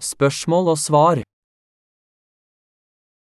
Spørsmål 0.00 0.70
og 0.72 0.78
svar. 0.80 1.18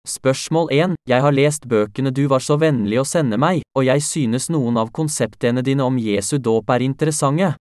Spørsmål 0.04 0.68
1. 0.72 0.94
Jeg 1.08 1.22
har 1.24 1.32
lest 1.32 1.64
bøkene 1.64 2.12
du 2.12 2.26
var 2.28 2.44
så 2.44 2.58
vennlig 2.60 2.98
å 3.00 3.04
sende 3.08 3.38
meg, 3.40 3.62
og 3.72 3.86
jeg 3.88 4.04
synes 4.04 4.50
noen 4.52 4.76
av 4.76 4.90
konseptene 4.92 5.64
dine 5.64 5.86
om 5.88 5.96
Jesu 5.96 6.36
dåp 6.36 6.68
er 6.74 6.84
interessante. 6.84 7.54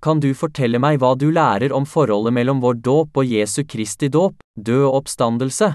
Kan 0.00 0.24
du 0.24 0.30
fortelle 0.32 0.80
meg 0.80 1.02
hva 1.02 1.12
du 1.20 1.26
lærer 1.36 1.76
om 1.76 1.84
forholdet 1.84 2.32
mellom 2.32 2.64
vår 2.64 2.80
dåp 2.80 3.20
og 3.20 3.28
Jesu 3.28 3.60
Kristi 3.68 4.08
dåp, 4.08 4.40
død 4.56 4.86
og 4.86 5.02
oppstandelse? 5.02 5.74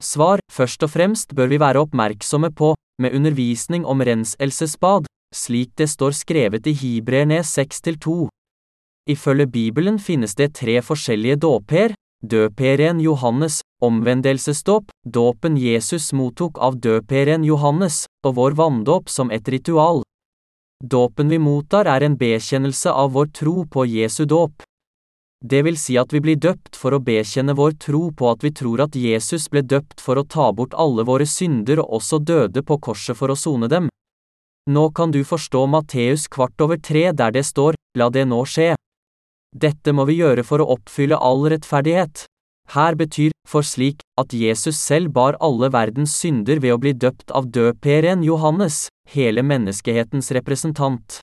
Svar. 0.00 0.40
Først 0.48 0.88
og 0.88 0.94
fremst 0.96 1.36
bør 1.36 1.52
vi 1.52 1.60
være 1.60 1.84
oppmerksomme 1.84 2.48
på, 2.48 2.72
med 3.02 3.12
undervisning 3.12 3.84
om 3.84 4.00
renselsesbad, 4.00 5.04
slik 5.36 5.76
det 5.76 5.92
står 5.92 6.16
skrevet 6.16 6.64
i 6.64 6.72
Hibreerne 6.72 7.44
6-2. 7.44 8.24
Ifølge 9.08 9.46
Bibelen 9.46 9.96
finnes 9.98 10.34
det 10.36 10.50
tre 10.58 10.82
forskjellige 10.84 11.38
dåper, 11.40 11.94
døperen 12.20 13.00
Johannes, 13.00 13.62
omvendelsesdåp, 13.80 14.90
dåpen 15.08 15.56
Jesus 15.56 16.12
mottok 16.12 16.58
av 16.60 16.76
døperen 16.76 17.44
Johannes, 17.44 18.04
og 18.26 18.34
vår 18.36 18.58
vanndåp 18.58 19.08
som 19.08 19.30
et 19.32 19.48
ritual. 19.48 20.02
Dåpen 20.84 21.32
vi 21.32 21.38
mottar 21.40 21.88
er 21.88 22.04
en 22.04 22.18
bekjennelse 22.20 22.92
av 22.92 23.14
vår 23.16 23.30
tro 23.32 23.64
på 23.64 23.86
Jesu 23.88 24.26
dåp. 24.28 24.62
Det 25.40 25.62
vil 25.64 25.78
si 25.78 25.96
at 25.96 26.12
vi 26.12 26.20
blir 26.20 26.36
døpt 26.36 26.76
for 26.76 26.92
å 26.92 27.00
bekjenne 27.00 27.54
vår 27.56 27.78
tro 27.80 28.10
på 28.12 28.28
at 28.28 28.44
vi 28.44 28.50
tror 28.52 28.82
at 28.84 28.98
Jesus 28.98 29.46
ble 29.48 29.62
døpt 29.62 30.02
for 30.02 30.18
å 30.18 30.26
ta 30.26 30.50
bort 30.52 30.74
alle 30.74 31.06
våre 31.06 31.26
synder 31.26 31.80
og 31.80 31.96
også 32.00 32.18
døde 32.18 32.60
på 32.60 32.76
korset 32.76 33.16
for 33.16 33.30
å 33.30 33.38
sone 33.38 33.70
dem. 33.72 33.88
Nå 34.68 34.90
kan 34.92 35.14
du 35.14 35.22
forstå 35.24 35.64
Matteus 35.70 36.26
kvart 36.28 36.60
over 36.60 36.76
tre 36.76 37.08
der 37.16 37.32
det 37.32 37.46
står, 37.46 37.78
la 37.96 38.10
det 38.10 38.26
nå 38.28 38.42
skje. 38.44 38.74
Dette 39.56 39.94
må 39.96 40.04
vi 40.08 40.18
gjøre 40.20 40.44
for 40.44 40.60
å 40.60 40.68
oppfylle 40.74 41.16
all 41.16 41.46
rettferdighet. 41.48 42.26
Her 42.74 42.94
betyr 43.00 43.32
for 43.48 43.64
slik 43.64 44.02
at 44.20 44.34
Jesus 44.36 44.76
selv 44.76 45.14
bar 45.16 45.38
alle 45.40 45.70
verdens 45.72 46.12
synder 46.20 46.60
ved 46.60 46.74
å 46.74 46.80
bli 46.82 46.92
døpt 46.92 47.32
av 47.32 47.48
døperen 47.48 48.24
Johannes, 48.26 48.88
hele 49.08 49.42
menneskehetens 49.42 50.28
representant. 50.36 51.20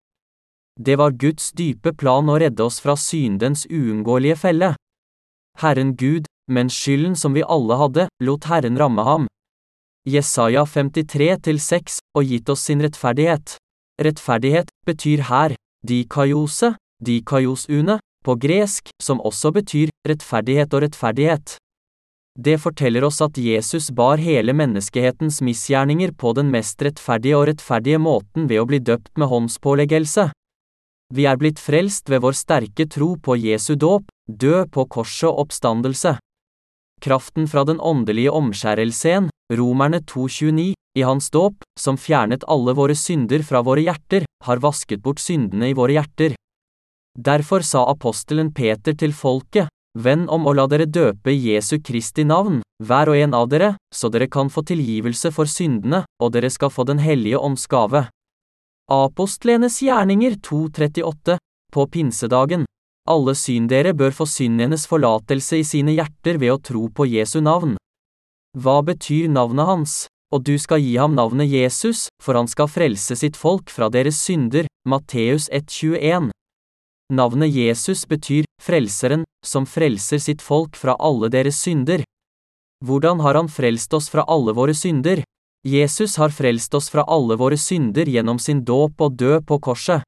Det 0.75 0.97
var 0.97 1.13
Guds 1.13 1.51
dype 1.53 1.93
plan 1.93 2.27
å 2.27 2.39
redde 2.41 2.65
oss 2.65 2.81
fra 2.81 2.97
syndens 2.97 3.67
uunngåelige 3.69 4.39
felle. 4.41 4.71
Herren 5.61 5.93
Gud, 5.95 6.25
men 6.51 6.69
skylden 6.69 7.15
som 7.15 7.37
vi 7.37 7.45
alle 7.45 7.77
hadde, 7.79 8.07
lot 8.25 8.49
Herren 8.49 8.77
ramme 8.81 9.05
ham. 9.05 9.29
Jesaja 10.05 10.65
53-6, 10.65 12.01
og 12.17 12.25
gitt 12.25 12.49
oss 12.49 12.65
sin 12.67 12.81
rettferdighet. 12.83 13.55
Rettferdighet 14.01 14.73
betyr 14.85 15.23
her, 15.29 15.55
dikaiose, 15.87 16.73
dikaiosune, 17.05 17.99
på 18.25 18.35
gresk, 18.41 18.89
som 19.01 19.21
også 19.21 19.53
betyr 19.55 19.93
rettferdighet 20.07 20.73
og 20.73 20.83
rettferdighet. 20.87 21.57
Det 22.35 22.57
forteller 22.59 23.05
oss 23.07 23.21
at 23.23 23.37
Jesus 23.39 23.91
bar 23.95 24.19
hele 24.19 24.51
menneskehetens 24.51 25.39
misgjerninger 25.45 26.11
på 26.19 26.33
den 26.35 26.49
mest 26.51 26.81
rettferdige 26.83 27.37
og 27.37 27.47
rettferdige 27.47 28.01
måten 28.01 28.49
ved 28.49 28.59
å 28.59 28.67
bli 28.67 28.81
døpt 28.83 29.13
med 29.15 29.31
håndspåleggelse. 29.31 30.27
Vi 31.15 31.27
er 31.29 31.39
blitt 31.39 31.61
frelst 31.61 32.09
ved 32.11 32.25
vår 32.25 32.35
sterke 32.35 32.89
tro 32.91 33.13
på 33.15 33.37
Jesu 33.39 33.75
dåp, 33.79 34.09
død 34.27 34.71
på 34.73 34.87
korset 34.91 35.29
og 35.29 35.45
oppstandelse. 35.45 36.17
Kraften 37.05 37.47
fra 37.47 37.63
den 37.63 37.79
åndelige 37.79 38.33
omskjærelsen, 38.35 39.29
Romerne 39.53 40.01
2,29, 40.01 40.73
i 40.95 41.03
hans 41.05 41.29
dåp, 41.29 41.63
som 41.79 41.99
fjernet 41.99 42.43
alle 42.51 42.73
våre 42.75 42.95
synder 42.97 43.43
fra 43.47 43.61
våre 43.63 43.83
hjerter, 43.85 44.25
har 44.47 44.63
vasket 44.63 45.03
bort 45.03 45.21
syndene 45.23 45.69
i 45.69 45.77
våre 45.77 45.95
hjerter. 45.95 46.35
Derfor 47.16 47.63
sa 47.63 47.85
apostelen 47.88 48.52
Peter 48.53 48.94
til 48.94 49.13
folket, 49.16 49.71
Venn 49.95 50.25
om 50.27 50.44
å 50.44 50.52
la 50.52 50.66
dere 50.67 50.89
døpe 50.91 51.31
Jesu 51.31 51.77
Kristi 51.80 52.25
navn, 52.27 52.59
hver 52.83 53.07
og 53.13 53.16
en 53.16 53.35
av 53.38 53.47
dere, 53.47 53.69
så 53.95 54.09
dere 54.11 54.27
kan 54.27 54.49
få 54.52 54.66
tilgivelse 54.67 55.31
for 55.31 55.47
syndene, 55.47 56.01
og 56.19 56.34
dere 56.35 56.50
skal 56.51 56.69
få 56.69 56.84
Den 56.84 57.00
hellige 57.00 57.39
ånds 57.39 57.63
gave. 57.72 58.09
Apostlenes 58.91 59.79
gjerninger 59.81 60.35
238, 60.44 61.38
på 61.72 61.88
pinsedagen. 61.88 62.67
Alle 63.07 63.35
syndere 63.39 63.94
bør 63.94 64.12
få 64.12 64.28
syndenes 64.28 64.84
forlatelse 64.89 65.62
i 65.62 65.63
sine 65.63 65.95
hjerter 65.95 66.41
ved 66.41 66.51
å 66.51 66.59
tro 66.59 66.89
på 66.89 67.07
Jesu 67.07 67.39
navn. 67.39 67.78
Hva 68.57 68.81
betyr 68.84 69.31
navnet 69.31 69.66
hans? 69.66 69.95
Og 70.34 70.44
du 70.44 70.57
skal 70.59 70.81
gi 70.84 70.97
ham 71.00 71.16
navnet 71.16 71.47
Jesus, 71.47 72.09
for 72.19 72.35
han 72.35 72.50
skal 72.51 72.68
frelse 72.68 73.16
sitt 73.16 73.38
folk 73.39 73.72
fra 73.72 73.88
deres 73.94 74.19
synder, 74.19 74.68
Matteus 74.84 75.47
1,21. 75.53 76.34
Navnet 77.13 77.53
Jesus 77.53 78.07
betyr 78.07 78.45
Frelseren, 78.61 79.23
som 79.45 79.66
frelser 79.66 80.17
sitt 80.17 80.41
folk 80.41 80.73
fra 80.75 80.95
alle 80.97 81.29
deres 81.29 81.59
synder. 81.61 82.01
Hvordan 82.81 83.21
har 83.21 83.38
han 83.38 83.49
frelst 83.49 83.93
oss 83.93 84.09
fra 84.09 84.25
alle 84.25 84.55
våre 84.57 84.73
synder? 84.73 85.21
Jesus 85.65 86.17
har 86.17 86.33
frelst 86.33 86.73
oss 86.73 86.89
fra 86.89 87.05
alle 87.05 87.38
våre 87.38 87.57
synder 87.61 88.09
gjennom 88.09 88.39
sin 88.41 88.63
dåp 88.65 89.01
og 89.01 89.13
død 89.21 89.45
på 89.45 89.59
korset. 89.61 90.01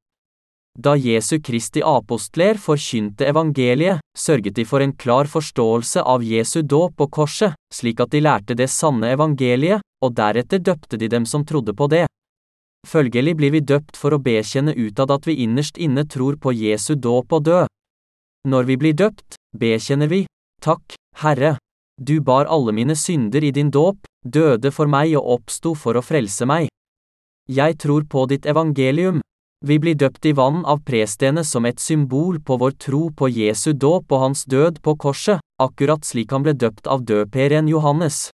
Da 0.78 0.96
Jesu 0.97 1.38
Kristi 1.41 1.81
apostler 1.86 2.57
forkynte 2.62 3.30
evangeliet, 3.30 4.02
sørget 4.18 4.57
de 4.57 4.66
for 4.66 4.81
en 4.81 4.94
klar 4.94 5.30
forståelse 5.30 6.02
av 6.02 6.25
Jesu 6.25 6.62
dåp 6.62 7.02
og 7.02 7.12
korset, 7.13 7.53
slik 7.74 8.02
at 8.02 8.13
de 8.13 8.22
lærte 8.25 8.57
det 8.57 8.69
sanne 8.74 9.13
evangeliet, 9.13 9.86
og 10.02 10.18
deretter 10.18 10.62
døpte 10.62 10.97
de 10.97 11.09
dem 11.09 11.25
som 11.25 11.46
trodde 11.46 11.74
på 11.78 11.90
det. 11.94 12.06
Følgelig 12.88 13.34
blir 13.36 13.52
vi 13.52 13.59
døpt 13.59 13.98
for 14.00 14.16
å 14.16 14.22
bekjenne 14.24 14.72
utad 14.78 15.12
at 15.12 15.25
vi 15.28 15.42
innerst 15.44 15.75
inne 15.75 16.06
tror 16.08 16.38
på 16.40 16.53
Jesu 16.56 16.94
dåp 16.96 17.34
og 17.36 17.44
død. 17.44 17.68
Når 18.48 18.68
vi 18.70 18.78
blir 18.80 18.96
døpt, 18.96 19.36
bekjenner 19.59 20.08
vi, 20.08 20.22
takk, 20.64 20.96
Herre, 21.20 21.58
du 22.00 22.22
bar 22.22 22.48
alle 22.48 22.72
mine 22.72 22.96
synder 22.96 23.44
i 23.44 23.52
din 23.52 23.74
dåp, 23.74 24.08
døde 24.24 24.72
for 24.72 24.88
meg 24.88 25.18
og 25.20 25.34
oppsto 25.36 25.74
for 25.75 26.00
å 26.00 26.06
frelse 26.06 26.48
meg. 26.48 26.70
Jeg 27.52 27.75
tror 27.84 28.08
på 28.08 28.24
ditt 28.31 28.48
evangelium. 28.48 29.19
Vi 29.66 29.80
blir 29.81 29.98
døpt 29.98 30.30
i 30.30 30.36
vann 30.38 30.64
av 30.64 30.84
prestene 30.88 31.44
som 31.44 31.66
et 31.66 31.84
symbol 31.84 32.40
på 32.40 32.59
vår 32.62 32.78
tro 32.78 33.08
på 33.09 33.28
Jesu 33.34 33.74
dåp 33.74 34.14
og 34.14 34.24
hans 34.24 34.46
død 34.46 34.80
på 34.86 34.96
korset, 34.96 35.44
akkurat 35.59 36.06
slik 36.06 36.31
han 36.31 36.46
ble 36.46 36.54
døpt 36.54 36.88
av 36.88 37.04
døperen 37.04 37.68
Johannes. 37.68 38.28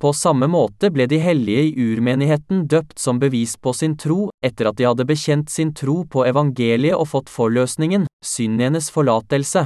På 0.00 0.12
samme 0.12 0.44
måte 0.46 0.90
ble 0.92 1.06
de 1.08 1.16
hellige 1.22 1.62
i 1.70 1.86
urmenigheten 1.94 2.66
døpt 2.68 2.98
som 3.00 3.20
bevis 3.20 3.54
på 3.56 3.72
sin 3.72 3.94
tro, 3.96 4.28
etter 4.44 4.68
at 4.68 4.76
de 4.76 4.84
hadde 4.84 5.06
bekjent 5.08 5.48
sin 5.48 5.72
tro 5.72 6.02
på 6.04 6.26
evangeliet 6.28 6.98
og 6.98 7.08
fått 7.14 7.32
forløsningen, 7.32 8.04
syndenes 8.20 8.90
forlatelse. 8.92 9.64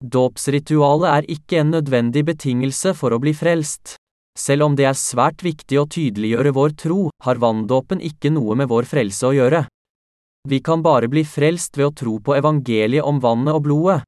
Dåpsritualet 0.00 1.10
er 1.10 1.26
ikke 1.34 1.58
en 1.60 1.74
nødvendig 1.74 2.22
betingelse 2.30 2.94
for 2.94 3.12
å 3.12 3.18
bli 3.20 3.34
frelst. 3.34 3.96
Selv 4.38 4.68
om 4.68 4.76
det 4.78 4.86
er 4.86 4.96
svært 4.96 5.42
viktig 5.42 5.80
å 5.80 5.88
tydeliggjøre 5.90 6.54
vår 6.56 6.76
tro, 6.78 7.00
har 7.26 7.42
vanndåpen 7.42 8.00
ikke 8.00 8.30
noe 8.32 8.54
med 8.56 8.70
vår 8.70 8.86
frelse 8.88 9.26
å 9.26 9.34
gjøre. 9.34 9.64
Vi 10.48 10.62
kan 10.64 10.80
bare 10.80 11.10
bli 11.10 11.26
frelst 11.26 11.76
ved 11.76 11.90
å 11.90 11.96
tro 11.96 12.14
på 12.22 12.38
evangeliet 12.38 13.04
om 13.04 13.18
vannet 13.20 13.58
og 13.58 13.66
blodet. 13.66 13.98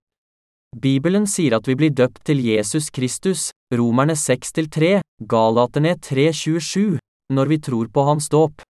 Bibelen 0.72 1.27
sier 1.28 1.59
at 1.59 1.69
vi 1.69 1.75
blir 1.77 1.93
døpt 1.93 2.25
til 2.25 2.41
Jesus 2.41 2.88
Kristus, 2.91 3.50
Romerne 3.72 4.16
6-3, 4.16 5.00
Galaterne 5.28 5.94
3-27, 6.00 6.97
når 7.33 7.47
vi 7.47 7.59
tror 7.60 7.91
på 7.93 8.05
hans 8.09 8.28
dåp. 8.33 8.65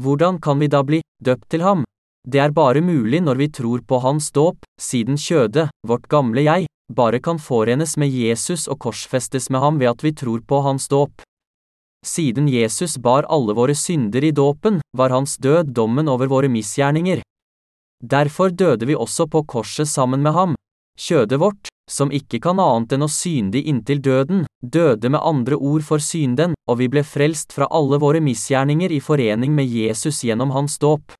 Hvordan 0.00 0.40
kan 0.40 0.58
vi 0.58 0.68
da 0.72 0.82
bli 0.82 1.02
døpt 1.24 1.48
til 1.52 1.62
ham? 1.62 1.84
Det 2.26 2.40
er 2.40 2.50
bare 2.50 2.80
mulig 2.80 3.20
når 3.22 3.36
vi 3.38 3.48
tror 3.52 3.84
på 3.86 4.00
hans 4.02 4.32
dåp, 4.32 4.64
siden 4.80 5.16
kjødet, 5.16 5.68
vårt 5.86 6.08
gamle 6.08 6.42
jeg, 6.42 6.66
bare 6.92 7.20
kan 7.20 7.38
forenes 7.38 7.96
med 7.96 8.08
Jesus 8.08 8.66
og 8.68 8.78
korsfestes 8.80 9.50
med 9.50 9.60
ham 9.60 9.78
ved 9.78 9.92
at 9.92 10.04
vi 10.04 10.12
tror 10.12 10.40
på 10.40 10.60
hans 10.64 10.88
dåp. 10.88 11.22
Siden 12.06 12.48
Jesus 12.48 12.96
bar 12.98 13.28
alle 13.28 13.52
våre 13.54 13.74
synder 13.74 14.24
i 14.24 14.32
dåpen, 14.32 14.80
var 14.96 15.10
hans 15.10 15.36
død 15.36 15.74
dommen 15.74 16.08
over 16.08 16.26
våre 16.26 16.48
misgjerninger. 16.48 17.20
Derfor 18.00 18.48
døde 18.48 18.86
vi 18.86 18.94
også 18.94 19.26
på 19.26 19.42
korset 19.44 19.88
sammen 19.88 20.22
med 20.22 20.32
ham. 20.32 20.54
Kjødet 20.98 21.38
vårt, 21.38 21.68
som 21.90 22.10
ikke 22.12 22.40
kan 22.42 22.58
annet 22.60 22.92
enn 22.96 23.06
å 23.06 23.08
synde 23.10 23.60
inntil 23.62 24.00
døden, 24.02 24.44
døde 24.60 25.08
med 25.08 25.22
andre 25.22 25.56
ord 25.56 25.84
for 25.86 26.02
synden, 26.02 26.56
og 26.68 26.80
vi 26.80 26.88
ble 26.90 27.04
frelst 27.06 27.54
fra 27.54 27.68
alle 27.70 28.00
våre 28.02 28.20
misgjerninger 28.20 28.92
i 28.92 29.00
forening 29.00 29.54
med 29.54 29.70
Jesus 29.70 30.24
gjennom 30.26 30.50
hans 30.56 30.78
dåp. 30.82 31.14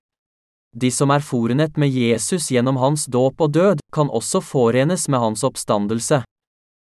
De 0.77 0.91
som 0.93 1.11
er 1.15 1.25
forenet 1.25 1.79
med 1.81 1.95
Jesus 1.95 2.51
gjennom 2.53 2.77
hans 2.77 3.07
dåp 3.07 3.41
og 3.41 3.55
død, 3.55 3.81
kan 3.95 4.11
også 4.11 4.43
forenes 4.45 5.09
med 5.09 5.23
hans 5.23 5.47
oppstandelse. 5.47 6.21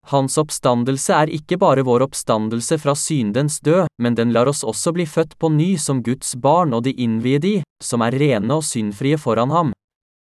Hans 0.09 0.39
oppstandelse 0.41 1.13
er 1.13 1.29
ikke 1.35 1.59
bare 1.61 1.83
vår 1.85 2.07
oppstandelse 2.07 2.79
fra 2.81 2.95
syndens 2.97 3.59
død, 3.61 3.91
men 4.01 4.15
den 4.17 4.31
lar 4.33 4.49
oss 4.49 4.63
også 4.63 4.95
bli 4.95 5.05
født 5.05 5.35
på 5.37 5.51
ny 5.53 5.75
som 5.77 6.01
Guds 6.01 6.33
barn 6.39 6.73
og 6.73 6.87
de 6.87 6.95
innviede 6.95 7.51
i, 7.51 7.57
som 7.83 8.01
er 8.01 8.17
rene 8.17 8.57
og 8.57 8.65
syndfrie 8.65 9.19
foran 9.21 9.53
ham. 9.53 9.75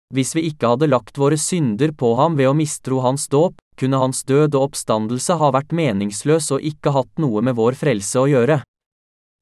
Hvis 0.10 0.32
vi 0.34 0.48
ikke 0.50 0.72
hadde 0.72 0.88
lagt 0.90 1.20
våre 1.22 1.38
synder 1.38 1.92
på 1.94 2.16
ham 2.18 2.34
ved 2.38 2.50
å 2.50 2.56
mistro 2.58 3.04
hans 3.04 3.28
dåp, 3.30 3.60
kunne 3.78 4.00
hans 4.02 4.24
død 4.26 4.56
og 4.58 4.72
oppstandelse 4.72 5.38
ha 5.38 5.52
vært 5.54 5.76
meningsløs 5.76 6.50
og 6.56 6.66
ikke 6.66 6.96
hatt 6.96 7.22
noe 7.22 7.44
med 7.46 7.54
vår 7.60 7.78
frelse 7.78 8.18
å 8.18 8.26
gjøre. 8.32 8.58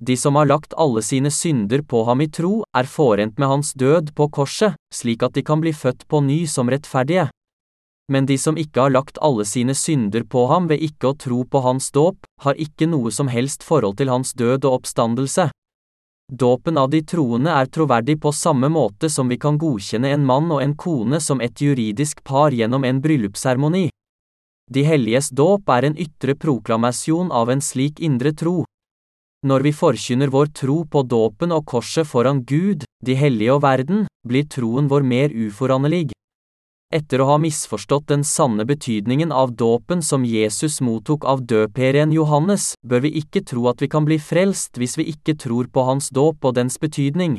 De 0.04 0.18
som 0.20 0.36
har 0.36 0.50
lagt 0.52 0.76
alle 0.78 1.02
sine 1.02 1.32
synder 1.32 1.82
på 1.88 2.04
ham 2.06 2.20
i 2.22 2.28
tro, 2.28 2.66
er 2.76 2.84
forent 2.84 3.40
med 3.40 3.48
hans 3.48 3.72
død 3.80 4.12
på 4.14 4.28
korset, 4.30 4.76
slik 4.94 5.24
at 5.24 5.40
de 5.40 5.46
kan 5.48 5.64
bli 5.64 5.72
født 5.72 6.04
på 6.12 6.20
ny 6.22 6.44
som 6.46 6.70
rettferdige. 6.70 7.30
Men 8.12 8.28
de 8.28 8.38
som 8.38 8.60
ikke 8.60 8.84
har 8.86 8.94
lagt 8.94 9.18
alle 9.24 9.48
sine 9.48 9.74
synder 9.76 10.28
på 10.28 10.46
ham 10.52 10.68
ved 10.68 10.84
ikke 10.84 11.14
å 11.14 11.18
tro 11.18 11.42
på 11.48 11.64
hans 11.64 11.90
dåp, 11.96 12.28
har 12.44 12.60
ikke 12.60 12.92
noe 12.92 13.12
som 13.12 13.32
helst 13.32 13.64
forhold 13.64 13.98
til 14.04 14.12
hans 14.12 14.36
død 14.36 14.68
og 14.68 14.82
oppstandelse. 14.82 15.48
Dåpen 16.34 16.78
av 16.78 16.90
de 16.92 17.00
troende 17.08 17.54
er 17.56 17.70
troverdig 17.72 18.18
på 18.20 18.34
samme 18.36 18.68
måte 18.68 19.08
som 19.10 19.30
vi 19.32 19.38
kan 19.40 19.56
godkjenne 19.58 20.10
en 20.12 20.26
mann 20.28 20.50
og 20.52 20.60
en 20.60 20.74
kone 20.76 21.22
som 21.24 21.40
et 21.40 21.62
juridisk 21.62 22.20
par 22.28 22.52
gjennom 22.52 22.84
en 22.84 23.00
bryllupsseremoni. 23.00 23.88
De 24.68 24.84
helliges 24.84 25.30
dåp 25.32 25.70
er 25.72 25.88
en 25.88 25.96
ytre 25.96 26.36
proklamasjon 26.36 27.32
av 27.32 27.50
en 27.50 27.64
slik 27.64 28.02
indre 28.04 28.36
tro. 28.36 28.66
Når 29.48 29.64
vi 29.64 29.72
forkynner 29.72 30.28
vår 30.28 30.52
tro 30.52 30.82
på 30.84 31.06
dåpen 31.08 31.56
og 31.56 31.64
korset 31.66 32.04
foran 32.04 32.44
Gud, 32.44 32.84
de 33.06 33.16
hellige 33.16 33.56
og 33.56 33.64
verden, 33.64 34.04
blir 34.28 34.50
troen 34.52 34.92
vår 34.92 35.08
mer 35.08 35.32
uforanderlig. 35.32 36.17
Etter 36.88 37.20
å 37.20 37.26
ha 37.28 37.36
misforstått 37.44 38.06
den 38.08 38.22
sanne 38.24 38.64
betydningen 38.64 39.34
av 39.36 39.52
dåpen 39.60 40.00
som 40.00 40.24
Jesus 40.24 40.80
mottok 40.80 41.26
av 41.28 41.42
døperen 41.44 42.14
Johannes, 42.16 42.78
bør 42.88 43.04
vi 43.04 43.12
ikke 43.20 43.42
tro 43.44 43.66
at 43.68 43.84
vi 43.84 43.90
kan 43.92 44.08
bli 44.08 44.16
frelst 44.24 44.80
hvis 44.80 44.96
vi 44.96 45.10
ikke 45.12 45.36
tror 45.36 45.68
på 45.68 45.84
hans 45.84 46.08
dåp 46.16 46.48
og 46.48 46.56
dens 46.56 46.80
betydning. 46.80 47.36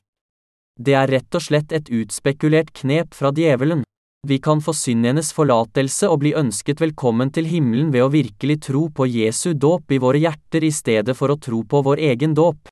Det 0.76 0.92
er 1.00 1.08
rett 1.08 1.32
og 1.32 1.46
slett 1.46 1.72
et 1.72 1.88
utspekulert 1.88 2.74
knep 2.76 3.16
fra 3.16 3.32
djevelen. 3.32 3.86
Vi 4.28 4.36
kan 4.36 4.60
få 4.60 4.74
syndenes 4.76 5.32
forlatelse 5.32 6.10
og 6.12 6.20
bli 6.26 6.34
ønsket 6.36 6.82
velkommen 6.84 7.32
til 7.32 7.48
himmelen 7.48 7.88
ved 7.94 8.04
å 8.04 8.12
virkelig 8.12 8.60
tro 8.68 8.90
på 8.92 9.08
Jesu 9.08 9.54
dåp 9.56 9.96
i 9.96 10.02
våre 10.02 10.20
hjerter 10.20 10.66
i 10.68 10.74
stedet 10.74 11.16
for 11.16 11.32
å 11.32 11.40
tro 11.40 11.64
på 11.64 11.80
vår 11.88 12.04
egen 12.12 12.36
dåp. 12.36 12.68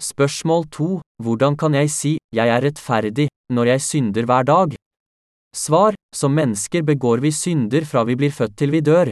Spørsmål 0.00 0.64
2. 0.72 1.00
Hvordan 1.22 1.56
kan 1.56 1.74
jeg 1.74 1.90
si 1.90 2.18
'jeg 2.32 2.48
er 2.48 2.60
rettferdig' 2.64 3.28
når 3.50 3.64
jeg 3.66 3.80
synder 3.80 4.24
hver 4.24 4.44
dag? 4.44 4.68
Svar. 5.54 5.94
Som 6.14 6.32
mennesker 6.34 6.82
begår 6.82 7.20
vi 7.20 7.30
synder 7.30 7.84
fra 7.84 8.04
vi 8.04 8.14
blir 8.16 8.30
født 8.30 8.56
til 8.56 8.70
vi 8.70 8.80
dør. 8.80 9.10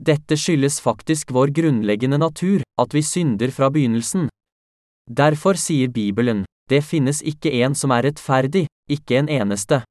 Dette 0.00 0.34
skyldes 0.36 0.80
faktisk 0.80 1.30
vår 1.30 1.52
grunnleggende 1.54 2.18
natur, 2.18 2.62
at 2.78 2.94
vi 2.94 3.02
synder 3.02 3.50
fra 3.50 3.68
begynnelsen. 3.70 4.28
Derfor 5.08 5.54
sier 5.54 5.88
Bibelen, 5.88 6.44
det 6.68 6.84
finnes 6.84 7.22
ikke 7.22 7.52
en 7.62 7.74
som 7.74 7.90
er 7.90 8.02
rettferdig, 8.02 8.66
ikke 8.90 9.18
en 9.18 9.28
eneste. 9.28 9.82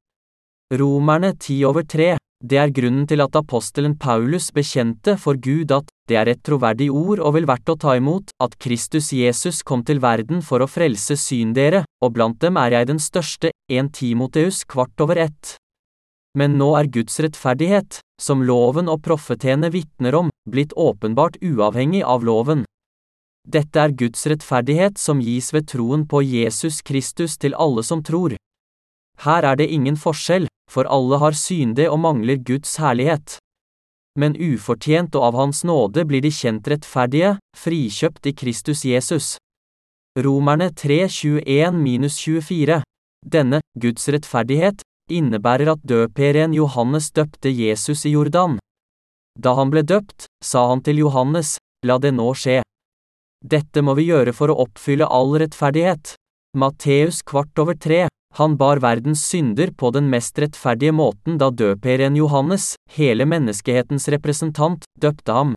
Romerne 0.73 1.31
10 1.31 1.63
over 1.63 1.85
3. 1.87 2.17
Det 2.43 2.57
er 2.59 2.71
grunnen 2.75 3.05
til 3.07 3.21
at 3.23 3.35
apostelen 3.39 3.93
Paulus 3.95 4.49
bekjente 4.51 5.13
for 5.15 5.39
Gud 5.39 5.71
at 5.71 5.87
det 6.09 6.17
er 6.19 6.27
et 6.27 6.41
troverdig 6.43 6.89
ord 6.91 7.21
og 7.23 7.37
vel 7.37 7.45
verdt 7.47 7.71
å 7.71 7.77
ta 7.79 7.93
imot, 7.95 8.33
at 8.43 8.57
Kristus 8.59 9.13
Jesus 9.15 9.61
kom 9.63 9.85
til 9.87 10.01
verden 10.03 10.41
for 10.43 10.59
å 10.59 10.67
frelse 10.67 11.15
syndere, 11.15 11.85
og 12.03 12.11
blant 12.17 12.41
dem 12.43 12.59
er 12.59 12.75
jeg 12.75 12.89
den 12.89 12.99
største, 12.99 13.53
1 13.71 13.93
Timoteus 13.95 14.65
kvart 14.67 14.99
over 14.99 15.15
ett. 15.23 15.55
Men 16.35 16.57
nå 16.59 16.73
er 16.75 16.91
Guds 16.91 17.15
rettferdighet, 17.23 18.01
som 18.19 18.43
loven 18.43 18.91
og 18.91 18.99
profetene 19.07 19.71
vitner 19.71 20.19
om, 20.19 20.33
blitt 20.51 20.75
åpenbart 20.75 21.39
uavhengig 21.39 22.03
av 22.03 22.27
loven. 22.27 22.65
Dette 23.47 23.79
er 23.79 23.95
Guds 23.95 24.27
rettferdighet 24.27 24.99
som 24.99 25.23
gis 25.23 25.53
ved 25.55 25.71
troen 25.71 26.03
på 26.03 26.19
Jesus 26.27 26.83
Kristus 26.83 27.39
til 27.39 27.55
alle 27.55 27.87
som 27.87 28.03
tror. 28.03 28.35
Her 29.25 29.43
er 29.43 29.55
det 29.57 29.71
ingen 29.73 29.97
forskjell, 29.97 30.47
for 30.69 30.85
alle 30.91 31.17
har 31.21 31.37
synde 31.37 31.87
og 31.89 31.99
mangler 32.03 32.37
Guds 32.37 32.77
herlighet. 32.81 33.37
Men 34.17 34.33
ufortjent 34.33 35.15
og 35.15 35.23
av 35.29 35.35
Hans 35.37 35.63
nåde 35.65 36.05
blir 36.09 36.21
de 36.25 36.31
kjent 36.33 36.67
rettferdige, 36.67 37.37
frikjøpt 37.57 38.29
i 38.29 38.33
Kristus 38.33 38.85
Jesus. 38.85 39.37
Romerne 40.17 40.69
3.21-24. 40.73 42.81
Denne, 43.25 43.61
Guds 43.77 44.09
rettferdighet, 44.09 44.81
innebærer 45.13 45.69
at 45.75 45.85
døperen 45.85 46.53
Johannes 46.57 47.11
døpte 47.13 47.49
Jesus 47.53 48.05
i 48.05 48.09
Jordan. 48.15 48.57
Da 49.37 49.53
han 49.53 49.69
ble 49.69 49.85
døpt, 49.85 50.25
sa 50.43 50.67
han 50.71 50.81
til 50.81 50.97
Johannes, 51.05 51.57
la 51.85 51.97
det 52.01 52.13
nå 52.17 52.33
skje. 52.33 52.63
Dette 53.45 53.81
må 53.85 53.93
vi 53.97 54.09
gjøre 54.09 54.33
for 54.33 54.49
å 54.49 54.57
oppfylle 54.65 55.05
all 55.05 55.37
rettferdighet. 55.37 56.15
Matteus 56.57 57.21
kvart 57.21 57.53
over 57.61 57.77
tre. 57.77 58.07
Han 58.37 58.57
bar 58.57 58.77
verdens 58.77 59.23
synder 59.25 59.71
på 59.73 59.89
den 59.95 60.11
mest 60.13 60.37
rettferdige 60.37 60.93
måten 60.93 61.39
da 61.41 61.49
døperen 61.49 62.17
Johannes, 62.19 62.75
hele 62.93 63.25
menneskehetens 63.25 64.05
representant, 64.13 64.85
døpte 65.01 65.33
ham. 65.33 65.55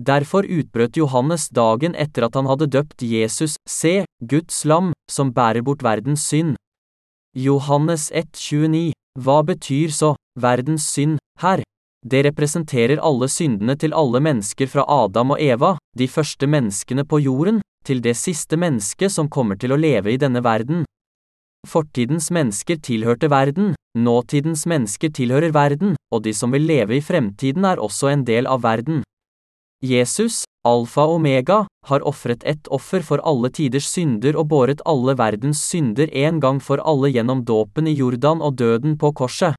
Derfor 0.00 0.42
utbrøt 0.42 0.96
Johannes 0.98 1.46
dagen 1.54 1.94
etter 1.94 2.26
at 2.26 2.34
han 2.34 2.48
hadde 2.50 2.70
døpt 2.74 3.04
Jesus, 3.06 3.54
se, 3.68 4.02
Guds 4.18 4.64
lam, 4.64 4.90
som 5.10 5.30
bærer 5.30 5.62
bort 5.62 5.84
verdens 5.86 6.24
synd. 6.26 6.56
Johannes 7.38 8.10
1,29. 8.10 8.90
Hva 9.20 9.42
betyr 9.46 9.92
så, 9.94 10.14
verdens 10.40 10.88
synd, 10.90 11.20
her? 11.38 11.62
Det 12.02 12.24
representerer 12.26 12.98
alle 12.98 13.28
syndene 13.30 13.76
til 13.78 13.94
alle 13.94 14.18
mennesker 14.24 14.66
fra 14.66 14.82
Adam 14.88 15.36
og 15.36 15.42
Eva, 15.44 15.76
de 15.94 16.08
første 16.08 16.48
menneskene 16.50 17.04
på 17.06 17.20
jorden, 17.22 17.60
til 17.86 18.02
det 18.02 18.16
siste 18.18 18.58
mennesket 18.58 19.12
som 19.12 19.30
kommer 19.30 19.60
til 19.60 19.76
å 19.76 19.78
leve 19.78 20.10
i 20.10 20.18
denne 20.18 20.42
verden. 20.42 20.82
Fortidens 21.68 22.30
mennesker 22.34 22.80
tilhørte 22.82 23.30
verden, 23.30 23.74
nåtidens 23.94 24.66
mennesker 24.66 25.12
tilhører 25.14 25.52
verden, 25.54 25.94
og 26.10 26.24
de 26.24 26.32
som 26.34 26.50
vil 26.52 26.66
leve 26.66 26.96
i 26.96 27.00
fremtiden 27.00 27.64
er 27.64 27.78
også 27.78 28.10
en 28.10 28.24
del 28.26 28.48
av 28.50 28.64
verden. 28.64 29.02
Jesus, 29.82 30.42
alfa 30.66 31.06
og 31.06 31.16
omega, 31.18 31.64
har 31.86 32.04
ofret 32.06 32.44
ett 32.46 32.68
offer 32.70 33.02
for 33.02 33.22
alle 33.26 33.50
tiders 33.50 33.88
synder 33.90 34.36
og 34.38 34.46
båret 34.52 34.82
alle 34.86 35.16
verdens 35.18 35.62
synder 35.66 36.10
en 36.10 36.38
gang 36.42 36.60
for 36.62 36.82
alle 36.82 37.10
gjennom 37.10 37.42
dåpen 37.46 37.90
i 37.90 37.96
Jordan 37.98 38.42
og 38.42 38.58
døden 38.58 38.94
på 38.98 39.10
korset. 39.14 39.58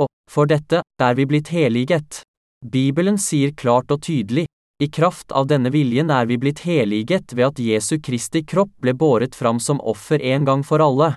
Og, 0.00 0.08
for 0.30 0.48
dette, 0.48 0.80
er 0.80 1.14
vi 1.14 1.28
blitt 1.28 1.52
heliget. 1.52 2.22
Bibelen 2.64 3.18
sier 3.20 3.52
klart 3.52 3.92
og 3.92 4.00
tydelig, 4.04 4.46
i 4.82 4.88
kraft 4.90 5.32
av 5.32 5.46
denne 5.46 5.70
viljen 5.70 6.10
er 6.10 6.26
vi 6.26 6.38
blitt 6.40 6.64
heliget 6.66 7.32
ved 7.36 7.46
at 7.46 7.60
Jesu 7.62 8.00
Kristi 8.02 8.42
kropp 8.42 8.72
ble 8.82 8.94
båret 8.98 9.36
fram 9.38 9.60
som 9.62 9.78
offer 9.80 10.18
en 10.18 10.44
gang 10.44 10.64
for 10.66 10.82
alle. 10.82 11.12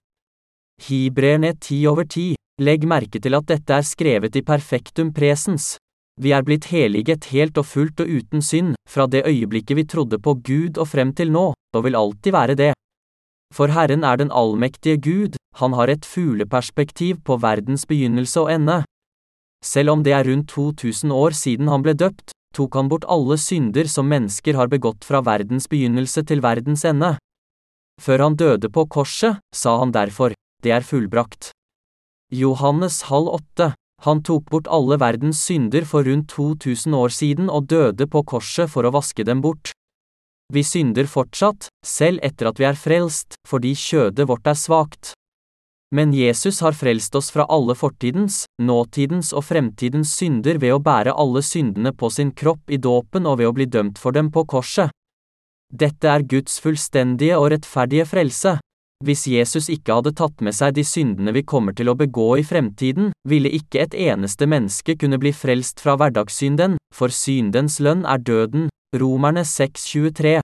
Hibrerne 0.85 1.55
ti 1.57 1.79
over 1.89 2.05
ti, 2.05 2.35
legg 2.61 2.85
merke 2.85 3.17
til 3.21 3.33
at 3.33 3.47
dette 3.49 3.73
er 3.73 3.85
skrevet 3.85 4.37
i 4.37 4.45
perfektum 4.45 5.09
presens. 5.13 5.75
Vi 6.21 6.33
er 6.33 6.45
blitt 6.45 6.69
heliget 6.69 7.31
helt 7.33 7.57
og 7.57 7.65
fullt 7.65 8.05
og 8.05 8.13
uten 8.13 8.45
synd, 8.45 8.75
fra 8.89 9.09
det 9.09 9.25
øyeblikket 9.25 9.77
vi 9.77 9.87
trodde 9.89 10.21
på 10.21 10.37
Gud 10.37 10.77
og 10.77 10.89
frem 10.93 11.13
til 11.17 11.33
nå, 11.33 11.51
og 11.53 11.83
vil 11.85 11.97
alltid 11.97 12.33
være 12.37 12.55
det. 12.61 12.71
For 13.53 13.73
Herren 13.73 14.03
er 14.05 14.21
den 14.21 14.29
allmektige 14.29 15.01
Gud, 15.01 15.37
han 15.57 15.73
har 15.73 15.89
et 15.89 16.05
fugleperspektiv 16.05 17.23
på 17.25 17.41
verdens 17.41 17.85
begynnelse 17.89 18.41
og 18.41 18.53
ende. 18.53 18.83
Selv 19.65 19.97
om 19.97 20.03
det 20.03 20.13
er 20.13 20.27
rundt 20.29 20.49
2000 20.53 21.13
år 21.13 21.33
siden 21.33 21.69
han 21.73 21.81
ble 21.81 21.97
døpt, 21.97 22.36
tok 22.57 22.75
han 22.79 22.89
bort 22.89 23.05
alle 23.05 23.37
synder 23.37 23.87
som 23.91 24.09
mennesker 24.09 24.57
har 24.57 24.71
begått 24.71 25.05
fra 25.05 25.21
verdens 25.21 25.69
begynnelse 25.69 26.25
til 26.25 26.41
verdens 26.41 26.85
ende. 26.89 27.15
Før 28.01 28.25
han 28.25 28.37
døde 28.37 28.69
på 28.73 28.85
korset, 28.89 29.37
sa 29.55 29.77
han 29.81 29.93
derfor, 29.93 30.33
det 30.65 30.73
er 30.73 30.85
fullbrakt. 30.85 31.51
Johannes 32.33 33.03
halv 33.09 33.29
åtte, 33.39 33.71
han 34.05 34.21
tok 34.21 34.49
bort 34.51 34.67
alle 34.69 34.99
verdens 35.01 35.39
synder 35.41 35.85
for 35.85 36.05
rundt 36.05 36.29
2000 36.33 36.93
år 36.93 37.13
siden 37.13 37.49
og 37.49 37.69
døde 37.71 38.05
på 38.05 38.21
korset 38.27 38.69
for 38.69 38.85
å 38.85 38.93
vaske 38.93 39.25
dem 39.25 39.41
bort. 39.41 39.73
Vi 40.53 40.63
synder 40.63 41.09
fortsatt, 41.09 41.67
selv 41.83 42.21
etter 42.23 42.51
at 42.51 42.59
vi 42.61 42.67
er 42.69 42.77
frelst, 42.77 43.35
fordi 43.47 43.73
kjødet 43.75 44.27
vårt 44.29 44.47
er 44.47 44.59
svakt. 44.59 45.16
Men 45.95 46.11
Jesus 46.11 46.59
har 46.59 46.75
frelst 46.75 47.15
oss 47.15 47.31
fra 47.31 47.45
alle 47.47 47.75
fortidens, 47.75 48.43
nåtidens 48.59 49.31
og 49.31 49.45
fremtidens 49.47 50.11
synder 50.19 50.59
ved 50.59 50.75
å 50.75 50.83
bære 50.83 51.13
alle 51.15 51.39
syndene 51.45 51.93
på 51.95 52.09
sin 52.11 52.33
kropp 52.35 52.67
i 52.69 52.79
dåpen 52.81 53.25
og 53.25 53.39
ved 53.39 53.47
å 53.47 53.55
bli 53.55 53.67
dømt 53.71 53.99
for 54.01 54.11
dem 54.11 54.27
på 54.31 54.43
korset. 54.43 54.91
Dette 55.71 56.07
er 56.11 56.27
Guds 56.27 56.59
fullstendige 56.63 57.39
og 57.39 57.51
rettferdige 57.55 58.07
frelse. 58.07 58.57
Hvis 59.03 59.27
Jesus 59.29 59.67
ikke 59.69 59.99
hadde 59.99 60.15
tatt 60.17 60.41
med 60.41 60.55
seg 60.57 60.73
de 60.73 60.83
syndene 60.87 61.31
vi 61.35 61.43
kommer 61.47 61.75
til 61.77 61.91
å 61.91 61.95
begå 61.95 62.31
i 62.41 62.43
fremtiden, 62.47 63.11
ville 63.29 63.51
ikke 63.53 63.83
et 63.83 63.93
eneste 63.93 64.47
menneske 64.49 64.95
kunne 64.97 65.19
bli 65.21 65.31
frelst 65.31 65.83
fra 65.83 65.95
hverdagssynden, 65.99 66.79
for 66.95 67.13
syndens 67.13 67.77
lønn 67.79 68.03
er 68.09 68.19
døden, 68.19 68.67
Romerne 68.97 69.43
6,23. 69.45 70.39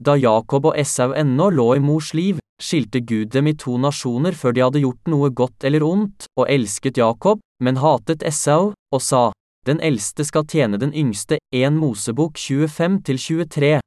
Da 0.00 0.16
Jakob 0.16 0.70
og 0.70 0.78
Esau 0.80 1.12
ennå 1.16 1.50
lå 1.52 1.68
i 1.76 1.84
mors 1.84 2.14
liv, 2.16 2.40
skilte 2.62 3.00
Gud 3.00 3.32
dem 3.34 3.46
i 3.46 3.54
to 3.54 3.76
nasjoner 3.78 4.36
før 4.36 4.52
de 4.52 4.64
hadde 4.64 4.82
gjort 4.84 5.10
noe 5.12 5.30
godt 5.30 5.66
eller 5.68 5.84
ondt, 5.86 6.28
og 6.38 6.48
elsket 6.50 7.00
Jakob, 7.00 7.40
men 7.62 7.80
hatet 7.80 8.22
Esau, 8.26 8.72
og 8.92 9.02
sa, 9.02 9.32
Den 9.66 9.80
eldste 9.82 10.22
skal 10.24 10.46
tjene 10.46 10.78
den 10.78 10.92
yngste, 10.94 11.40
1 11.50 11.74
Mosebok 11.74 12.38
25-23. 12.38 13.80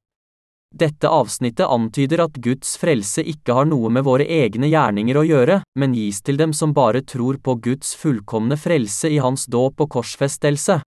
Dette 0.75 1.09
avsnittet 1.09 1.65
antyder 1.65 2.25
at 2.25 2.35
Guds 2.43 2.75
frelse 2.77 3.23
ikke 3.23 3.55
har 3.57 3.65
noe 3.65 3.89
med 3.89 4.03
våre 4.05 4.27
egne 4.27 4.67
gjerninger 4.69 5.17
å 5.17 5.23
gjøre, 5.25 5.61
men 5.79 5.95
gis 5.97 6.19
til 6.21 6.37
dem 6.37 6.51
som 6.53 6.75
bare 6.75 7.01
tror 7.01 7.39
på 7.41 7.55
Guds 7.63 7.95
fullkomne 7.97 8.59
frelse 8.59 9.09
i 9.09 9.17
hans 9.23 9.47
dåp 9.49 9.81
og 9.81 9.89
korsfestelse. 9.95 10.81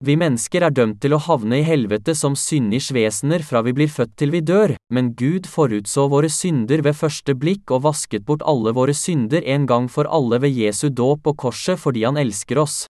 Vi 0.00 0.14
mennesker 0.16 0.64
er 0.64 0.72
dømt 0.72 1.02
til 1.04 1.12
å 1.12 1.20
havne 1.20 1.58
i 1.60 1.64
helvete 1.66 2.14
som 2.16 2.32
syndige 2.32 2.94
vesener 2.96 3.42
fra 3.44 3.60
vi 3.66 3.74
blir 3.76 3.90
født 3.92 4.14
til 4.16 4.30
vi 4.32 4.40
dør, 4.40 4.72
men 4.88 5.10
Gud 5.12 5.44
forutså 5.44 6.06
våre 6.08 6.30
synder 6.32 6.80
ved 6.86 6.96
første 6.96 7.34
blikk 7.36 7.74
og 7.76 7.84
vasket 7.84 8.24
bort 8.24 8.40
alle 8.48 8.72
våre 8.72 8.94
synder 8.96 9.44
en 9.44 9.68
gang 9.68 9.90
for 9.92 10.08
alle 10.08 10.40
ved 10.40 10.56
Jesu 10.56 10.88
dåp 10.88 11.28
og 11.28 11.36
korset 11.44 11.76
fordi 11.84 12.06
han 12.08 12.16
elsker 12.16 12.62
oss. 12.64 12.86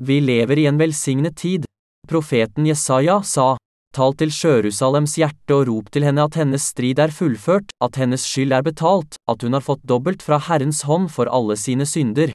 Vi 0.00 0.22
lever 0.24 0.64
i 0.64 0.66
en 0.72 0.80
velsignet 0.80 1.36
tid. 1.36 1.68
Profeten 2.08 2.64
Jesaja 2.64 3.20
sa, 3.22 3.52
Tal 3.92 4.16
til 4.16 4.32
Sjørusalems 4.32 5.18
hjerte 5.20 5.52
og 5.52 5.66
rop 5.68 5.92
til 5.92 6.08
henne 6.08 6.24
at 6.24 6.40
hennes 6.40 6.64
strid 6.72 6.96
er 6.96 7.12
fullført, 7.12 7.76
at 7.84 8.00
hennes 8.00 8.24
skyld 8.24 8.56
er 8.56 8.64
betalt, 8.64 9.20
at 9.28 9.44
hun 9.44 9.52
har 9.52 9.60
fått 9.60 9.84
dobbelt 9.84 10.24
fra 10.24 10.40
Herrens 10.40 10.86
hånd 10.88 11.10
for 11.12 11.28
alle 11.28 11.60
sine 11.60 11.84
synder. 11.84 12.32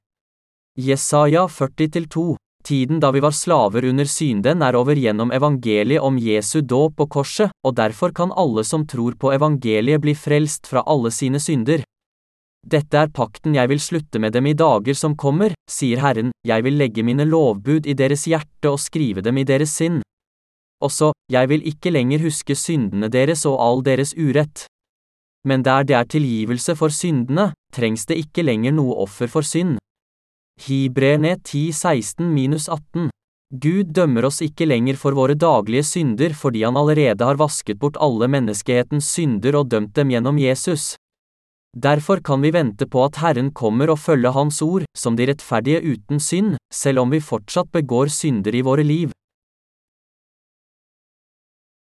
Jesaja 0.78 1.48
40-2 1.50 2.36
Tiden 2.64 3.00
da 3.00 3.12
vi 3.12 3.22
var 3.24 3.32
slaver 3.32 3.86
under 3.86 4.06
synden 4.06 4.62
er 4.62 4.76
over 4.76 4.98
gjennom 4.98 5.32
evangeliet 5.32 6.04
om 6.04 6.18
Jesu 6.20 6.62
dåp 6.62 7.00
og 7.00 7.10
korset, 7.10 7.54
og 7.64 7.76
derfor 7.78 8.12
kan 8.12 8.34
alle 8.36 8.64
som 8.68 8.88
tror 8.88 9.16
på 9.16 9.32
evangeliet 9.36 10.02
bli 10.04 10.16
frelst 10.16 10.68
fra 10.68 10.84
alle 10.86 11.12
sine 11.12 11.40
synder. 11.40 11.86
Dette 12.68 13.00
er 13.00 13.14
pakten 13.14 13.56
jeg 13.56 13.70
vil 13.72 13.80
slutte 13.80 14.20
med 14.20 14.34
dem 14.36 14.50
i 14.50 14.56
dager 14.58 14.98
som 14.98 15.16
kommer, 15.16 15.54
sier 15.72 16.02
Herren, 16.04 16.34
jeg 16.44 16.66
vil 16.66 16.76
legge 16.76 17.06
mine 17.06 17.24
lovbud 17.24 17.88
i 17.88 17.96
deres 17.96 18.26
hjerte 18.28 18.74
og 18.74 18.82
skrive 18.84 19.24
dem 19.24 19.38
i 19.40 19.46
deres 19.48 19.72
sinn. 19.78 20.02
Også, 20.84 21.14
jeg 21.32 21.50
vil 21.50 21.64
ikke 21.66 21.94
lenger 21.94 22.22
huske 22.28 22.58
syndene 22.60 23.08
deres 23.10 23.46
og 23.48 23.62
all 23.64 23.86
deres 23.86 24.12
urett. 24.18 24.68
Men 25.48 25.64
der 25.64 25.88
det 25.88 25.96
er 25.96 26.10
tilgivelse 26.12 26.76
for 26.76 26.92
syndene, 26.92 27.54
trengs 27.74 28.06
det 28.06 28.20
ikke 28.20 28.44
lenger 28.44 28.76
noe 28.76 28.98
offer 29.06 29.32
for 29.32 29.48
synd. 29.48 29.78
Hibrerne 30.58 31.36
10-16-18 31.38 33.10
Gud 33.64 33.92
dømmer 33.96 34.26
oss 34.28 34.42
ikke 34.44 34.66
lenger 34.68 34.98
for 35.00 35.16
våre 35.16 35.38
daglige 35.40 35.86
synder 35.88 36.34
fordi 36.36 36.66
han 36.66 36.76
allerede 36.80 37.24
har 37.24 37.38
vasket 37.40 37.80
bort 37.80 38.00
alle 38.04 38.28
menneskehetens 38.28 39.08
synder 39.16 39.56
og 39.62 39.70
dømt 39.72 39.94
dem 39.96 40.12
gjennom 40.12 40.40
Jesus. 40.42 40.96
Derfor 41.78 42.20
kan 42.20 42.42
vi 42.42 42.52
vente 42.52 42.88
på 42.90 43.04
at 43.06 43.20
Herren 43.22 43.52
kommer 43.54 43.92
og 43.94 44.00
følge 44.02 44.34
Hans 44.34 44.62
ord, 44.66 44.84
som 44.98 45.16
de 45.16 45.28
rettferdige 45.30 45.84
uten 45.94 46.20
synd, 46.20 46.56
selv 46.74 47.04
om 47.04 47.14
vi 47.14 47.22
fortsatt 47.22 47.70
begår 47.72 48.10
synder 48.12 48.56
i 48.56 48.64
våre 48.66 48.84
liv. 48.84 49.14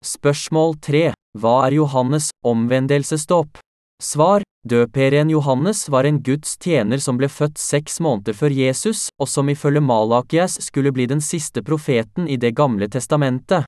Spørsmål 0.06 0.78
3. 0.80 1.10
Hva 1.36 1.56
er 1.66 1.76
Johannes' 1.76 2.30
omvendelsesdåp? 2.46 3.58
Svar. 4.04 4.42
Døperen 4.70 5.30
Johannes 5.30 5.90
var 5.90 6.04
en 6.04 6.22
Guds 6.24 6.58
tjener 6.58 7.00
som 7.04 7.18
ble 7.20 7.28
født 7.32 7.58
seks 7.60 8.00
måneder 8.04 8.36
før 8.36 8.52
Jesus, 8.52 9.08
og 9.20 9.28
som 9.28 9.50
ifølge 9.52 9.82
Malakias 9.84 10.58
skulle 10.64 10.92
bli 10.96 11.06
den 11.08 11.22
siste 11.24 11.64
profeten 11.64 12.28
i 12.28 12.38
Det 12.38 12.52
gamle 12.56 12.88
testamentet. 12.88 13.68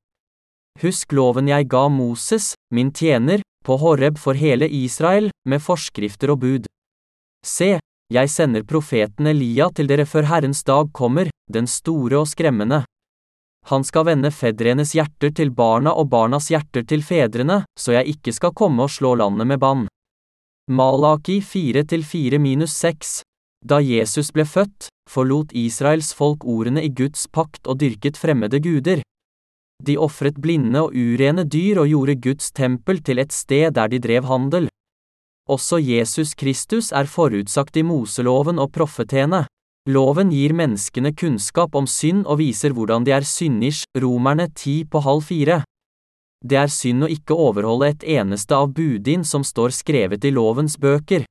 Husk 0.81 1.11
loven 1.11 1.47
jeg 1.47 1.67
ga 1.67 1.88
Moses, 1.89 2.53
min 2.71 2.91
tjener, 2.91 3.43
på 3.65 3.77
Horeb 3.77 4.17
for 4.17 4.33
hele 4.33 4.67
Israel, 4.67 5.29
med 5.47 5.61
forskrifter 5.61 6.31
og 6.31 6.39
bud. 6.39 6.67
Se, 7.45 7.77
jeg 8.11 8.29
sender 8.29 8.63
profeten 8.63 9.27
Elia 9.27 9.69
til 9.75 9.88
dere 9.88 10.05
før 10.05 10.27
Herrens 10.31 10.63
dag 10.63 10.91
kommer, 10.93 11.29
den 11.51 11.67
store 11.67 12.23
og 12.23 12.27
skremmende. 12.27 12.83
Han 13.67 13.83
skal 13.83 14.07
vende 14.07 14.31
fedrenes 14.31 14.95
hjerter 14.95 15.31
til 15.35 15.51
barna 15.51 15.91
og 15.91 16.09
barnas 16.09 16.50
hjerter 16.51 16.83
til 16.88 17.03
fedrene, 17.03 17.63
så 17.79 18.00
jeg 18.00 18.15
ikke 18.15 18.33
skal 18.33 18.55
komme 18.55 18.88
og 18.88 18.91
slå 18.91 19.15
landet 19.15 19.47
med 19.47 19.59
bann. 19.59 19.88
Malaki 20.71 21.41
4-4-6 21.43 23.21
Da 23.67 23.79
Jesus 23.83 24.31
ble 24.31 24.45
født, 24.47 24.87
forlot 25.11 25.51
Israels 25.51 26.13
folk 26.15 26.45
ordene 26.47 26.83
i 26.85 26.89
Guds 26.95 27.27
pakt 27.27 27.67
og 27.67 27.81
dyrket 27.81 28.15
fremmede 28.17 28.61
guder. 28.63 29.01
De 29.83 29.97
ofret 29.99 30.37
blinde 30.41 30.79
og 30.85 30.95
urene 30.95 31.43
dyr 31.43 31.81
og 31.83 31.89
gjorde 31.91 32.15
Guds 32.23 32.51
tempel 32.55 33.01
til 33.03 33.19
et 33.19 33.33
sted 33.35 33.75
der 33.75 33.91
de 33.91 33.99
drev 33.99 34.23
handel. 34.29 34.69
Også 35.49 35.81
Jesus 35.81 36.33
Kristus 36.39 36.91
er 36.95 37.09
forutsagt 37.09 37.75
i 37.75 37.83
Moseloven 37.83 38.59
og 38.61 38.71
profetene. 38.71 39.43
Loven 39.89 40.29
gir 40.31 40.53
menneskene 40.53 41.11
kunnskap 41.17 41.75
om 41.75 41.87
synd 41.89 42.23
og 42.29 42.37
viser 42.39 42.71
hvordan 42.71 43.03
de 43.03 43.11
er 43.17 43.25
synders, 43.27 43.83
romerne 43.97 44.47
ti 44.55 44.85
på 44.85 45.01
halv 45.03 45.25
fire. 45.25 45.63
Det 46.41 46.57
er 46.57 46.71
synd 46.74 47.05
å 47.05 47.12
ikke 47.12 47.38
overholde 47.38 47.91
et 47.91 48.03
eneste 48.17 48.57
av 48.57 48.71
budin 48.74 49.24
som 49.24 49.43
står 49.45 49.75
skrevet 49.77 50.25
i 50.25 50.33
lovens 50.33 50.77
bøker. 50.81 51.25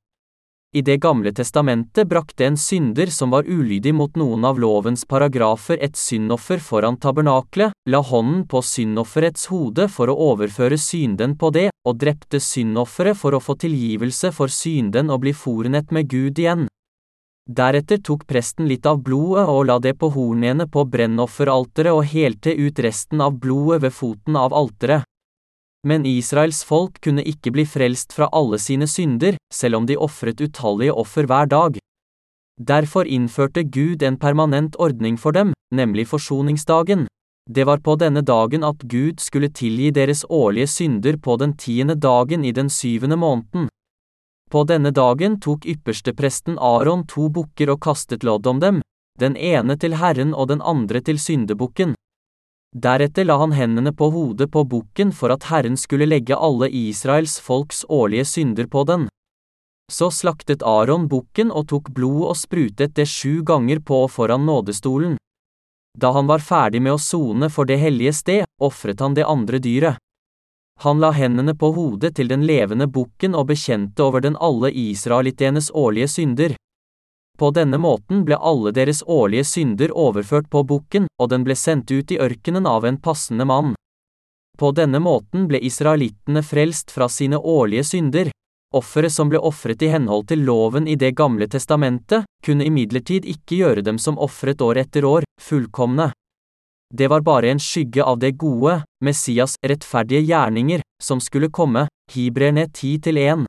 I 0.71 0.81
Det 0.81 1.01
gamle 1.03 1.33
testamentet 1.35 2.07
brakte 2.07 2.45
en 2.47 2.55
synder 2.55 3.09
som 3.11 3.33
var 3.35 3.43
ulydig 3.43 3.91
mot 3.91 4.15
noen 4.15 4.45
av 4.47 4.59
lovens 4.59 5.03
paragrafer 5.03 5.81
et 5.83 5.99
syndoffer 5.99 6.63
foran 6.63 6.95
tabernaklet, 6.95 7.75
la 7.91 7.99
hånden 7.99 8.45
på 8.47 8.61
syndofferets 8.63 9.49
hode 9.51 9.89
for 9.91 10.07
å 10.07 10.15
overføre 10.31 10.79
synden 10.79 11.35
på 11.35 11.51
det, 11.51 11.67
og 11.83 11.99
drepte 11.99 12.39
syndofferet 12.39 13.19
for 13.19 13.35
å 13.35 13.43
få 13.43 13.57
tilgivelse 13.59 14.31
for 14.31 14.47
synden 14.47 15.11
og 15.11 15.25
bli 15.25 15.35
forenet 15.35 15.91
med 15.91 16.07
Gud 16.07 16.39
igjen. 16.39 16.69
Deretter 17.51 17.99
tok 17.99 18.21
presten 18.29 18.67
litt 18.69 18.85
av 18.87 19.01
blodet 19.03 19.43
og 19.51 19.65
la 19.67 19.75
det 19.83 19.97
på 19.99 20.07
hornene 20.13 20.69
på 20.71 20.85
brennofferalteret 20.87 21.91
og 21.91 22.05
helte 22.07 22.53
ut 22.55 22.79
resten 22.79 23.19
av 23.19 23.39
blodet 23.43 23.81
ved 23.83 23.95
foten 23.95 24.37
av 24.39 24.55
alteret. 24.55 25.03
Men 25.83 26.05
Israels 26.05 26.61
folk 26.63 27.01
kunne 27.03 27.25
ikke 27.27 27.51
bli 27.51 27.65
frelst 27.67 28.13
fra 28.15 28.29
alle 28.31 28.59
sine 28.61 28.87
synder, 28.87 29.35
selv 29.51 29.81
om 29.81 29.87
de 29.89 29.97
ofret 29.97 30.39
utallige 30.39 30.93
offer 30.93 31.27
hver 31.27 31.49
dag. 31.51 31.79
Derfor 32.61 33.09
innførte 33.09 33.65
Gud 33.65 34.03
en 34.05 34.19
permanent 34.21 34.77
ordning 34.79 35.17
for 35.17 35.35
dem, 35.35 35.51
nemlig 35.75 36.07
forsoningsdagen. 36.07 37.07
Det 37.49 37.65
var 37.67 37.81
på 37.83 37.97
denne 37.99 38.21
dagen 38.21 38.63
at 38.63 38.85
Gud 38.85 39.19
skulle 39.19 39.49
tilgi 39.49 39.89
deres 39.91 40.23
årlige 40.29 40.69
synder 40.69 41.17
på 41.17 41.35
den 41.41 41.57
tiende 41.57 41.97
dagen 41.99 42.45
i 42.45 42.53
den 42.55 42.69
syvende 42.69 43.17
måneden. 43.17 43.67
På 44.51 44.63
denne 44.67 44.91
dagen 44.91 45.39
tok 45.39 45.65
ypperstepresten 45.65 46.57
Aron 46.59 47.05
to 47.07 47.29
bukker 47.31 47.69
og 47.71 47.79
kastet 47.85 48.25
lodd 48.27 48.47
om 48.51 48.59
dem, 48.59 48.81
den 49.19 49.37
ene 49.37 49.77
til 49.79 49.95
Herren 49.95 50.33
og 50.35 50.49
den 50.51 50.61
andre 50.61 50.99
til 50.99 51.19
syndebukken. 51.23 51.93
Deretter 52.75 53.27
la 53.27 53.37
han 53.39 53.55
hendene 53.55 53.93
på 53.95 54.09
hodet 54.11 54.49
på 54.51 54.65
bukken 54.67 55.15
for 55.15 55.31
at 55.31 55.47
Herren 55.47 55.79
skulle 55.79 56.07
legge 56.07 56.35
alle 56.35 56.67
Israels 56.67 57.39
folks 57.39 57.85
årlige 57.87 58.27
synder 58.27 58.67
på 58.67 58.83
den. 58.87 59.07
Så 59.91 60.11
slaktet 60.11 60.63
Aron 60.63 61.07
bukken 61.07 61.51
og 61.51 61.67
tok 61.71 61.89
blod 61.95 62.29
og 62.33 62.37
sprutet 62.39 62.95
det 62.95 63.07
sju 63.07 63.43
ganger 63.47 63.79
på 63.79 64.03
foran 64.11 64.45
nådestolen. 64.47 65.17
Da 65.99 66.11
han 66.11 66.27
var 66.27 66.43
ferdig 66.43 66.79
med 66.81 66.95
å 66.95 66.99
sone 66.99 67.49
for 67.51 67.67
det 67.67 67.79
hellige 67.79 68.13
sted, 68.15 68.47
ofret 68.59 68.99
han 68.99 69.15
det 69.15 69.27
andre 69.27 69.59
dyret. 69.59 69.99
Han 70.81 70.99
la 70.99 71.11
hendene 71.13 71.53
på 71.53 71.69
hodet 71.75 72.15
til 72.17 72.31
den 72.31 72.41
levende 72.49 72.87
bukken 72.89 73.35
og 73.37 73.51
bekjente 73.51 74.01
over 74.01 74.23
den 74.25 74.37
alle 74.41 74.71
israelittenes 74.73 75.69
årlige 75.77 76.07
synder. 76.09 76.55
På 77.37 77.51
denne 77.53 77.77
måten 77.77 78.23
ble 78.25 78.37
alle 78.37 78.71
deres 78.73 79.03
årlige 79.05 79.45
synder 79.45 79.93
overført 79.93 80.49
på 80.49 80.63
bukken, 80.65 81.05
og 81.21 81.29
den 81.29 81.45
ble 81.45 81.55
sendt 81.55 81.91
ut 81.91 82.11
i 82.11 82.17
ørkenen 82.17 82.65
av 82.65 82.85
en 82.85 82.97
passende 82.97 83.45
mann. 83.45 83.75
På 84.57 84.71
denne 84.77 84.99
måten 84.99 85.45
ble 85.49 85.61
israelittene 85.61 86.41
frelst 86.45 86.91
fra 86.93 87.07
sine 87.09 87.37
årlige 87.37 87.83
synder. 87.83 88.31
Offeret 88.73 89.13
som 89.13 89.29
ble 89.29 89.37
ofret 89.37 89.81
i 89.85 89.89
henhold 89.91 90.27
til 90.31 90.45
loven 90.47 90.87
i 90.87 90.95
Det 90.95 91.13
gamle 91.15 91.47
testamentet, 91.47 92.25
kunne 92.45 92.65
imidlertid 92.65 93.25
ikke 93.25 93.61
gjøre 93.61 93.81
dem 93.85 93.97
som 93.99 94.17
ofret 94.17 94.61
år 94.61 94.81
etter 94.85 95.05
år, 95.05 95.29
fullkomne. 95.41 96.11
Det 96.93 97.07
var 97.07 97.21
bare 97.21 97.49
en 97.49 97.59
skygge 97.59 98.03
av 98.03 98.19
det 98.19 98.31
gode, 98.31 98.81
Messias' 99.03 99.55
rettferdige 99.63 100.21
gjerninger, 100.27 100.81
som 101.01 101.21
skulle 101.23 101.47
komme, 101.49 101.87
Hibrerne 102.11 102.67
10-1. 102.67 103.45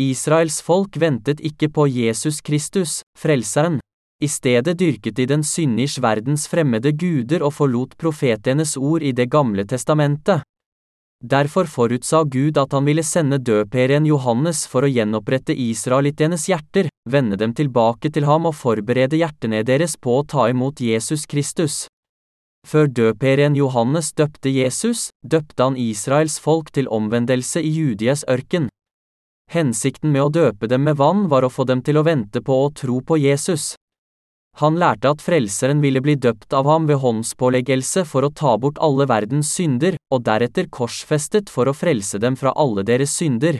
Israels 0.00 0.62
folk 0.64 0.96
ventet 0.96 1.42
ikke 1.44 1.68
på 1.68 1.86
Jesus 1.86 2.40
Kristus, 2.40 3.02
Frelseren. 3.18 3.78
I 4.22 4.28
stedet 4.28 4.78
dyrket 4.78 5.16
de 5.16 5.26
den 5.26 5.44
synders 5.44 5.98
verdens 6.00 6.48
fremmede 6.48 6.94
guder 6.96 7.44
og 7.44 7.52
forlot 7.54 7.96
profetenes 8.00 8.76
ord 8.76 9.02
i 9.02 9.12
Det 9.12 9.28
gamle 9.30 9.66
testamentet. 9.68 10.42
Derfor 11.24 11.64
forutsa 11.64 12.22
Gud 12.24 12.58
at 12.58 12.72
han 12.72 12.84
ville 12.84 13.02
sende 13.02 13.38
døperen 13.38 14.06
Johannes 14.06 14.66
for 14.68 14.84
å 14.84 14.90
gjenopprette 14.90 15.54
israelittenes 15.56 16.48
hjerter, 16.50 16.88
vende 17.08 17.36
dem 17.40 17.54
tilbake 17.54 18.10
til 18.10 18.26
ham 18.28 18.48
og 18.50 18.56
forberede 18.58 19.20
hjertene 19.20 19.62
deres 19.64 19.96
på 19.96 20.18
å 20.18 20.26
ta 20.28 20.48
imot 20.52 20.80
Jesus 20.80 21.24
Kristus. 21.24 21.84
Før 22.64 22.88
døperen 22.88 23.56
Johannes 23.58 24.14
døpte 24.16 24.48
Jesus, 24.48 25.10
døpte 25.20 25.62
han 25.62 25.76
Israels 25.76 26.38
folk 26.40 26.70
til 26.72 26.88
omvendelse 26.88 27.60
i 27.60 27.70
Judies 27.70 28.24
ørken. 28.24 28.70
Hensikten 29.52 30.12
med 30.12 30.22
å 30.24 30.32
døpe 30.32 30.68
dem 30.72 30.86
med 30.88 30.96
vann 30.96 31.26
var 31.28 31.44
å 31.44 31.52
få 31.52 31.66
dem 31.68 31.82
til 31.84 32.00
å 32.00 32.06
vente 32.06 32.40
på 32.40 32.56
og 32.64 32.72
tro 32.80 33.02
på 33.04 33.20
Jesus. 33.20 33.74
Han 34.62 34.78
lærte 34.78 35.10
at 35.10 35.22
Frelseren 35.22 35.82
ville 35.82 36.00
bli 36.00 36.14
døpt 36.14 36.54
av 36.54 36.68
ham 36.70 36.86
ved 36.88 37.02
håndspåleggelse 37.02 38.06
for 38.08 38.24
å 38.24 38.32
ta 38.32 38.54
bort 38.56 38.78
alle 38.78 39.04
verdens 39.10 39.50
synder, 39.52 39.98
og 40.14 40.24
deretter 40.24 40.70
korsfestet 40.70 41.50
for 41.50 41.68
å 41.68 41.76
frelse 41.76 42.20
dem 42.22 42.38
fra 42.38 42.54
alle 42.56 42.86
deres 42.86 43.12
synder. 43.18 43.58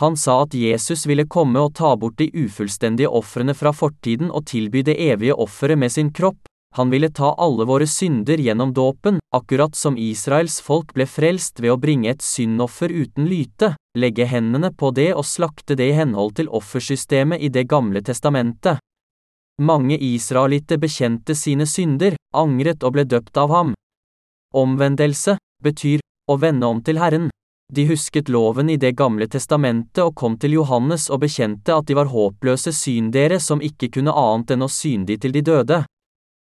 Han 0.00 0.16
sa 0.16 0.42
at 0.42 0.54
Jesus 0.54 1.06
ville 1.06 1.28
komme 1.28 1.60
og 1.60 1.74
ta 1.78 1.94
bort 1.96 2.18
de 2.18 2.30
ufullstendige 2.32 3.10
ofrene 3.20 3.54
fra 3.54 3.72
fortiden 3.74 4.32
og 4.32 4.46
tilby 4.48 4.82
det 4.86 4.96
evige 5.10 5.36
offeret 5.36 5.78
med 5.78 5.92
sin 5.92 6.10
kropp, 6.14 6.40
Han 6.76 6.90
ville 6.90 7.08
ta 7.10 7.32
alle 7.34 7.64
våre 7.64 7.86
synder 7.86 8.38
gjennom 8.38 8.72
dåpen, 8.72 9.18
akkurat 9.34 9.74
som 9.76 9.96
Israels 9.98 10.60
folk 10.60 10.92
ble 10.94 11.06
frelst 11.06 11.60
ved 11.60 11.72
å 11.72 11.80
bringe 11.80 12.10
et 12.10 12.22
syndoffer 12.22 12.92
uten 12.92 13.26
lyte, 13.26 13.72
legge 13.98 14.26
hendene 14.28 14.70
på 14.70 14.90
det 14.94 15.14
og 15.14 15.26
slakte 15.26 15.74
det 15.74 15.88
i 15.90 15.96
henhold 15.96 16.36
til 16.36 16.48
offersystemet 16.48 17.40
i 17.40 17.48
Det 17.48 17.64
gamle 17.68 18.02
testamentet. 18.02 18.78
Mange 19.58 19.98
israelitter 19.98 20.78
bekjente 20.78 21.34
sine 21.34 21.66
synder, 21.66 22.14
angret 22.36 22.84
og 22.84 22.94
ble 22.94 23.04
døpt 23.04 23.36
av 23.36 23.50
ham. 23.50 23.74
Omvendelse 24.54 25.38
betyr 25.64 26.00
å 26.30 26.36
vende 26.36 26.66
om 26.66 26.82
til 26.82 27.00
Herren. 27.02 27.28
De 27.72 27.84
husket 27.84 28.28
loven 28.28 28.70
i 28.70 28.76
Det 28.76 28.94
gamle 28.96 29.26
testamentet 29.26 30.04
og 30.04 30.14
kom 30.14 30.38
til 30.38 30.54
Johannes 30.60 31.10
og 31.10 31.20
bekjente 31.26 31.74
at 31.74 31.88
de 31.88 31.96
var 31.98 32.12
håpløse 32.12 32.72
syndere 32.72 33.40
som 33.40 33.60
ikke 33.60 33.90
kunne 33.98 34.14
annet 34.14 34.54
enn 34.54 34.64
å 34.64 34.70
synde 34.72 35.18
til 35.18 35.34
de 35.34 35.42
døde. 35.42 35.82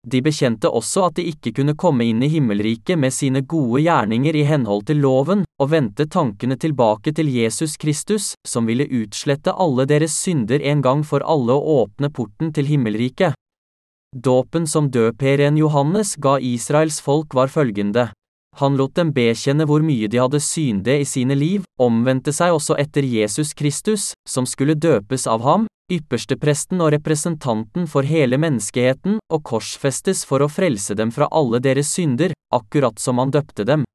De 0.06 0.20
bekjente 0.22 0.70
også 0.70 1.08
at 1.08 1.16
de 1.18 1.24
ikke 1.32 1.52
kunne 1.56 1.74
komme 1.74 2.06
inn 2.06 2.22
i 2.22 2.30
himmelriket 2.30 2.98
med 2.98 3.12
sine 3.12 3.42
gode 3.42 3.82
gjerninger 3.82 4.36
i 4.36 4.44
henhold 4.46 4.86
til 4.86 5.00
loven, 5.02 5.42
og 5.58 5.72
vendte 5.72 6.06
tankene 6.06 6.56
tilbake 6.56 7.12
til 7.12 7.30
Jesus 7.32 7.76
Kristus, 7.76 8.32
som 8.46 8.68
ville 8.70 8.86
utslette 8.86 9.52
alle 9.52 9.88
deres 9.90 10.14
synder 10.14 10.62
en 10.62 10.84
gang 10.86 11.02
for 11.04 11.24
alle 11.26 11.56
og 11.56 11.74
åpne 11.82 12.12
porten 12.14 12.54
til 12.54 12.70
himmelriket. 12.70 13.34
Dåpen 14.14 14.66
som 14.66 14.86
døperen 14.88 15.58
Johannes 15.58 16.14
ga 16.16 16.38
Israels 16.40 17.02
folk 17.04 17.34
var 17.34 17.50
følgende. 17.52 18.08
Han 18.58 18.74
lot 18.74 18.96
dem 18.98 19.12
bekjenne 19.14 19.68
hvor 19.70 19.84
mye 19.86 20.08
de 20.10 20.18
hadde 20.18 20.40
synde 20.42 20.96
i 20.98 21.06
sine 21.06 21.36
liv, 21.38 21.62
omvendte 21.78 22.32
seg 22.34 22.56
også 22.56 22.74
etter 22.82 23.06
Jesus 23.06 23.52
Kristus, 23.54 24.12
som 24.26 24.48
skulle 24.50 24.74
døpes 24.74 25.28
av 25.30 25.44
ham, 25.46 25.68
ypperstepresten 25.92 26.82
og 26.82 26.90
representanten 26.96 27.86
for 27.86 28.08
hele 28.08 28.40
menneskeheten, 28.40 29.20
og 29.30 29.44
korsfestes 29.46 30.24
for 30.26 30.42
å 30.42 30.50
frelse 30.50 30.98
dem 30.98 31.14
fra 31.14 31.30
alle 31.30 31.62
deres 31.62 31.94
synder, 31.94 32.34
akkurat 32.50 32.98
som 32.98 33.22
han 33.22 33.30
døpte 33.30 33.64
dem. 33.68 33.86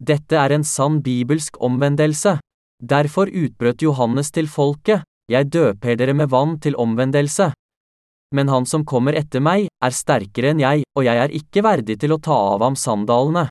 Dette 0.00 0.40
er 0.40 0.56
en 0.56 0.64
sann 0.64 1.02
bibelsk 1.04 1.60
omvendelse. 1.60 2.38
Derfor 2.82 3.28
utbrøt 3.28 3.84
Johannes 3.84 4.32
til 4.32 4.48
folket, 4.48 5.04
Jeg 5.30 5.48
døper 5.54 5.96
dere 5.96 6.12
med 6.12 6.28
vann 6.28 6.58
til 6.60 6.74
omvendelse. 6.76 7.52
Men 8.34 8.48
han 8.48 8.66
som 8.66 8.84
kommer 8.84 9.14
etter 9.14 9.40
meg, 9.40 9.68
er 9.80 9.94
sterkere 9.94 10.50
enn 10.50 10.60
jeg, 10.60 10.82
og 10.98 11.04
jeg 11.06 11.16
er 11.16 11.30
ikke 11.30 11.62
verdig 11.62 12.00
til 12.00 12.12
å 12.12 12.18
ta 12.20 12.34
av 12.34 12.60
ham 12.60 12.76
sandalene. 12.76 13.46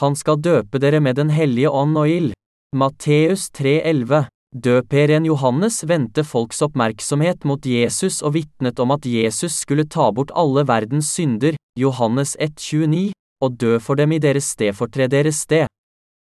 Han 0.00 0.16
skal 0.16 0.40
døpe 0.44 0.80
dere 0.82 1.00
med 1.00 1.16
Den 1.16 1.30
hellige 1.32 1.70
ånd 1.70 1.96
og 1.96 2.08
ild. 2.08 2.32
Matteus 2.76 3.48
3,11 3.56 4.26
Døperen 4.56 5.26
Johannes 5.26 5.82
vendte 5.88 6.24
folks 6.24 6.62
oppmerksomhet 6.64 7.44
mot 7.44 7.64
Jesus 7.66 8.22
og 8.22 8.34
vitnet 8.36 8.78
om 8.80 8.92
at 8.94 9.06
Jesus 9.08 9.56
skulle 9.64 9.84
ta 9.84 10.10
bort 10.12 10.32
alle 10.36 10.64
verdens 10.68 11.10
synder, 11.16 11.56
Johannes 11.76 12.36
1,29, 12.40 13.10
og 13.44 13.56
dø 13.60 13.76
for 13.78 13.96
dem 14.00 14.14
i 14.16 14.20
deres 14.22 14.52
sted 14.54 14.72
for 14.76 14.88
tre 14.92 15.08
deres 15.12 15.42
sted. 15.44 15.66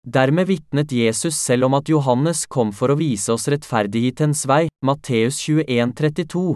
Dermed 0.07 0.47
vitnet 0.47 0.93
Jesus 0.93 1.35
selv 1.35 1.67
om 1.67 1.75
at 1.75 1.89
Johannes 1.91 2.47
kom 2.47 2.73
for 2.73 2.93
å 2.93 2.99
vise 3.01 3.33
oss 3.35 3.49
rettferdighetens 3.53 4.47
vei, 4.49 4.67
Matteus 4.87 5.41
21,32. 5.49 6.55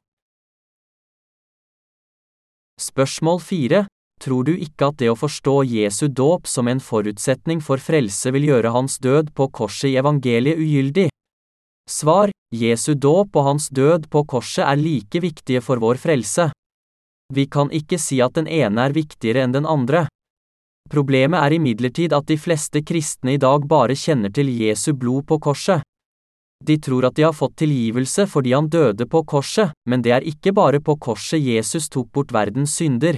Spørsmål 2.80 3.40
4. 3.45 3.85
Tror 4.20 4.44
du 4.44 4.52
ikke 4.52 4.90
at 4.90 4.98
det 5.00 5.08
å 5.08 5.16
forstå 5.16 5.62
Jesu 5.64 6.04
dåp 6.12 6.48
som 6.48 6.68
en 6.68 6.80
forutsetning 6.84 7.62
for 7.64 7.80
frelse 7.80 8.28
vil 8.34 8.50
gjøre 8.50 8.72
hans 8.74 8.98
død 9.00 9.32
på 9.32 9.46
korset 9.48 9.94
i 9.94 9.96
evangeliet 9.96 10.60
ugyldig? 10.60 11.06
Svar, 11.88 12.28
Jesu 12.52 12.92
dåp 13.00 13.38
og 13.40 13.46
hans 13.46 13.70
død 13.72 14.10
på 14.12 14.24
korset 14.28 14.66
er 14.66 14.76
like 14.76 15.22
viktige 15.24 15.62
for 15.64 15.80
vår 15.80 15.96
frelse. 16.02 16.50
Vi 17.32 17.46
kan 17.46 17.72
ikke 17.72 17.96
si 17.98 18.18
at 18.20 18.36
den 18.36 18.50
ene 18.50 18.84
er 18.84 18.92
viktigere 18.92 19.46
enn 19.46 19.54
den 19.56 19.64
andre. 19.64 20.04
Problemet 20.90 21.40
er 21.40 21.56
imidlertid 21.56 22.12
at 22.12 22.28
de 22.28 22.36
fleste 22.36 22.84
kristne 22.84 23.38
i 23.38 23.40
dag 23.40 23.64
bare 23.70 23.96
kjenner 23.96 24.34
til 24.34 24.52
Jesu 24.52 24.92
blod 24.92 25.24
på 25.30 25.40
korset. 25.40 25.80
De 26.60 26.76
tror 26.76 27.08
at 27.08 27.16
de 27.16 27.24
har 27.24 27.32
fått 27.32 27.56
tilgivelse 27.62 28.28
fordi 28.28 28.52
han 28.52 28.68
døde 28.68 29.08
på 29.08 29.24
korset, 29.24 29.72
men 29.88 30.04
det 30.04 30.12
er 30.12 30.28
ikke 30.28 30.52
bare 30.52 30.82
på 30.84 30.98
korset 31.00 31.40
Jesus 31.40 31.88
tok 31.88 32.12
bort 32.12 32.36
verdens 32.36 32.76
synder 32.76 33.16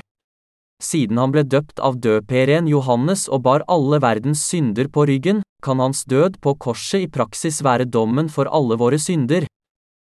siden 0.83 1.18
han 1.18 1.33
ble 1.33 1.45
døpt 1.47 1.81
av 1.81 1.97
døperen 2.03 2.68
Johannes 2.71 3.29
og 3.31 3.45
bar 3.47 3.64
alle 3.71 4.01
verdens 4.03 4.42
synder 4.51 4.90
på 4.92 5.07
ryggen, 5.09 5.42
kan 5.62 5.79
hans 5.79 6.05
død 6.05 6.40
på 6.42 6.57
korset 6.59 7.07
i 7.07 7.11
praksis 7.11 7.62
være 7.62 7.87
dommen 7.87 8.29
for 8.29 8.51
alle 8.51 8.79
våre 8.81 8.99
synder. 8.99 9.47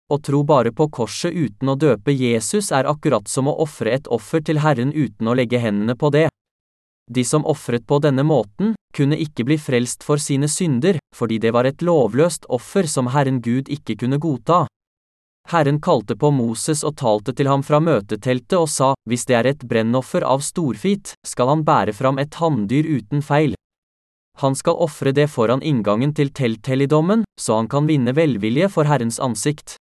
Å 0.07 0.19
tro 0.23 0.43
bare 0.47 0.71
på 0.71 0.87
korset 0.91 1.35
uten 1.35 1.71
å 1.73 1.75
døpe 1.75 2.15
Jesus 2.15 2.71
er 2.75 2.87
akkurat 2.87 3.27
som 3.27 3.49
å 3.51 3.57
ofre 3.63 3.95
et 3.95 4.07
offer 4.07 4.43
til 4.43 4.61
Herren 4.63 4.93
uten 4.95 5.27
å 5.27 5.35
legge 5.35 5.59
hendene 5.63 5.97
på 5.99 6.13
det. 6.15 6.29
De 7.11 7.23
som 7.25 7.47
ofret 7.47 7.87
på 7.87 7.99
denne 8.03 8.23
måten, 8.27 8.75
kunne 8.95 9.19
ikke 9.19 9.45
bli 9.47 9.59
frelst 9.59 10.03
for 10.07 10.23
sine 10.23 10.49
synder, 10.51 10.99
fordi 11.15 11.39
det 11.43 11.53
var 11.55 11.67
et 11.67 11.83
lovløst 11.83 12.47
offer 12.51 12.87
som 12.91 13.11
Herren 13.15 13.43
Gud 13.43 13.71
ikke 13.71 13.99
kunne 14.03 14.19
godta. 14.23 14.65
Herren 15.49 15.81
kalte 15.81 16.17
på 16.19 16.33
Moses 16.35 16.83
og 16.83 16.97
talte 16.99 17.31
til 17.37 17.47
ham 17.47 17.63
fra 17.63 17.79
møteteltet 17.79 18.57
og 18.59 18.67
sa, 18.71 18.95
hvis 19.07 19.27
det 19.29 19.37
er 19.39 19.49
et 19.53 19.63
brennoffer 19.63 20.27
av 20.27 20.43
storfit, 20.43 21.15
skal 21.27 21.53
han 21.53 21.63
bære 21.67 21.95
fram 21.95 22.19
et 22.19 22.35
hanndyr 22.41 22.89
uten 22.99 23.23
feil. 23.23 23.55
Han 24.43 24.57
skal 24.59 24.77
ofre 24.83 25.15
det 25.17 25.29
foran 25.31 25.63
inngangen 25.63 26.13
til 26.15 26.33
telthelligdommen, 26.35 27.23
så 27.41 27.61
han 27.61 27.69
kan 27.71 27.87
vinne 27.87 28.13
velvilje 28.13 28.69
for 28.69 28.91
Herrens 28.91 29.21
ansikt. 29.23 29.77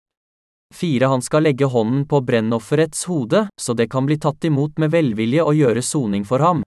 4. 0.73 1.07
Han 1.07 1.21
skal 1.21 1.47
legge 1.47 1.65
hånden 1.69 2.05
på 2.09 2.19
brennofferets 2.21 3.05
hode, 3.09 3.47
så 3.61 3.73
det 3.73 3.89
kan 3.89 4.05
bli 4.05 4.17
tatt 4.19 4.43
imot 4.45 4.77
med 4.81 4.91
velvilje 4.91 5.45
og 5.45 5.57
gjøre 5.57 5.81
soning 5.81 6.25
for 6.25 6.43
ham. 6.43 6.63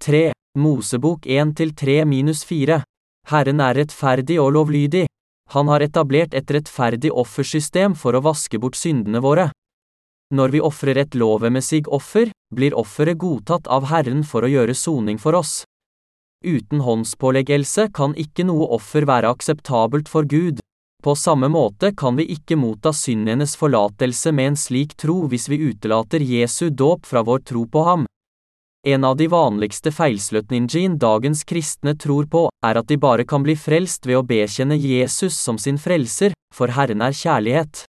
3. 0.00 0.30
Mosebok 0.58 1.26
1-3 1.26 2.04
minus 2.04 2.44
4. 2.44 2.82
Herren 3.30 3.60
er 3.60 3.78
rettferdig 3.80 4.40
og 4.42 4.52
lovlydig. 4.58 5.06
Han 5.50 5.68
har 5.68 5.82
etablert 5.82 6.34
et 6.34 6.50
rettferdig 6.50 7.10
offersystem 7.10 7.96
for 7.98 8.14
å 8.14 8.22
vaske 8.22 8.58
bort 8.62 8.78
syndene 8.78 9.22
våre. 9.24 9.48
Når 10.30 10.52
vi 10.54 10.60
ofrer 10.62 11.00
et 11.02 11.16
lovemessig 11.18 11.88
offer, 11.90 12.30
blir 12.54 12.76
offeret 12.78 13.18
godtatt 13.18 13.66
av 13.66 13.88
Herren 13.90 14.22
for 14.22 14.46
å 14.46 14.50
gjøre 14.50 14.76
soning 14.78 15.18
for 15.18 15.34
oss. 15.34 15.64
Uten 16.46 16.80
håndspåleggelse 16.86 17.90
kan 17.92 18.14
ikke 18.14 18.46
noe 18.46 18.70
offer 18.78 19.04
være 19.10 19.32
akseptabelt 19.34 20.08
for 20.08 20.24
Gud. 20.24 20.62
På 21.02 21.16
samme 21.16 21.48
måte 21.48 21.90
kan 21.96 22.16
vi 22.16 22.28
ikke 22.34 22.56
motta 22.60 22.92
syndenes 22.94 23.56
forlatelse 23.56 24.32
med 24.36 24.52
en 24.52 24.60
slik 24.62 24.94
tro 25.00 25.24
hvis 25.32 25.48
vi 25.50 25.58
utelater 25.66 26.22
Jesu 26.22 26.70
dåp 26.70 27.10
fra 27.10 27.24
vår 27.26 27.42
tro 27.50 27.66
på 27.66 27.84
ham. 27.88 28.06
En 28.86 29.04
av 29.04 29.16
de 29.16 29.26
vanligste 29.28 29.90
feilslutningene 29.92 30.96
dagens 30.96 31.42
kristne 31.44 31.92
tror 32.00 32.24
på, 32.32 32.46
er 32.64 32.78
at 32.80 32.88
de 32.88 32.96
bare 32.96 33.26
kan 33.28 33.44
bli 33.44 33.52
frelst 33.52 34.06
ved 34.08 34.16
å 34.16 34.24
bekjenne 34.24 34.78
Jesus 34.80 35.36
som 35.36 35.58
sin 35.60 35.76
frelser, 35.76 36.32
for 36.54 36.72
Herren 36.72 37.04
er 37.04 37.12
kjærlighet. 37.12 37.84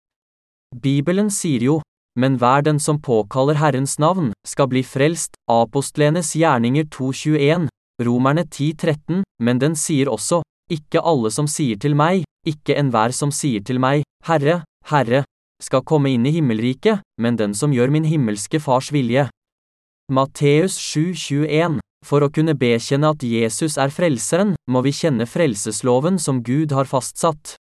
Bibelen 0.72 1.28
sier 1.28 1.66
jo, 1.66 1.76
men 2.18 2.38
hver 2.40 2.64
den 2.64 2.80
som 2.80 3.02
påkaller 3.04 3.60
Herrens 3.60 3.98
navn, 4.00 4.32
skal 4.48 4.70
bli 4.72 4.80
frelst, 4.80 5.36
apostlenes 5.44 6.32
gjerninger 6.32 6.88
2.21, 6.88 7.68
romerne 8.00 8.48
10.13, 8.48 9.22
men 9.44 9.60
den 9.60 9.76
sier 9.76 10.08
også, 10.08 10.40
ikke 10.72 11.04
alle 11.04 11.30
som 11.30 11.48
sier 11.48 11.76
til 11.76 11.96
meg, 12.00 12.24
ikke 12.48 12.80
enhver 12.80 13.12
som 13.12 13.28
sier 13.28 13.60
til 13.60 13.76
meg, 13.76 14.08
Herre, 14.24 14.62
Herre, 14.88 15.26
skal 15.60 15.84
komme 15.84 16.08
inn 16.14 16.24
i 16.24 16.32
himmelriket, 16.32 17.04
men 17.20 17.36
den 17.36 17.52
som 17.52 17.76
gjør 17.76 17.92
min 17.92 18.08
himmelske 18.08 18.60
Fars 18.62 18.88
vilje. 18.94 19.28
Matteus 20.08 20.78
7,21 20.80 21.82
For 22.06 22.24
å 22.24 22.30
kunne 22.32 22.54
bekjenne 22.56 23.10
at 23.12 23.20
Jesus 23.20 23.74
er 23.76 23.92
frelseren, 23.92 24.54
må 24.64 24.80
vi 24.86 24.92
kjenne 24.96 25.26
frelsesloven 25.28 26.16
som 26.16 26.38
Gud 26.40 26.72
har 26.72 26.88
fastsatt. 26.88 27.58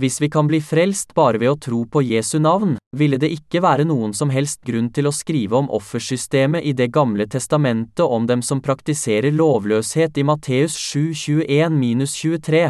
Hvis 0.00 0.18
vi 0.18 0.26
kan 0.34 0.48
bli 0.50 0.58
frelst 0.58 1.14
bare 1.14 1.38
ved 1.38 1.52
å 1.52 1.60
tro 1.62 1.84
på 1.86 2.02
Jesu 2.02 2.40
navn, 2.42 2.74
ville 2.96 3.20
det 3.22 3.30
ikke 3.36 3.62
være 3.62 3.86
noen 3.86 4.10
som 4.18 4.34
helst 4.34 4.64
grunn 4.66 4.90
til 4.90 5.06
å 5.06 5.14
skrive 5.14 5.60
om 5.62 5.70
offersystemet 5.70 6.66
i 6.66 6.74
Det 6.74 6.90
gamle 6.90 7.28
testamentet 7.30 8.02
om 8.02 8.26
dem 8.26 8.42
som 8.42 8.58
praktiserer 8.58 9.30
lovløshet 9.30 10.18
i 10.18 10.26
Matteus 10.26 10.74
7,21-23. 10.74 12.66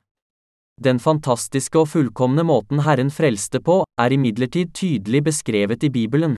Den 0.81 1.01
fantastiske 1.01 1.81
og 1.81 1.89
fullkomne 1.89 2.45
måten 2.45 2.85
Herren 2.85 3.09
frelste 3.09 3.65
på, 3.65 3.83
er 4.01 4.13
imidlertid 4.13 4.75
tydelig 4.77 5.25
beskrevet 5.33 5.89
i 5.89 5.93
Bibelen. 5.93 6.37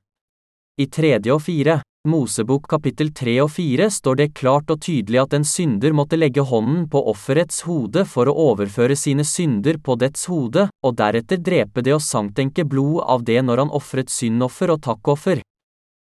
I 0.78 0.86
tredje 0.86 1.34
og 1.34 1.42
fire, 1.42 1.82
Mosebok 2.02 2.64
kapittel 2.66 3.12
3 3.14 3.36
og 3.44 3.50
4 3.54 3.86
står 3.94 4.16
det 4.18 4.32
klart 4.34 4.70
og 4.74 4.80
tydelig 4.82 5.20
at 5.22 5.36
en 5.36 5.44
synder 5.46 5.92
måtte 5.94 6.18
legge 6.18 6.42
hånden 6.42 6.88
på 6.90 6.98
offerets 7.12 7.60
hode 7.62 8.02
for 8.10 8.26
å 8.26 8.34
overføre 8.50 8.96
sine 8.98 9.22
synder 9.22 9.78
på 9.78 9.94
dets 10.00 10.26
hode, 10.26 10.64
og 10.82 10.96
deretter 10.98 11.38
drepe 11.38 11.84
det 11.86 11.94
og 11.94 12.02
sanktenke 12.02 12.64
blod 12.66 13.04
av 13.06 13.22
det 13.22 13.38
når 13.46 13.62
han 13.62 13.70
ofret 13.78 14.10
syndoffer 14.10 14.74
og 14.74 14.82
takkoffer. 14.82 15.44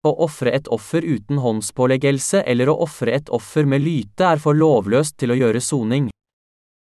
Å 0.02 0.14
ofre 0.26 0.56
et 0.58 0.66
offer 0.74 1.06
uten 1.06 1.38
håndspåleggelse 1.46 2.42
eller 2.42 2.74
å 2.74 2.80
ofre 2.82 3.14
et 3.14 3.30
offer 3.30 3.70
med 3.70 3.86
lyte 3.86 4.26
er 4.26 4.42
for 4.42 4.58
lovløst 4.58 5.14
til 5.22 5.36
å 5.36 5.38
gjøre 5.38 5.62
soning. 5.62 6.10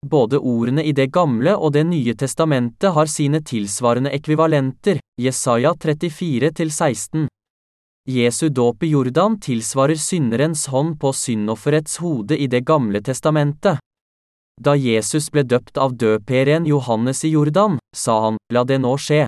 Både 0.04 0.44
ordene 0.44 0.84
i 0.84 0.92
Det 0.92 1.08
gamle 1.08 1.56
og 1.56 1.72
Det 1.72 1.88
nye 1.88 2.12
testamentet 2.12 2.92
har 2.92 3.08
sine 3.08 3.40
tilsvarende 3.40 4.12
ekvivalenter, 4.12 5.00
Jesaja 5.16 5.72
34 5.72 6.52
16. 6.68 7.29
Jesu 8.10 8.48
dåp 8.48 8.82
i 8.82 8.90
Jordan 8.90 9.36
tilsvarer 9.40 9.98
synderens 10.00 10.66
hånd 10.72 10.96
på 11.00 11.12
syndofferets 11.14 12.00
hode 12.02 12.38
i 12.38 12.46
Det 12.50 12.64
gamle 12.66 13.02
testamentet. 13.06 13.78
Da 14.60 14.74
Jesus 14.76 15.30
ble 15.32 15.44
døpt 15.46 15.78
av 15.78 15.94
døperen 15.96 16.66
Johannes 16.68 17.22
i 17.24 17.30
Jordan, 17.32 17.78
sa 17.96 18.18
han, 18.26 18.40
la 18.52 18.64
det 18.64 18.80
nå 18.82 18.96
skje. 18.98 19.22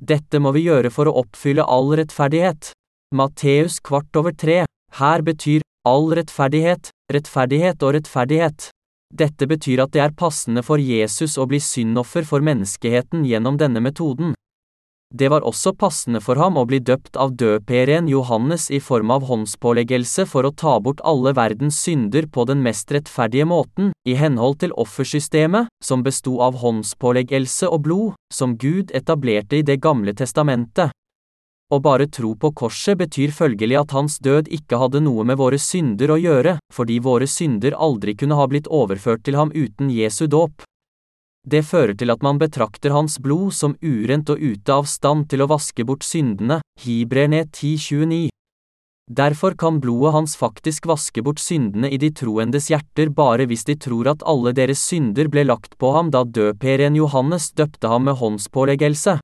Dette 0.00 0.40
må 0.40 0.52
vi 0.56 0.66
gjøre 0.68 0.92
for 0.92 1.08
å 1.08 1.16
oppfylle 1.22 1.64
all 1.64 1.92
rettferdighet. 1.98 2.70
Matteus 3.16 3.80
kvart 3.80 4.16
over 4.16 4.32
tre. 4.32 4.62
Her 4.96 5.22
betyr 5.26 5.64
all 5.88 6.08
rettferdighet, 6.16 6.90
rettferdighet 7.12 7.82
og 7.82 7.96
rettferdighet. 7.98 8.70
Dette 9.14 9.46
betyr 9.46 9.84
at 9.84 9.92
det 9.94 10.02
er 10.04 10.16
passende 10.16 10.64
for 10.66 10.82
Jesus 10.82 11.36
å 11.38 11.46
bli 11.48 11.60
syndoffer 11.62 12.26
for 12.26 12.44
menneskeheten 12.44 13.24
gjennom 13.28 13.58
denne 13.60 13.82
metoden. 13.82 14.34
Det 15.14 15.28
var 15.30 15.44
også 15.46 15.70
passende 15.78 16.18
for 16.20 16.34
ham 16.34 16.56
å 16.58 16.64
bli 16.66 16.80
døpt 16.82 17.14
av 17.16 17.36
døperen 17.38 18.08
Johannes 18.10 18.66
i 18.74 18.80
form 18.82 19.12
av 19.14 19.28
håndspåleggelse 19.28 20.26
for 20.26 20.48
å 20.48 20.50
ta 20.50 20.74
bort 20.82 21.00
alle 21.06 21.30
verdens 21.36 21.78
synder 21.78 22.26
på 22.26 22.44
den 22.50 22.64
mest 22.64 22.90
rettferdige 22.90 23.46
måten, 23.46 23.92
i 24.02 24.18
henhold 24.18 24.58
til 24.64 24.74
offersystemet, 24.74 25.70
som 25.78 26.02
besto 26.02 26.40
av 26.42 26.58
håndspåleggelse 26.58 27.70
og 27.70 27.86
blod, 27.86 28.18
som 28.34 28.58
Gud 28.58 28.90
etablerte 28.90 29.60
i 29.60 29.62
Det 29.62 29.78
gamle 29.78 30.12
testamentet. 30.12 30.90
Å 31.70 31.80
bare 31.82 32.10
tro 32.10 32.34
på 32.34 32.52
korset 32.54 32.98
betyr 32.98 33.30
følgelig 33.34 33.78
at 33.78 33.94
hans 33.94 34.20
død 34.22 34.50
ikke 34.54 34.78
hadde 34.78 35.00
noe 35.02 35.24
med 35.26 35.38
våre 35.38 35.58
synder 35.58 36.12
å 36.14 36.18
gjøre, 36.18 36.58
fordi 36.74 36.98
våre 37.02 37.26
synder 37.30 37.74
aldri 37.74 38.14
kunne 38.14 38.38
ha 38.38 38.46
blitt 38.46 38.66
overført 38.66 39.22
til 39.26 39.38
ham 39.38 39.54
uten 39.54 39.90
Jesu 39.90 40.26
dåp. 40.26 40.65
Det 41.46 41.62
fører 41.62 41.94
til 41.94 42.10
at 42.10 42.24
man 42.26 42.40
betrakter 42.42 42.90
hans 42.90 43.20
blod 43.22 43.54
som 43.54 43.76
urent 43.78 44.32
og 44.34 44.40
ute 44.42 44.72
av 44.74 44.88
stand 44.90 45.28
til 45.30 45.44
å 45.44 45.50
vaske 45.52 45.84
bort 45.86 46.02
syndene, 46.02 46.58
Hibrerne 46.82 47.44
1029. 47.46 48.32
Derfor 49.06 49.54
kan 49.54 49.78
blodet 49.78 50.10
hans 50.16 50.34
faktisk 50.34 50.88
vaske 50.90 51.22
bort 51.22 51.38
syndene 51.38 51.86
i 51.94 52.00
de 52.02 52.10
troendes 52.10 52.66
hjerter 52.72 53.12
bare 53.14 53.46
hvis 53.46 53.62
de 53.68 53.76
tror 53.78 54.10
at 54.10 54.24
alle 54.26 54.50
deres 54.58 54.82
synder 54.82 55.30
ble 55.30 55.44
lagt 55.46 55.78
på 55.78 55.92
ham 55.94 56.10
da 56.10 56.24
døperen 56.26 56.98
Johannes 56.98 57.52
døpte 57.54 57.86
ham 57.94 58.08
med 58.10 58.18
håndspåleggelse. 58.18 59.20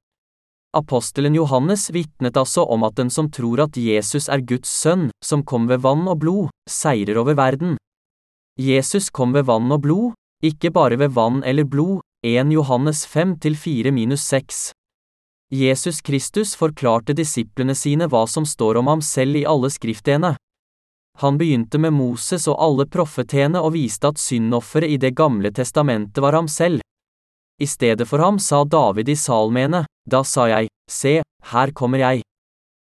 Apostelen 0.78 1.34
Johannes 1.34 1.88
vitnet 1.90 2.38
altså 2.38 2.62
om 2.70 2.86
at 2.86 2.94
den 3.02 3.10
som 3.10 3.32
tror 3.34 3.66
at 3.66 3.74
Jesus 3.76 4.30
er 4.30 4.46
Guds 4.46 4.70
sønn, 4.70 5.10
som 5.18 5.42
kom 5.42 5.66
ved 5.66 5.82
vann 5.82 6.06
og 6.06 6.22
blod, 6.22 6.54
seirer 6.70 7.18
over 7.18 7.34
verden. 7.34 7.74
Jesus 8.54 9.10
kom 9.10 9.34
ved 9.34 9.50
vann 9.50 9.66
og 9.74 9.82
blod, 9.82 10.14
ikke 10.46 10.70
bare 10.70 10.96
ved 11.02 11.10
vann 11.18 11.42
eller 11.42 11.66
blod, 11.66 11.98
1 12.24 12.52
Johannes 12.52 13.06
5-4-6. 13.06 14.70
Jesus 15.50 16.00
Kristus 16.00 16.54
forklarte 16.56 17.16
disiplene 17.18 17.74
sine 17.74 18.06
hva 18.06 18.20
som 18.30 18.44
står 18.46 18.78
om 18.78 18.86
ham 18.86 19.00
selv 19.02 19.40
i 19.40 19.42
alle 19.42 19.70
skriftene. 19.74 20.30
Han 21.18 21.38
begynte 21.40 21.80
med 21.82 21.92
Moses 21.92 22.46
og 22.46 22.60
alle 22.62 22.86
profetene 22.86 23.58
og 23.58 23.74
viste 23.74 24.06
at 24.06 24.22
syndofferet 24.22 24.94
i 24.94 25.00
Det 25.02 25.10
gamle 25.18 25.50
testamentet 25.50 26.22
var 26.22 26.38
ham 26.38 26.46
selv. 26.46 26.78
I 27.58 27.66
stedet 27.66 28.06
for 28.06 28.22
ham 28.22 28.38
sa 28.38 28.62
David 28.64 29.08
i 29.08 29.18
salmene, 29.18 29.82
da 30.06 30.22
sa 30.22 30.46
jeg, 30.46 30.70
se, 30.86 31.22
her 31.26 31.74
kommer 31.74 32.06
jeg. 32.06 32.22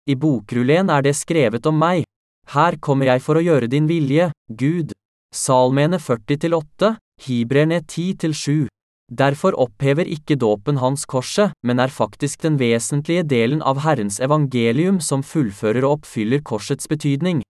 I 0.09 0.17
bokrullen 0.17 0.89
er 0.89 1.05
det 1.05 1.13
skrevet 1.21 1.69
om 1.69 1.77
meg. 1.77 2.09
Her 2.57 2.81
kommer 2.81 3.13
jeg 3.13 3.21
for 3.21 3.37
å 3.37 3.45
gjøre 3.45 3.69
din 3.69 3.93
vilje, 3.93 4.33
Gud. 4.49 4.97
Salmene 5.37 6.01
40-8, 6.01 6.97
Hibrerne 7.29 7.85
10-7. 7.85 8.73
Derfor 9.09 9.57
opphever 9.57 10.05
ikke 10.05 10.37
dåpen 10.37 10.77
hans 10.83 11.07
korset, 11.09 11.55
men 11.65 11.81
er 11.81 11.89
faktisk 11.89 12.43
den 12.45 12.59
vesentlige 12.61 13.25
delen 13.25 13.63
av 13.65 13.81
Herrens 13.81 14.21
evangelium 14.21 15.01
som 15.01 15.25
fullfører 15.25 15.81
og 15.87 16.01
oppfyller 16.01 16.43
korsets 16.45 16.89
betydning. 16.89 17.41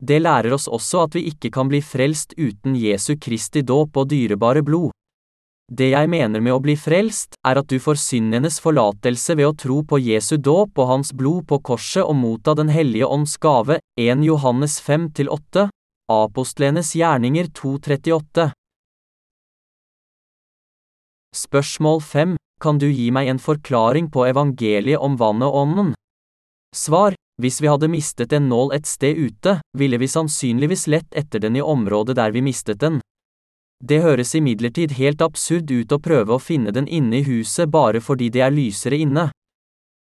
Det 0.00 0.22
lærer 0.22 0.54
oss 0.54 0.68
også 0.68 1.02
at 1.04 1.18
vi 1.18 1.26
ikke 1.28 1.50
kan 1.52 1.68
bli 1.68 1.82
frelst 1.84 2.32
uten 2.38 2.76
Jesu 2.78 3.18
Kristi 3.20 3.60
dåp 3.66 3.98
og 4.00 4.08
dyrebare 4.08 4.62
blod. 4.64 4.94
Det 5.68 5.90
jeg 5.90 6.08
mener 6.08 6.40
med 6.40 6.54
å 6.54 6.62
bli 6.64 6.78
frelst, 6.80 7.36
er 7.44 7.58
at 7.60 7.68
du 7.68 7.76
får 7.76 7.98
syndenes 8.00 8.56
forlatelse 8.64 9.36
ved 9.36 9.50
å 9.50 9.56
tro 9.58 9.82
på 9.84 9.98
Jesu 10.00 10.38
dåp 10.40 10.78
og 10.80 10.88
hans 10.88 11.12
blod 11.12 11.44
på 11.50 11.58
korset 11.60 12.00
og 12.00 12.16
motta 12.16 12.54
Den 12.56 12.72
hellige 12.72 13.04
ånds 13.04 13.36
gave, 13.36 13.76
1 14.00 14.24
Johannes 14.24 14.78
5-8, 14.80 15.68
Apostlenes 16.08 16.94
gjerninger 16.96 17.52
238. 17.52 18.48
Spørsmål 21.36 22.00
5. 22.00 22.36
Kan 22.60 22.78
du 22.78 22.88
gi 22.90 23.10
meg 23.14 23.28
en 23.28 23.38
forklaring 23.38 24.08
på 24.10 24.24
evangeliet 24.26 24.98
om 24.98 25.16
vannet 25.20 25.46
og 25.46 25.58
ånden? 25.62 25.90
Svar. 26.74 27.14
Hvis 27.38 27.60
vi 27.62 27.68
hadde 27.70 27.86
mistet 27.86 28.32
en 28.34 28.48
nål 28.50 28.72
et 28.74 28.86
sted 28.90 29.14
ute, 29.14 29.60
ville 29.78 29.98
vi 30.02 30.08
sannsynligvis 30.10 30.88
lett 30.90 31.14
etter 31.14 31.38
den 31.38 31.54
i 31.56 31.62
området 31.62 32.16
der 32.18 32.32
vi 32.34 32.42
mistet 32.42 32.80
den. 32.82 32.98
Det 33.78 34.00
høres 34.02 34.34
imidlertid 34.34 34.96
helt 34.98 35.22
absurd 35.22 35.70
ut 35.70 35.92
å 35.94 36.00
prøve 36.02 36.34
å 36.34 36.42
finne 36.42 36.74
den 36.74 36.88
inne 36.88 37.20
i 37.20 37.26
huset 37.28 37.70
bare 37.70 38.02
fordi 38.02 38.32
det 38.34 38.42
er 38.42 38.50
lysere 38.50 38.98
inne. 38.98 39.28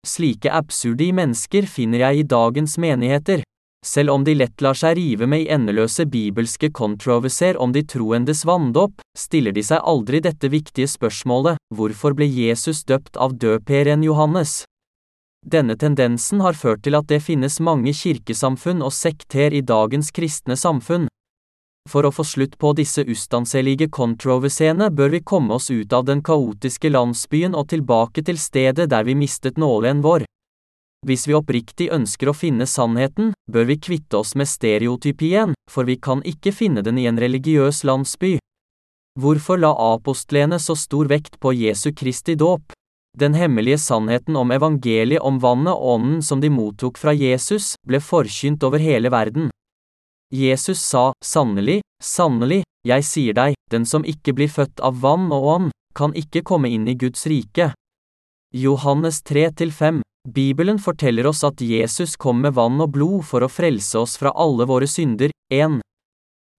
Slike 0.05 0.53
absurde 0.53 1.09
mennesker 1.15 1.65
finner 1.65 2.05
jeg 2.05 2.21
i 2.21 2.29
dagens 2.29 2.77
menigheter. 2.77 3.47
Selv 3.87 4.11
om 4.11 4.25
de 4.25 4.35
lett 4.35 4.61
lar 4.63 4.79
seg 4.79 4.95
rive 4.97 5.27
med 5.27 5.43
i 5.43 5.49
endeløse 5.51 6.05
bibelske 6.07 6.71
kontroverser 6.71 7.57
om 7.59 7.73
de 7.75 7.83
troendes 7.83 8.45
vanndåp, 8.47 9.01
stiller 9.19 9.53
de 9.53 9.65
seg 9.67 9.83
aldri 9.83 10.21
dette 10.23 10.49
viktige 10.53 10.87
spørsmålet, 10.87 11.59
hvorfor 11.75 12.15
ble 12.15 12.29
Jesus 12.31 12.85
døpt 12.87 13.19
av 13.19 13.35
døperen 13.43 14.05
Johannes? 14.07 14.63
Denne 15.43 15.75
tendensen 15.75 16.41
har 16.41 16.55
ført 16.55 16.85
til 16.87 16.95
at 16.95 17.09
det 17.11 17.19
finnes 17.27 17.59
mange 17.59 17.91
kirkesamfunn 17.91 18.85
og 18.87 18.95
sekter 18.95 19.51
i 19.51 19.65
dagens 19.67 20.13
kristne 20.15 20.55
samfunn. 20.55 21.09
For 21.91 22.07
å 22.07 22.13
få 22.15 22.23
slutt 22.23 22.55
på 22.63 22.71
disse 22.79 23.03
ustanselige 23.03 23.89
kontroversene 23.91 24.93
bør 24.95 25.17
vi 25.17 25.25
komme 25.27 25.59
oss 25.59 25.67
ut 25.75 25.93
av 25.93 26.07
den 26.07 26.23
kaotiske 26.23 26.93
landsbyen 26.95 27.59
og 27.59 27.73
tilbake 27.75 28.23
til 28.23 28.39
stedet 28.39 28.87
der 28.95 29.03
vi 29.03 29.19
mistet 29.19 29.59
nålen 29.59 30.05
vår. 30.07 30.23
Hvis 31.03 31.25
vi 31.27 31.35
oppriktig 31.35 31.89
ønsker 31.91 32.31
å 32.31 32.37
finne 32.37 32.67
sannheten, 32.71 33.33
bør 33.51 33.67
vi 33.67 33.77
kvitte 33.83 34.21
oss 34.21 34.37
med 34.39 34.47
stereotypien, 34.47 35.57
for 35.71 35.89
vi 35.89 35.97
kan 35.99 36.23
ikke 36.23 36.53
finne 36.55 36.85
den 36.87 37.01
i 37.03 37.09
en 37.11 37.19
religiøs 37.19 37.83
landsby. 37.89 38.37
Hvorfor 39.19 39.59
la 39.59 39.73
apostlene 39.93 40.61
så 40.63 40.77
stor 40.79 41.11
vekt 41.11 41.41
på 41.43 41.53
Jesu 41.59 41.91
Kristi 41.91 42.37
dåp? 42.39 42.71
Den 43.19 43.35
hemmelige 43.35 43.81
sannheten 43.83 44.39
om 44.39 44.55
evangeliet 44.55 45.21
om 45.21 45.41
vannet 45.43 45.75
og 45.75 45.97
ånden 45.97 46.23
som 46.23 46.41
de 46.41 46.49
mottok 46.49 46.97
fra 46.97 47.13
Jesus, 47.13 47.75
ble 47.85 48.01
forkynt 48.01 48.63
over 48.63 48.81
hele 48.81 49.11
verden. 49.13 49.51
Jesus 50.33 50.81
sa, 50.81 51.11
sannelig, 51.21 51.83
sannelig, 52.01 52.63
jeg 52.89 53.05
sier 53.05 53.37
deg, 53.37 53.59
den 53.75 53.85
som 53.85 54.07
ikke 54.07 54.33
blir 54.39 54.49
født 54.49 54.81
av 54.81 55.03
vann 55.03 55.29
og 55.35 55.51
ånd, 55.57 55.69
kan 55.99 56.15
ikke 56.17 56.47
komme 56.47 56.71
inn 56.73 56.87
i 56.89 56.97
Guds 56.97 57.27
rike. 57.29 57.73
Johannes 58.55 59.21
3-5 59.29 60.01
Bibelen 60.29 60.79
forteller 60.79 61.27
oss 61.27 61.43
at 61.45 61.61
Jesus 61.61 62.15
kom 62.17 62.45
med 62.45 62.55
vann 62.55 62.79
og 62.81 62.93
blod 62.95 63.25
for 63.27 63.43
å 63.43 63.51
frelse 63.51 63.99
oss 63.99 64.15
fra 64.21 64.31
alle 64.39 64.69
våre 64.71 64.87
synder. 64.87 65.33
1. 65.51 65.81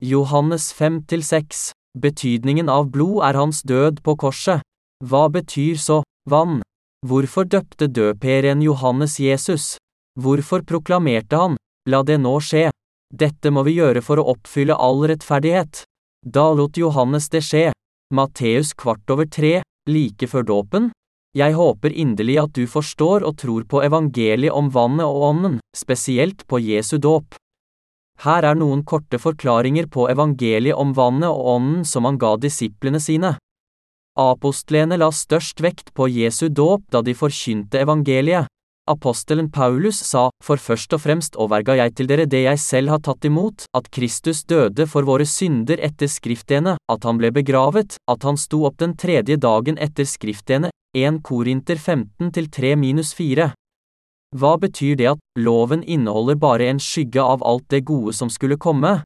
Johannes 0.04 0.73
5-6 0.76 1.71
Betydningen 1.95 2.67
av 2.69 2.89
blod 2.91 3.21
er 3.23 3.38
hans 3.39 3.62
død 3.63 4.02
på 4.04 4.17
korset. 4.19 4.60
Hva 4.99 5.30
betyr 5.32 5.80
så 5.80 6.02
vann? 6.30 6.60
Hvorfor 7.08 7.47
døpte 7.47 7.88
døperen 7.88 8.62
Johannes 8.65 9.15
Jesus? 9.19 9.78
Hvorfor 10.19 10.65
proklamerte 10.67 11.39
han, 11.39 11.56
la 11.88 12.02
det 12.04 12.19
nå 12.19 12.36
skje? 12.43 12.67
Dette 13.13 13.52
må 13.52 13.63
vi 13.63 13.78
gjøre 13.78 14.02
for 14.04 14.19
å 14.19 14.28
oppfylle 14.34 14.76
all 14.76 15.06
rettferdighet. 15.08 15.86
Da 16.26 16.49
lot 16.52 16.78
Johannes 16.78 17.30
det 17.32 17.43
skje. 17.45 17.69
Matteus 18.13 18.73
kvart 18.76 19.08
over 19.13 19.30
tre, 19.30 19.62
like 19.88 20.28
før 20.28 20.43
dåpen. 20.52 20.91
Jeg 21.33 21.55
håper 21.57 21.89
inderlig 21.89 22.35
at 22.37 22.51
du 22.53 22.67
forstår 22.69 23.23
og 23.25 23.39
tror 23.41 23.63
på 23.65 23.79
evangeliet 23.81 24.53
om 24.53 24.67
vannet 24.69 25.07
og 25.07 25.23
ånden, 25.31 25.55
spesielt 25.73 26.45
på 26.45 26.59
Jesu 26.61 26.99
dåp. 27.01 27.33
Her 28.21 28.45
er 28.45 28.59
noen 28.59 28.83
korte 28.85 29.17
forklaringer 29.17 29.87
på 29.89 30.05
evangeliet 30.13 30.77
om 30.77 30.93
vannet 30.93 31.31
og 31.31 31.55
ånden 31.55 31.87
som 31.89 32.05
han 32.05 32.19
ga 32.21 32.35
disiplene 32.37 33.01
sine. 33.01 33.33
Apostlene 34.13 34.99
la 35.01 35.09
størst 35.09 35.63
vekt 35.65 35.89
på 35.97 36.05
Jesu 36.05 36.51
dåp 36.53 36.85
da 36.93 37.01
de 37.01 37.15
forkynte 37.17 37.81
evangeliet. 37.81 38.45
Apostelen 38.85 39.47
Paulus 39.49 39.97
sa, 40.05 40.27
for 40.43 40.59
først 40.59 40.93
og 40.93 41.01
fremst 41.01 41.37
overga 41.39 41.79
jeg 41.79 41.95
til 41.97 42.09
dere 42.11 42.27
det 42.29 42.43
jeg 42.43 42.59
selv 42.59 42.93
har 42.93 43.01
tatt 43.01 43.25
imot, 43.25 43.65
at 43.73 43.89
Kristus 43.95 44.43
døde 44.43 44.85
for 44.91 45.07
våre 45.07 45.25
synder 45.25 45.79
etter 45.81 46.11
skriftene, 46.11 46.75
at 46.77 47.07
han 47.07 47.17
ble 47.17 47.31
begravet, 47.33 47.95
at 48.11 48.27
han 48.27 48.37
sto 48.37 48.65
opp 48.67 48.77
den 48.83 48.93
tredje 48.99 49.39
dagen 49.39 49.79
etter 49.81 50.05
skriftene, 50.05 50.69
1 50.95 51.23
Korinter 51.23 51.75
15 51.75 52.32
3-4. 52.32 53.51
Hva 54.38 54.58
betyr 54.62 54.95
det 54.95 55.08
at 55.10 55.23
loven 55.41 55.82
inneholder 55.84 56.38
bare 56.38 56.67
en 56.69 56.77
skygge 56.79 57.21
av 57.21 57.41
alt 57.41 57.65
det 57.73 57.79
gode 57.88 58.13
som 58.13 58.29
skulle 58.29 58.60
komme? 58.62 59.01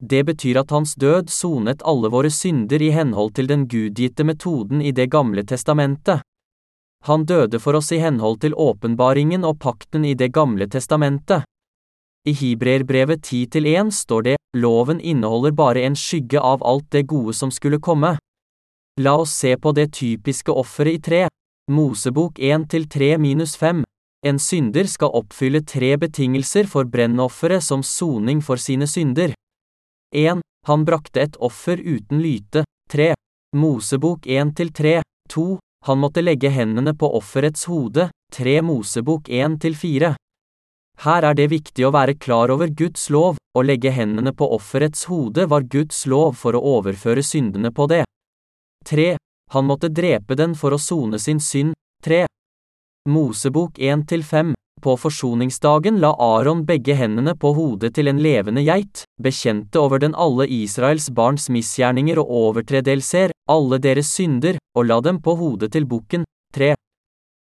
Det 0.00 0.22
betyr 0.24 0.62
at 0.62 0.72
hans 0.72 0.94
død 0.96 1.28
sonet 1.28 1.84
alle 1.84 2.08
våre 2.08 2.30
synder 2.32 2.80
i 2.80 2.88
henhold 2.96 3.34
til 3.36 3.50
den 3.52 3.68
gudgitte 3.68 4.24
metoden 4.24 4.80
i 4.80 4.92
Det 4.92 5.10
gamle 5.12 5.44
testamentet. 5.44 6.24
Han 7.04 7.28
døde 7.28 7.60
for 7.60 7.76
oss 7.76 7.92
i 7.92 8.00
henhold 8.00 8.40
til 8.40 8.56
åpenbaringen 8.56 9.44
og 9.44 9.60
pakten 9.60 10.08
i 10.08 10.14
Det 10.14 10.32
gamle 10.32 10.64
testamentet. 10.64 11.44
I 12.24 12.32
Hibreerbrevet 12.32 13.20
10-1 13.20 13.92
står 13.92 14.22
det, 14.22 14.36
loven 14.56 15.00
inneholder 15.00 15.52
bare 15.52 15.84
en 15.84 15.96
skygge 15.96 16.40
av 16.40 16.64
alt 16.64 16.88
det 16.90 17.04
gode 17.06 17.36
som 17.36 17.50
skulle 17.50 17.84
komme. 17.84 18.16
La 19.00 19.16
oss 19.16 19.32
se 19.32 19.56
på 19.56 19.72
det 19.72 19.86
typiske 19.96 20.52
offeret 20.52 20.94
i 20.94 21.00
tre. 21.00 21.28
Mosebok 21.70 22.38
1-3 22.38 23.18
minus 23.18 23.56
5. 23.56 23.84
En 24.26 24.38
synder 24.38 24.84
skal 24.84 25.14
oppfylle 25.16 25.62
tre 25.64 25.96
betingelser 25.96 26.68
for 26.68 26.84
brennofferet 26.84 27.64
som 27.64 27.82
soning 27.82 28.42
for 28.44 28.60
sine 28.60 28.86
synder. 28.86 29.32
1. 30.14 30.42
Han 30.68 30.84
brakte 30.84 31.22
et 31.24 31.36
offer 31.40 31.80
uten 31.80 32.20
lyte. 32.20 32.66
3. 32.92 33.14
Mosebok 33.56 34.26
1-3. 34.26 35.00
2. 35.32 35.58
Han 35.86 35.98
måtte 35.98 36.22
legge 36.22 36.52
hendene 36.52 36.92
på 36.94 37.08
offerets 37.16 37.64
hode. 37.64 38.10
3 38.36 38.60
Mosebok 38.62 39.28
1-4. 39.28 40.14
Her 41.02 41.24
er 41.24 41.34
det 41.34 41.48
viktig 41.48 41.88
å 41.88 41.96
være 41.96 42.14
klar 42.20 42.52
over 42.52 42.68
Guds 42.68 43.08
lov, 43.10 43.40
å 43.56 43.62
legge 43.64 43.90
hendene 43.90 44.36
på 44.36 44.46
offerets 44.54 45.08
hode 45.08 45.48
var 45.48 45.64
Guds 45.64 46.04
lov 46.06 46.36
for 46.36 46.54
å 46.54 46.60
overføre 46.76 47.24
syndene 47.24 47.72
på 47.72 47.88
det. 47.88 48.04
3. 48.84 49.16
Han 49.52 49.64
måtte 49.64 49.88
drepe 49.88 50.34
den 50.34 50.54
for 50.54 50.72
å 50.72 50.80
sone 50.80 51.18
sin 51.18 51.40
synd. 51.40 51.74
3. 52.04 52.24
Mosebok 53.08 53.78
1-5 53.78 54.54
På 54.82 54.96
forsoningsdagen 54.96 56.00
la 56.00 56.12
Aron 56.18 56.64
begge 56.64 56.94
hendene 56.94 57.34
på 57.36 57.52
hodet 57.54 57.92
til 57.94 58.08
en 58.10 58.22
levende 58.22 58.62
geit, 58.66 59.04
bekjente 59.22 59.78
over 59.78 60.02
den 60.02 60.14
alle 60.14 60.46
Israels 60.46 61.10
barns 61.10 61.48
misgjerninger 61.50 62.18
og 62.18 62.30
overtredelser, 62.40 63.34
alle 63.50 63.78
deres 63.78 64.10
synder, 64.14 64.58
og 64.78 64.86
la 64.86 65.00
dem 65.00 65.20
på 65.22 65.36
hodet 65.38 65.72
til 65.76 65.86
bukken. 65.86 66.24
3. 66.54 66.74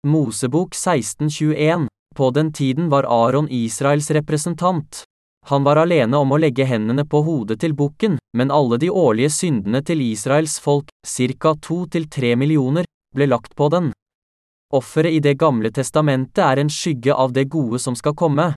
Mosebok 0.07 0.75
16-21 0.75 1.87
På 2.15 2.29
den 2.31 2.51
tiden 2.53 2.89
var 2.89 3.07
Aron 3.09 3.47
Israels 3.49 4.11
representant. 4.11 5.03
Han 5.45 5.63
var 5.63 5.81
alene 5.81 6.17
om 6.17 6.31
å 6.31 6.39
legge 6.39 6.65
hendene 6.65 7.05
på 7.05 7.21
hodet 7.23 7.59
til 7.59 7.73
bukken, 7.75 8.17
men 8.37 8.51
alle 8.51 8.77
de 8.81 8.89
årlige 8.89 9.29
syndene 9.29 9.83
til 9.85 10.01
Israels 10.01 10.59
folk, 10.59 10.89
ca 11.05 11.53
2-3 11.53 12.35
millioner, 12.35 12.85
ble 13.15 13.27
lagt 13.29 13.55
på 13.55 13.69
den. 13.69 13.91
Offeret 14.73 15.13
i 15.13 15.19
Det 15.19 15.37
gamle 15.37 15.69
testamentet 15.69 16.41
er 16.41 16.57
en 16.57 16.69
skygge 16.69 17.13
av 17.13 17.33
det 17.33 17.45
gode 17.49 17.79
som 17.79 17.95
skal 17.95 18.15
komme. 18.17 18.53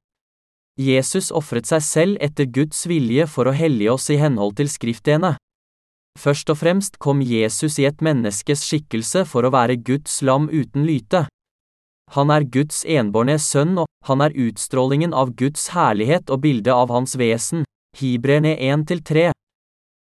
Jesus 0.80 1.30
ofret 1.30 1.66
seg 1.66 1.82
selv 1.82 2.16
etter 2.20 2.44
Guds 2.44 2.86
vilje 2.88 3.26
for 3.26 3.48
å 3.48 3.56
hellige 3.56 3.92
oss 3.92 4.08
i 4.10 4.16
henhold 4.20 4.56
til 4.56 4.68
skriftene. 4.68 5.36
Først 6.16 6.48
og 6.52 6.56
fremst 6.56 6.98
kom 6.98 7.20
Jesus 7.20 7.78
i 7.78 7.84
et 7.84 8.00
menneskes 8.00 8.64
skikkelse 8.64 9.26
for 9.28 9.44
å 9.44 9.52
være 9.52 9.76
Guds 9.76 10.22
lam 10.24 10.48
uten 10.48 10.88
lyte. 10.88 11.26
Han 12.16 12.30
er 12.30 12.48
Guds 12.48 12.84
enbårne 12.88 13.36
sønn 13.42 13.76
og 13.82 13.88
han 14.08 14.22
er 14.24 14.36
utstrålingen 14.36 15.12
av 15.12 15.34
Guds 15.36 15.68
herlighet 15.74 16.30
og 16.30 16.44
bildet 16.44 16.72
av 16.72 16.92
hans 16.94 17.16
vesen. 17.18 17.64
Hibrerne 17.96 18.54
1-3. 18.56 19.32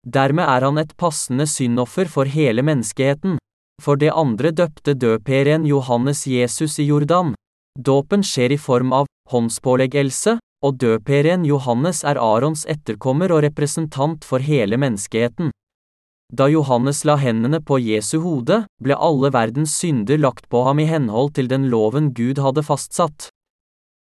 Dermed 0.07 0.49
er 0.49 0.65
han 0.65 0.79
et 0.81 0.97
passende 0.97 1.47
syndoffer 1.47 2.09
for 2.09 2.25
hele 2.25 2.65
menneskeheten. 2.65 3.39
For 3.81 3.97
det 4.01 4.13
andre 4.13 4.53
døpte 4.53 4.95
døperen 4.95 5.67
Johannes 5.69 6.27
Jesus 6.27 6.79
i 6.79 6.89
Jordan. 6.89 7.35
Dåpen 7.79 8.25
skjer 8.25 8.53
i 8.53 8.61
form 8.61 8.93
av 8.93 9.07
håndspåleggelse, 9.31 10.39
og 10.65 10.77
døperen 10.81 11.47
Johannes 11.49 12.03
er 12.05 12.21
Arons 12.21 12.67
etterkommer 12.69 13.33
og 13.33 13.45
representant 13.47 14.25
for 14.25 14.45
hele 14.45 14.77
menneskeheten. 14.81 15.53
Da 16.31 16.47
Johannes 16.47 17.03
la 17.05 17.17
hendene 17.19 17.59
på 17.61 17.81
Jesu 17.83 18.21
hode, 18.23 18.65
ble 18.83 18.95
alle 18.95 19.33
verdens 19.35 19.75
synder 19.81 20.21
lagt 20.21 20.49
på 20.49 20.63
ham 20.67 20.79
i 20.79 20.87
henhold 20.87 21.33
til 21.35 21.49
den 21.51 21.67
loven 21.73 22.13
Gud 22.15 22.39
hadde 22.39 22.63
fastsatt. 22.63 23.31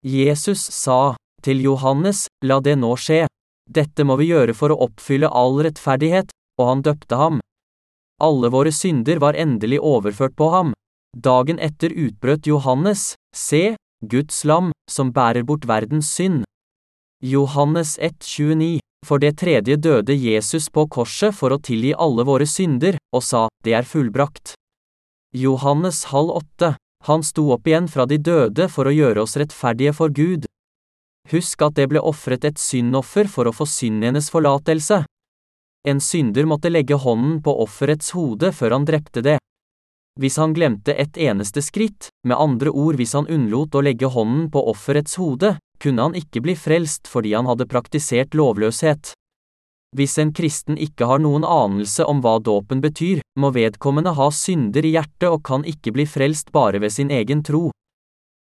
Jesus 0.04 0.62
sa 0.72 1.16
til 1.44 1.60
Johannes, 1.60 2.26
la 2.44 2.60
det 2.64 2.78
nå 2.80 2.94
skje. 2.96 3.24
Dette 3.70 4.04
må 4.04 4.18
vi 4.20 4.28
gjøre 4.30 4.54
for 4.54 4.72
å 4.72 4.80
oppfylle 4.86 5.30
all 5.30 5.58
rettferdighet, 5.64 6.32
og 6.60 6.68
han 6.68 6.82
døpte 6.84 7.18
ham. 7.18 7.40
Alle 8.22 8.50
våre 8.52 8.72
synder 8.72 9.18
var 9.22 9.34
endelig 9.34 9.80
overført 9.82 10.36
på 10.36 10.50
ham. 10.52 10.72
Dagen 11.16 11.58
etter 11.62 11.94
utbrøt 11.94 12.46
Johannes, 12.46 13.14
se, 13.34 13.76
Guds 14.02 14.44
lam, 14.44 14.72
som 14.90 15.12
bærer 15.12 15.46
bort 15.46 15.66
verdens 15.66 16.10
synd. 16.10 16.44
Johannes 17.24 17.96
1,29 17.98 18.80
For 19.04 19.20
det 19.20 19.36
tredje 19.40 19.76
døde 19.76 20.14
Jesus 20.16 20.70
på 20.72 20.86
korset 20.88 21.34
for 21.36 21.52
å 21.52 21.60
tilgi 21.60 21.92
alle 21.92 22.24
våre 22.24 22.46
synder, 22.48 22.96
og 23.12 23.22
sa, 23.24 23.48
det 23.64 23.74
er 23.76 23.88
fullbrakt. 23.88 24.54
Johannes 25.34 26.04
halv 26.12 26.30
åtte 26.30 26.76
Han 27.04 27.22
sto 27.22 27.50
opp 27.52 27.66
igjen 27.68 27.88
fra 27.90 28.06
de 28.08 28.16
døde 28.16 28.64
for 28.72 28.88
å 28.88 28.94
gjøre 28.94 29.24
oss 29.26 29.36
rettferdige 29.36 29.92
for 29.92 30.08
Gud. 30.08 30.46
Husk 31.32 31.62
at 31.64 31.78
det 31.78 31.88
ble 31.92 32.02
ofret 32.04 32.44
et 32.44 32.60
syndoffer 32.60 33.28
for 33.30 33.48
å 33.48 33.54
få 33.56 33.66
syndenes 33.68 34.28
forlatelse. 34.32 35.04
En 35.88 36.00
synder 36.00 36.46
måtte 36.48 36.72
legge 36.72 36.96
hånden 37.00 37.40
på 37.44 37.52
offerets 37.64 38.12
hode 38.16 38.52
før 38.52 38.76
han 38.76 38.86
drepte 38.88 39.24
det. 39.24 39.38
Hvis 40.20 40.36
han 40.38 40.54
glemte 40.54 40.94
et 40.94 41.16
eneste 41.18 41.62
skritt, 41.64 42.08
med 42.22 42.38
andre 42.38 42.70
ord 42.70 42.96
hvis 43.00 43.16
han 43.18 43.26
unnlot 43.26 43.74
å 43.74 43.82
legge 43.82 44.06
hånden 44.06 44.46
på 44.52 44.62
offerets 44.70 45.16
hode, 45.18 45.56
kunne 45.82 46.06
han 46.06 46.14
ikke 46.14 46.44
bli 46.44 46.54
frelst 46.54 47.10
fordi 47.10 47.34
han 47.34 47.48
hadde 47.50 47.66
praktisert 47.68 48.36
lovløshet. 48.38 49.12
Hvis 49.94 50.16
en 50.18 50.32
kristen 50.34 50.78
ikke 50.80 51.06
har 51.06 51.20
noen 51.22 51.44
anelse 51.46 52.06
om 52.06 52.22
hva 52.22 52.38
dåpen 52.42 52.80
betyr, 52.82 53.20
må 53.38 53.50
vedkommende 53.54 54.14
ha 54.16 54.30
synder 54.34 54.86
i 54.86 54.94
hjertet 54.96 55.28
og 55.30 55.44
kan 55.46 55.66
ikke 55.66 55.92
bli 55.94 56.06
frelst 56.06 56.50
bare 56.54 56.80
ved 56.82 56.94
sin 56.94 57.12
egen 57.14 57.42
tro. 57.46 57.68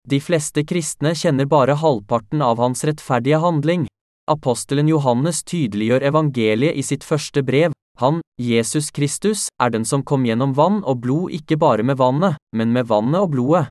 De 0.08 0.20
fleste 0.20 0.64
kristne 0.64 1.12
kjenner 1.14 1.46
bare 1.46 1.76
halvparten 1.76 2.40
av 2.42 2.58
hans 2.62 2.84
rettferdige 2.88 3.40
handling. 3.42 3.84
Apostelen 4.30 4.88
Johannes 4.88 5.42
tydeliggjør 5.44 6.06
evangeliet 6.08 6.78
i 6.78 6.84
sitt 6.86 7.04
første 7.04 7.42
brev. 7.44 7.74
Han, 8.00 8.22
Jesus 8.40 8.88
Kristus, 8.96 9.48
er 9.60 9.72
den 9.74 9.84
som 9.84 10.04
kom 10.06 10.24
gjennom 10.24 10.54
vann 10.56 10.80
og 10.88 11.02
blod 11.04 11.34
ikke 11.36 11.58
bare 11.60 11.84
med 11.84 11.98
vannet, 12.00 12.38
men 12.56 12.72
med 12.72 12.88
vannet 12.88 13.20
og 13.20 13.34
blodet. 13.34 13.66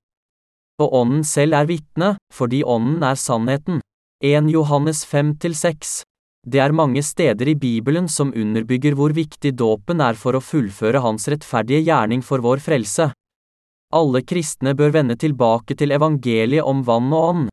Og 0.79 0.93
Ånden 1.01 1.23
selv 1.27 1.57
er 1.57 1.67
vitne, 1.67 2.13
fordi 2.31 2.61
Ånden 2.63 3.03
er 3.03 3.17
sannheten. 3.19 3.81
1 4.23 4.51
Johannes 4.53 5.01
5-6 5.07 6.03
Det 6.45 6.59
er 6.61 6.75
mange 6.75 7.01
steder 7.03 7.49
i 7.49 7.55
Bibelen 7.55 8.07
som 8.07 8.35
underbygger 8.35 8.95
hvor 8.95 9.15
viktig 9.15 9.55
dåpen 9.57 10.03
er 10.03 10.19
for 10.19 10.37
å 10.37 10.43
fullføre 10.43 11.01
hans 11.03 11.27
rettferdige 11.31 11.87
gjerning 11.87 12.21
for 12.23 12.43
vår 12.43 12.61
frelse. 12.63 13.09
Alle 13.89 14.21
kristne 14.21 14.75
bør 14.77 14.91
vende 14.93 15.15
tilbake 15.17 15.73
til 15.73 15.89
evangeliet 15.95 16.61
om 16.61 16.83
vann 16.85 17.07
og 17.09 17.23
ånd. 17.29 17.47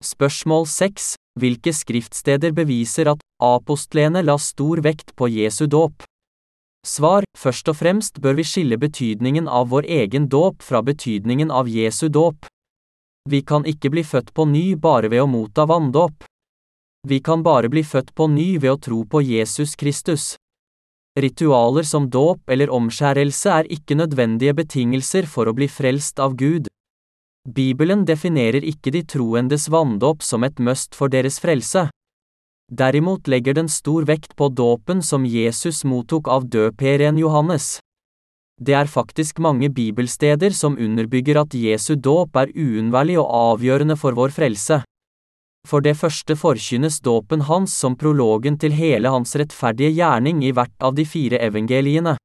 Spørsmål 0.00 0.64
6. 0.64 1.10
Hvilke 1.36 1.74
skriftsteder 1.76 2.54
beviser 2.56 3.10
at 3.12 3.20
apostlene 3.44 4.22
la 4.24 4.38
stor 4.40 4.80
vekt 4.80 5.12
på 5.20 5.28
Jesu 5.28 5.66
dåp? 5.68 6.08
Svar. 6.80 7.28
Først 7.36 7.68
og 7.68 7.76
fremst 7.76 8.22
bør 8.24 8.40
vi 8.40 8.48
skille 8.48 8.80
betydningen 8.80 9.44
av 9.44 9.68
vår 9.68 9.84
egen 9.84 10.32
dåp 10.32 10.64
fra 10.64 10.80
betydningen 10.80 11.52
av 11.52 11.68
Jesu 11.68 12.08
dåp. 12.08 12.48
Vi 13.28 13.44
kan 13.44 13.68
ikke 13.68 13.92
bli 13.92 14.00
født 14.00 14.32
på 14.32 14.48
ny 14.48 14.80
bare 14.80 15.12
ved 15.12 15.28
å 15.28 15.28
motta 15.28 15.68
vanndåp. 15.68 16.24
Vi 17.04 17.20
kan 17.20 17.44
bare 17.44 17.68
bli 17.68 17.84
født 17.84 18.14
på 18.16 18.32
ny 18.32 18.54
ved 18.56 18.72
å 18.72 18.80
tro 18.80 19.04
på 19.04 19.20
Jesus 19.20 19.76
Kristus. 19.76 20.39
Ritualer 21.20 21.84
som 21.84 22.08
dåp 22.08 22.48
eller 22.50 22.72
omskjærelse 22.72 23.50
er 23.52 23.68
ikke 23.76 23.96
nødvendige 23.98 24.54
betingelser 24.56 25.26
for 25.28 25.50
å 25.50 25.54
bli 25.56 25.68
frelst 25.68 26.20
av 26.22 26.36
Gud. 26.40 26.70
Bibelen 27.44 28.06
definerer 28.08 28.64
ikke 28.64 28.92
de 28.94 29.02
troendes 29.04 29.68
vanndåp 29.72 30.22
som 30.22 30.44
et 30.44 30.60
must 30.60 30.96
for 30.96 31.12
deres 31.12 31.40
frelse. 31.42 31.88
Derimot 32.70 33.26
legger 33.28 33.56
den 33.58 33.68
stor 33.68 34.04
vekt 34.06 34.36
på 34.38 34.48
dåpen 34.54 35.02
som 35.02 35.24
Jesus 35.26 35.82
mottok 35.84 36.28
av 36.28 36.46
døperen 36.46 37.18
Johannes. 37.18 37.80
Det 38.60 38.76
er 38.76 38.86
faktisk 38.92 39.40
mange 39.40 39.70
bibelsteder 39.72 40.52
som 40.54 40.76
underbygger 40.76 41.40
at 41.40 41.56
Jesu 41.56 41.96
dåp 41.96 42.36
er 42.36 42.52
uunnværlig 42.54 43.16
og 43.18 43.32
avgjørende 43.56 43.96
for 43.96 44.14
vår 44.14 44.36
frelse. 44.36 44.82
For 45.70 45.84
det 45.84 45.94
første 46.00 46.34
forkynnes 46.34 46.98
dåpen 47.04 47.44
hans 47.46 47.74
som 47.78 47.94
prologen 47.98 48.56
til 48.58 48.74
hele 48.74 49.12
hans 49.12 49.36
rettferdige 49.38 49.92
gjerning 50.00 50.42
i 50.42 50.50
hvert 50.56 50.74
av 50.82 50.96
de 50.96 51.04
fire 51.06 51.38
evangeliene. 51.46 52.16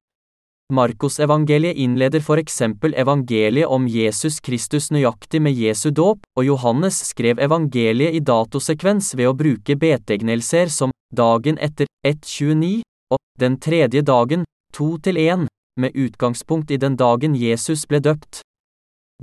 Markusevangeliet 0.73 1.77
innleder 1.77 2.23
for 2.25 2.41
eksempel 2.41 2.95
evangeliet 2.97 3.69
om 3.69 3.85
Jesus 3.85 4.39
Kristus 4.41 4.89
nøyaktig 4.89 5.43
med 5.45 5.53
Jesu 5.53 5.91
dåp, 5.91 6.23
og 6.33 6.47
Johannes 6.47 7.03
skrev 7.11 7.37
evangeliet 7.37 8.17
i 8.17 8.23
datosekvens 8.25 9.11
ved 9.13 9.29
å 9.29 9.35
bruke 9.37 9.77
betegnelser 9.77 10.73
som 10.73 10.95
dagen 11.13 11.61
etter 11.61 11.85
1.29 12.07 12.81
og 13.13 13.21
den 13.37 13.59
tredje 13.61 14.01
dagen 14.01 14.49
2-1, 14.73 15.45
med 15.77 15.93
utgangspunkt 15.93 16.73
i 16.73 16.81
den 16.81 16.97
dagen 16.97 17.37
Jesus 17.37 17.85
ble 17.85 18.01
døpt. 18.01 18.41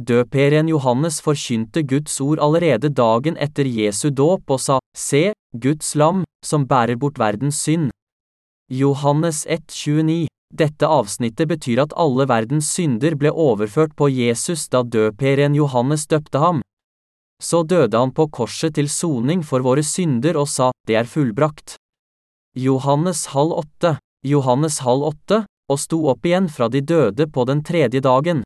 Døperen 0.01 0.71
Johannes 0.73 1.21
forkynte 1.21 1.83
Guds 1.85 2.15
ord 2.25 2.41
allerede 2.41 2.89
dagen 2.89 3.37
etter 3.37 3.69
Jesu 3.69 4.09
dåp 4.09 4.49
og 4.49 4.61
sa, 4.61 4.79
Se, 4.97 5.33
Guds 5.53 5.95
lam, 5.95 6.23
som 6.45 6.65
bærer 6.67 6.97
bort 6.97 7.19
verdens 7.21 7.59
synd. 7.61 7.91
Johannes 8.73 9.45
1.29 9.45 10.27
Dette 10.53 10.89
avsnittet 10.89 11.49
betyr 11.49 11.83
at 11.85 11.93
alle 11.97 12.25
verdens 12.29 12.71
synder 12.73 13.15
ble 13.21 13.31
overført 13.33 13.93
på 13.97 14.09
Jesus 14.09 14.67
da 14.73 14.83
døperen 14.83 15.55
Johannes 15.57 16.07
døpte 16.09 16.41
ham. 16.41 16.63
Så 17.43 17.63
døde 17.65 17.99
han 17.99 18.13
på 18.17 18.29
korset 18.33 18.77
til 18.77 18.89
soning 18.89 19.43
for 19.45 19.61
våre 19.61 19.85
synder 19.85 20.37
og 20.41 20.49
sa, 20.49 20.71
det 20.89 20.97
er 21.01 21.09
fullbrakt. 21.09 21.77
Johannes 22.57 23.27
halv 23.33 23.53
åtte, 23.61 23.97
Johannes 24.25 24.81
halv 24.85 25.09
åtte, 25.13 25.43
og 25.73 25.81
sto 25.81 26.01
opp 26.13 26.25
igjen 26.29 26.49
fra 26.53 26.69
de 26.69 26.81
døde 26.81 27.29
på 27.33 27.45
den 27.49 27.65
tredje 27.65 28.01
dagen. 28.05 28.45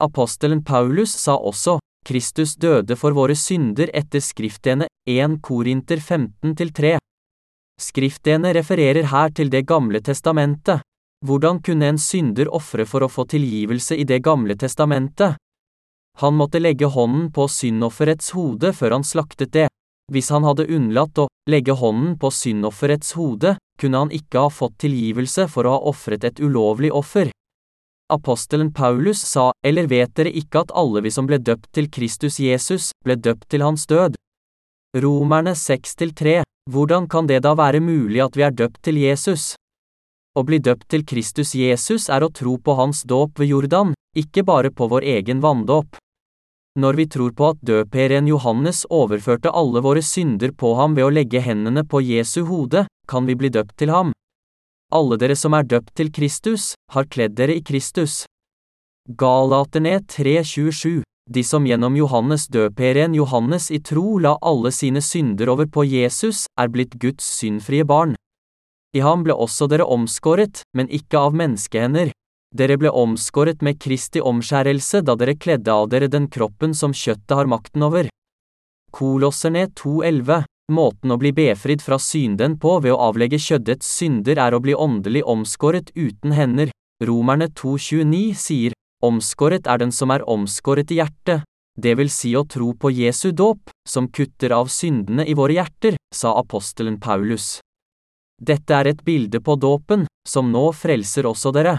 Apostelen 0.00 0.64
Paulus 0.64 1.12
sa 1.12 1.36
også, 1.36 1.78
Kristus 2.06 2.56
døde 2.56 2.96
for 2.96 3.12
våre 3.12 3.36
synder 3.36 3.90
etter 3.94 4.22
skriftene 4.24 4.88
1 5.08 5.38
Korinter 5.44 6.00
15-3. 6.00 6.96
Skriftene 7.80 8.52
refererer 8.56 9.08
her 9.12 9.30
til 9.36 9.50
Det 9.50 9.66
gamle 9.66 10.00
testamentet. 10.00 10.80
Hvordan 11.24 11.60
kunne 11.60 11.88
en 11.92 11.98
synder 12.00 12.48
ofre 12.48 12.86
for 12.88 13.04
å 13.04 13.12
få 13.12 13.26
tilgivelse 13.28 13.96
i 13.96 14.04
Det 14.04 14.22
gamle 14.24 14.56
testamentet? 14.56 15.36
Han 16.20 16.36
måtte 16.36 16.60
legge 16.60 16.88
hånden 16.88 17.30
på 17.32 17.46
syndofferets 17.48 18.32
hode 18.36 18.72
før 18.76 18.96
han 18.96 19.04
slaktet 19.04 19.52
det. 19.52 19.68
Hvis 20.12 20.30
han 20.34 20.44
hadde 20.44 20.68
unnlatt 20.68 21.18
å 21.22 21.28
legge 21.48 21.76
hånden 21.76 22.16
på 22.18 22.32
syndofferets 22.34 23.12
hode, 23.16 23.54
kunne 23.80 24.00
han 24.02 24.10
ikke 24.12 24.46
ha 24.46 24.50
fått 24.52 24.80
tilgivelse 24.82 25.46
for 25.48 25.64
å 25.64 25.76
ha 25.76 25.84
ofret 25.92 26.24
et 26.24 26.40
ulovlig 26.40 26.90
offer. 26.92 27.30
Apostelen 28.10 28.72
Paulus 28.74 29.22
sa, 29.22 29.50
eller 29.64 29.86
vet 29.86 30.12
dere 30.18 30.32
ikke 30.34 30.64
at 30.64 30.74
alle 30.74 31.02
vi 31.04 31.12
som 31.14 31.28
ble 31.30 31.38
døpt 31.38 31.70
til 31.76 31.88
Kristus 31.88 32.40
Jesus, 32.42 32.90
ble 33.04 33.16
døpt 33.16 33.48
til 33.48 33.62
hans 33.62 33.86
død? 33.86 34.18
Romerne 34.98 35.54
6-3, 35.54 36.42
hvordan 36.70 37.06
kan 37.08 37.30
det 37.30 37.44
da 37.46 37.54
være 37.54 37.80
mulig 37.80 38.20
at 38.24 38.36
vi 38.36 38.42
er 38.42 38.54
døpt 38.54 38.82
til 38.82 38.98
Jesus? 38.98 39.54
Å 40.34 40.42
bli 40.46 40.58
døpt 40.58 40.88
til 40.90 41.02
Kristus 41.06 41.54
Jesus 41.58 42.08
er 42.10 42.22
å 42.22 42.30
tro 42.34 42.56
på 42.58 42.74
hans 42.78 43.02
dåp 43.02 43.38
ved 43.38 43.50
Jordan, 43.50 43.94
ikke 44.18 44.44
bare 44.46 44.70
på 44.70 44.86
vår 44.90 45.06
egen 45.16 45.40
vanndåp. 45.42 45.98
Når 46.78 46.94
vi 46.98 47.06
tror 47.10 47.32
på 47.34 47.48
at 47.50 47.62
døperen 47.66 48.28
Johannes 48.30 48.84
overførte 48.90 49.50
alle 49.50 49.82
våre 49.82 50.02
synder 50.06 50.52
på 50.54 50.76
ham 50.78 50.94
ved 50.94 51.08
å 51.08 51.14
legge 51.14 51.42
hendene 51.42 51.82
på 51.82 51.98
Jesu 52.02 52.44
hode, 52.46 52.84
kan 53.10 53.26
vi 53.26 53.34
bli 53.34 53.50
døpt 53.50 53.74
til 53.82 53.90
ham. 53.90 54.12
Alle 54.90 55.16
dere 55.22 55.36
som 55.38 55.54
er 55.54 55.66
døpt 55.70 55.92
til 55.94 56.08
Kristus, 56.10 56.74
har 56.90 57.06
kledd 57.06 57.36
dere 57.38 57.54
i 57.54 57.62
Kristus. 57.62 58.24
Galaterne 59.06 60.00
3.27 60.02 61.04
De 61.30 61.44
som 61.46 61.66
gjennom 61.66 61.94
Johannes 61.94 62.48
døperen 62.50 63.14
Johannes 63.14 63.70
i 63.70 63.78
tro 63.78 64.18
la 64.18 64.34
alle 64.42 64.72
sine 64.74 64.98
synder 64.98 65.52
over 65.54 65.70
på 65.70 65.86
Jesus, 65.86 66.48
er 66.58 66.68
blitt 66.74 66.98
Guds 66.98 67.22
syndfrie 67.38 67.86
barn. 67.86 68.16
I 68.90 69.04
ham 69.06 69.22
ble 69.22 69.38
også 69.38 69.70
dere 69.70 69.86
omskåret, 69.86 70.64
men 70.74 70.90
ikke 70.90 71.22
av 71.22 71.38
menneskehender. 71.38 72.10
Dere 72.50 72.74
ble 72.82 72.90
omskåret 72.90 73.62
med 73.62 73.78
Kristi 73.78 74.18
omskjærelse 74.18 75.04
da 75.06 75.14
dere 75.14 75.38
kledde 75.38 75.70
av 75.70 75.86
dere 75.92 76.10
den 76.10 76.26
kroppen 76.26 76.74
som 76.74 76.90
kjøttet 76.90 77.36
har 77.38 77.46
makten 77.46 77.86
over. 77.86 78.10
Kolosserne 78.90 79.68
2.11 79.78 80.49
Måten 80.70 81.10
å 81.10 81.18
bli 81.18 81.32
befridd 81.34 81.82
fra 81.82 81.98
synden 81.98 82.54
på 82.62 82.76
ved 82.84 82.94
å 82.94 83.00
avlegge 83.10 83.40
kjøddets 83.42 83.88
synder 83.98 84.38
er 84.38 84.54
å 84.54 84.62
bli 84.62 84.74
åndelig 84.74 85.24
omskåret 85.26 85.90
uten 85.96 86.36
hender. 86.36 86.70
Romerne 87.02 87.48
2.29 87.50 88.34
sier, 88.38 88.76
Omskåret 89.02 89.66
er 89.66 89.80
den 89.80 89.92
som 89.96 90.12
er 90.12 90.22
omskåret 90.28 90.90
i 90.92 90.98
hjertet, 91.00 91.46
det 91.80 91.94
vil 91.96 92.10
si 92.12 92.34
å 92.36 92.44
tro 92.44 92.74
på 92.76 92.90
Jesu 92.92 93.30
dåp, 93.32 93.70
som 93.88 94.10
kutter 94.12 94.52
av 94.52 94.68
syndene 94.68 95.24
i 95.24 95.34
våre 95.38 95.56
hjerter, 95.56 95.96
sa 96.14 96.34
apostelen 96.40 96.98
Paulus. 97.00 97.60
Dette 98.40 98.74
er 98.74 98.90
et 98.90 99.04
bilde 99.04 99.40
på 99.40 99.56
dåpen, 99.56 100.04
som 100.28 100.50
nå 100.52 100.66
frelser 100.76 101.28
også 101.30 101.52
dere. 101.56 101.78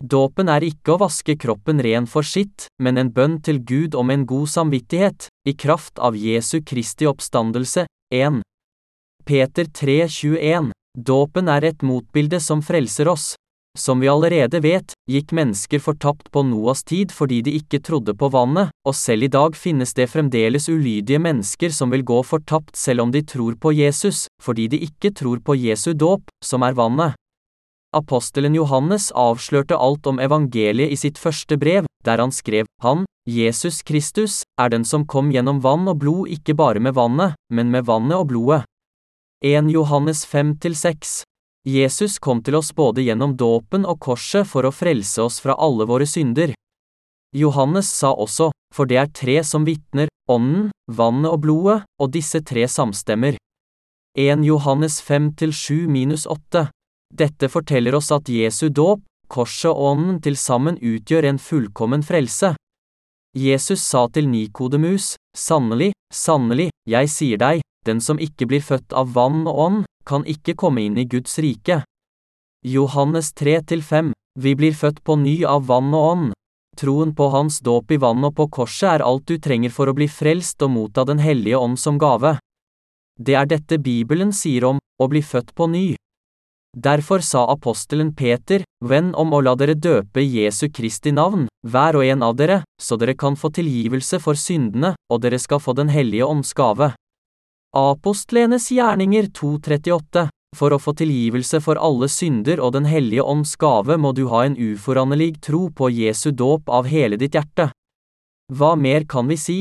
Dåpen 0.00 0.48
er 0.48 0.64
ikke 0.64 0.94
å 0.94 1.00
vaske 1.02 1.36
kroppen 1.36 1.82
ren 1.84 2.06
for 2.08 2.24
sitt, 2.24 2.70
men 2.80 2.96
en 2.96 3.12
bønn 3.12 3.40
til 3.44 3.60
Gud 3.60 3.94
om 3.94 4.12
en 4.12 4.24
god 4.24 4.48
samvittighet, 4.48 5.28
i 5.44 5.52
kraft 5.52 6.00
av 6.00 6.16
Jesu 6.16 6.62
Kristi 6.64 7.08
oppstandelse. 7.10 7.84
1. 8.12 8.42
Peter 9.24 9.64
3,21 9.64 10.72
Dåpen 10.98 11.48
er 11.48 11.62
et 11.68 11.82
motbilde 11.86 12.40
som 12.42 12.58
frelser 12.58 13.06
oss. 13.06 13.36
Som 13.78 14.00
vi 14.02 14.08
allerede 14.10 14.58
vet, 14.64 14.96
gikk 15.06 15.30
mennesker 15.30 15.78
fortapt 15.78 16.26
på 16.34 16.42
Noas 16.42 16.82
tid 16.82 17.14
fordi 17.14 17.38
de 17.46 17.54
ikke 17.60 17.78
trodde 17.86 18.16
på 18.18 18.32
vannet, 18.34 18.72
og 18.82 18.96
selv 18.98 19.28
i 19.28 19.30
dag 19.30 19.54
finnes 19.54 19.94
det 19.94 20.08
fremdeles 20.10 20.66
ulydige 20.66 21.22
mennesker 21.22 21.70
som 21.70 21.94
vil 21.94 22.02
gå 22.02 22.18
fortapt 22.26 22.74
selv 22.74 23.06
om 23.06 23.14
de 23.14 23.22
tror 23.22 23.54
på 23.54 23.70
Jesus, 23.78 24.26
fordi 24.42 24.66
de 24.74 24.82
ikke 24.90 25.14
tror 25.14 25.38
på 25.46 25.54
Jesu 25.54 25.92
dåp, 25.94 26.26
som 26.42 26.66
er 26.66 26.74
vannet. 26.74 27.14
Apostelen 27.90 28.54
Johannes 28.54 29.08
avslørte 29.18 29.74
alt 29.74 30.06
om 30.06 30.20
evangeliet 30.22 30.92
i 30.94 30.98
sitt 30.98 31.18
første 31.18 31.56
brev, 31.58 31.88
der 32.06 32.22
han 32.22 32.30
skrev, 32.30 32.68
Han, 32.82 33.02
Jesus 33.26 33.82
Kristus, 33.82 34.44
er 34.60 34.70
den 34.70 34.84
som 34.84 35.06
kom 35.06 35.32
gjennom 35.34 35.58
vann 35.60 35.88
og 35.90 35.98
blod 35.98 36.30
ikke 36.30 36.54
bare 36.54 36.78
med 36.78 36.94
vannet, 36.94 37.34
men 37.50 37.70
med 37.74 37.84
vannet 37.90 38.14
og 38.14 38.30
blodet. 38.30 38.62
1 39.42 39.72
Johannes 39.74 40.22
5-6 40.22 41.24
Jesus 41.66 42.18
kom 42.18 42.44
til 42.46 42.56
oss 42.60 42.70
både 42.72 43.02
gjennom 43.02 43.34
dåpen 43.36 43.84
og 43.84 43.98
korset 44.00 44.46
for 44.46 44.64
å 44.64 44.72
frelse 44.72 45.20
oss 45.26 45.40
fra 45.42 45.58
alle 45.58 45.84
våre 45.84 46.06
synder. 46.06 46.54
Johannes 47.34 47.90
sa 47.90 48.14
også, 48.14 48.52
for 48.74 48.86
det 48.86 49.02
er 49.02 49.10
tre 49.10 49.42
som 49.42 49.66
vitner, 49.66 50.08
ånden, 50.30 50.70
vannet 50.86 51.30
og 51.34 51.42
blodet, 51.42 51.82
og 51.98 52.14
disse 52.14 52.38
tre 52.46 52.68
samstemmer. 52.70 53.34
1 54.14 54.46
Johannes 54.46 55.02
5-7-8 55.02 56.70
Dette 57.10 57.48
forteller 57.48 57.94
oss 57.94 58.10
at 58.14 58.28
Jesu 58.28 58.68
dåp, 58.68 59.02
korset 59.28 59.70
og 59.70 59.92
ånden 59.92 60.20
til 60.22 60.36
sammen 60.36 60.78
utgjør 60.78 61.26
en 61.30 61.38
fullkommen 61.38 62.02
frelse. 62.06 62.54
Jesus 63.36 63.82
sa 63.82 64.08
til 64.10 64.26
Nikodemus, 64.28 65.14
sannelig, 65.36 65.92
sannelig, 66.12 66.70
jeg 66.88 67.10
sier 67.10 67.38
deg, 67.38 67.62
den 67.86 68.00
som 68.00 68.18
ikke 68.18 68.48
blir 68.50 68.62
født 68.64 68.92
av 68.92 69.14
vann 69.14 69.44
og 69.46 69.62
ånd, 69.66 69.80
kan 70.06 70.26
ikke 70.26 70.56
komme 70.58 70.82
inn 70.82 70.98
i 70.98 71.06
Guds 71.06 71.38
rike. 71.38 71.82
Johannes 72.66 73.32
3-5 73.38 74.12
Vi 74.38 74.54
blir 74.54 74.74
født 74.74 75.04
på 75.04 75.16
ny 75.16 75.44
av 75.46 75.66
vann 75.70 75.94
og 75.94 76.06
ånd. 76.12 76.32
Troen 76.76 77.14
på 77.14 77.28
hans 77.32 77.60
dåp 77.60 77.90
i 77.92 77.98
vann 78.00 78.24
og 78.24 78.34
på 78.36 78.48
korset 78.58 78.88
er 78.94 79.04
alt 79.06 79.26
du 79.28 79.38
trenger 79.38 79.72
for 79.74 79.90
å 79.90 79.94
bli 79.96 80.08
frelst 80.08 80.62
og 80.62 80.72
motta 80.74 81.04
Den 81.04 81.18
hellige 81.18 81.58
ånd 81.58 81.78
som 81.78 81.98
gave. 81.98 82.38
Det 83.18 83.34
er 83.36 83.46
dette 83.46 83.78
Bibelen 83.78 84.32
sier 84.32 84.64
om 84.64 84.78
å 85.00 85.08
bli 85.08 85.22
født 85.22 85.54
på 85.54 85.66
ny. 85.68 85.94
Derfor 86.76 87.18
sa 87.18 87.48
apostelen 87.50 88.14
Peter, 88.14 88.62
venn 88.84 89.10
om 89.18 89.32
å 89.34 89.40
la 89.42 89.56
dere 89.58 89.74
døpe 89.74 90.22
Jesu 90.22 90.68
Kristi 90.70 91.10
navn, 91.10 91.48
hver 91.66 91.98
og 91.98 92.06
en 92.06 92.22
av 92.22 92.36
dere, 92.38 92.60
så 92.80 92.94
dere 92.96 93.16
kan 93.18 93.34
få 93.34 93.50
tilgivelse 93.50 94.20
for 94.22 94.38
syndene, 94.38 94.94
og 95.10 95.20
dere 95.24 95.40
skal 95.42 95.58
få 95.58 95.74
Den 95.74 95.90
hellige 95.90 96.24
ånds 96.24 96.54
gave. 96.54 96.92
Apostlenes 97.74 98.70
gjerninger 98.70 99.32
238 99.34 100.28
For 100.58 100.74
å 100.74 100.78
få 100.82 100.94
tilgivelse 100.98 101.60
for 101.62 101.78
alle 101.78 102.08
synder 102.10 102.58
og 102.62 102.72
Den 102.74 102.86
hellige 102.86 103.22
ånds 103.22 103.56
gave 103.58 103.98
må 103.98 104.10
du 104.14 104.26
ha 104.30 104.44
en 104.44 104.56
uforanderlig 104.58 105.40
tro 105.42 105.68
på 105.70 105.90
Jesu 105.90 106.30
dåp 106.30 106.70
av 106.70 106.86
hele 106.86 107.18
ditt 107.18 107.34
hjerte. 107.34 107.70
Hva 108.50 108.74
mer 108.74 109.06
kan 109.06 109.26
vi 109.30 109.36
si? 109.38 109.60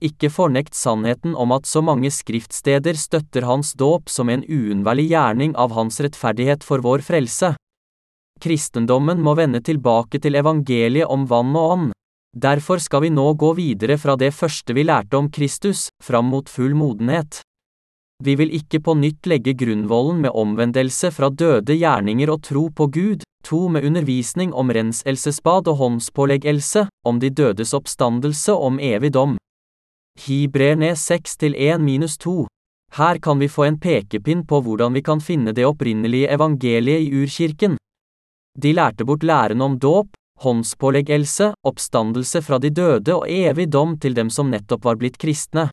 Ikke 0.00 0.30
fornekt 0.32 0.74
sannheten 0.74 1.34
om 1.36 1.52
at 1.52 1.68
så 1.68 1.82
mange 1.84 2.08
skriftsteder 2.08 2.96
støtter 2.96 3.44
hans 3.44 3.74
dåp 3.76 4.08
som 4.08 4.30
en 4.32 4.44
uunnværlig 4.48 5.10
gjerning 5.10 5.52
av 5.60 5.74
hans 5.76 6.00
rettferdighet 6.00 6.64
for 6.64 6.80
vår 6.80 7.04
frelse. 7.04 7.52
Kristendommen 8.40 9.20
må 9.20 9.34
vende 9.36 9.60
tilbake 9.60 10.16
til 10.24 10.40
evangeliet 10.40 11.10
om 11.12 11.26
vann 11.28 11.52
og 11.52 11.72
ånd. 11.74 11.90
Derfor 12.32 12.80
skal 12.80 13.04
vi 13.04 13.10
nå 13.12 13.26
gå 13.34 13.52
videre 13.58 13.98
fra 14.00 14.14
det 14.16 14.30
første 14.32 14.72
vi 14.72 14.86
lærte 14.88 15.18
om 15.18 15.28
Kristus, 15.28 15.88
fram 16.00 16.30
mot 16.32 16.48
full 16.48 16.72
modenhet. 16.78 17.42
Vi 18.24 18.36
vil 18.36 18.52
ikke 18.56 18.80
på 18.84 18.94
nytt 18.96 19.28
legge 19.28 19.52
grunnvollen 19.56 20.20
med 20.24 20.32
omvendelse 20.32 21.10
fra 21.12 21.28
døde 21.28 21.76
gjerninger 21.76 22.32
og 22.32 22.42
tro 22.46 22.68
på 22.70 22.86
Gud, 22.86 23.24
to 23.44 23.66
med 23.68 23.84
undervisning 23.84 24.54
om 24.54 24.72
renselsesbad 24.72 25.68
og 25.68 25.80
håndspåleggelse, 25.80 26.86
om 27.04 27.20
de 27.20 27.32
dødes 27.32 27.74
oppstandelse 27.76 28.56
og 28.56 28.72
om 28.72 28.80
evig 28.80 29.12
dom. 29.16 29.36
Hibrerne 30.18 30.94
6-1 30.94 31.78
minus 31.78 32.18
2. 32.18 32.46
Her 32.92 33.18
kan 33.18 33.38
vi 33.38 33.48
få 33.48 33.64
en 33.64 33.78
pekepinn 33.80 34.46
på 34.46 34.60
hvordan 34.60 34.92
vi 34.92 35.02
kan 35.02 35.20
finne 35.20 35.52
det 35.54 35.66
opprinnelige 35.66 36.30
evangeliet 36.34 37.06
i 37.06 37.22
urkirken. 37.22 37.76
De 38.58 38.72
lærte 38.72 39.04
bort 39.04 39.22
læren 39.22 39.62
om 39.62 39.78
dåp, 39.78 40.08
håndspåleggelse, 40.42 41.52
oppstandelse 41.64 42.42
fra 42.42 42.58
de 42.58 42.70
døde 42.70 43.14
og 43.14 43.28
evig 43.28 43.68
dom 43.70 43.98
til 43.98 44.14
dem 44.14 44.30
som 44.30 44.50
nettopp 44.50 44.84
var 44.84 44.98
blitt 44.98 45.18
kristne. 45.18 45.68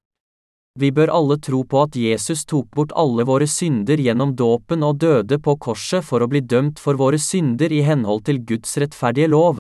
Vi 0.78 0.92
bør 0.92 1.10
alle 1.10 1.40
tro 1.42 1.64
på 1.66 1.82
at 1.88 1.96
Jesus 1.98 2.46
tok 2.46 2.68
bort 2.76 2.92
alle 2.94 3.26
våre 3.26 3.48
synder 3.50 3.98
gjennom 3.98 4.36
dåpen 4.38 4.84
og 4.86 5.00
døde 5.02 5.40
på 5.42 5.56
korset 5.58 6.06
for 6.06 6.22
å 6.22 6.30
bli 6.30 6.44
dømt 6.46 6.78
for 6.78 7.00
våre 7.00 7.18
synder 7.18 7.74
i 7.74 7.82
henhold 7.82 8.28
til 8.30 8.44
Guds 8.46 8.78
rettferdige 8.78 9.32
lov. 9.34 9.58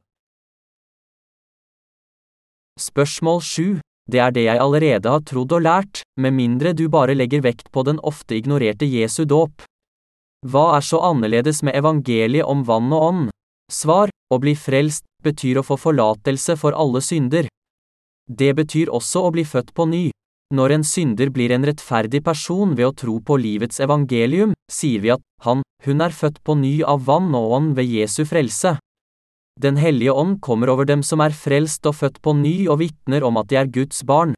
Spørsmål 2.78 3.41
7. 3.41 3.87
Det 4.08 4.22
er 4.24 4.32
det 4.32 4.45
jeg 4.47 4.62
allerede 4.64 5.12
har 5.12 5.24
trodd 5.28 5.51
og 5.51 5.66
lært, 5.66 6.01
med 6.16 6.36
mindre 6.36 6.72
du 6.74 6.88
bare 6.89 7.16
legger 7.16 7.43
vekt 7.43 7.72
på 7.72 7.84
den 7.84 7.99
ofte 7.99 8.38
ignorerte 8.39 8.88
Jesu 8.88 9.26
dåp. 9.28 9.66
Hva 10.47 10.78
er 10.78 10.86
så 10.86 11.01
annerledes 11.03 11.64
med 11.66 11.76
evangeliet 11.76 12.47
om 12.47 12.64
vann 12.64 12.93
og 12.93 13.08
ånd? 13.10 13.26
Svar, 13.72 14.14
å 14.32 14.39
bli 14.39 14.53
frelst, 14.55 15.03
betyr 15.24 15.60
å 15.60 15.66
få 15.66 15.76
forlatelse 15.82 16.55
for 16.62 16.78
alle 16.78 17.01
synder. 17.03 17.49
Det 18.28 18.53
betyr 18.55 18.91
også 18.93 19.26
å 19.28 19.34
bli 19.36 19.43
født 19.43 19.74
på 19.76 19.88
ny. 19.91 20.05
Når 20.55 20.78
en 20.78 20.86
synder 20.88 21.32
blir 21.36 21.51
en 21.51 21.66
rettferdig 21.68 22.22
person 22.24 22.76
ved 22.78 22.88
å 22.88 22.95
tro 22.95 23.18
på 23.20 23.36
livets 23.36 23.82
evangelium, 23.84 24.53
sier 24.72 25.03
vi 25.03 25.12
at 25.12 25.24
han, 25.43 25.64
hun 25.84 26.03
er 26.03 26.16
født 26.16 26.39
på 26.47 26.55
ny 26.55 26.78
av 26.88 27.03
vann 27.10 27.34
og 27.36 27.55
ånd 27.60 27.74
ved 27.76 27.91
Jesu 27.91 28.24
frelse. 28.24 28.78
Den 29.58 29.78
hellige 29.82 30.14
ånd 30.14 30.38
kommer 30.41 30.70
over 30.70 30.86
dem 30.86 31.01
som 31.03 31.22
er 31.26 31.34
frelst 31.34 31.86
og 31.89 31.95
født 31.97 32.22
på 32.22 32.36
ny 32.38 32.68
og 32.70 32.78
vitner 32.84 33.24
om 33.26 33.39
at 33.41 33.49
de 33.49 33.58
er 33.58 33.72
Guds 33.74 34.03
barn. 34.05 34.36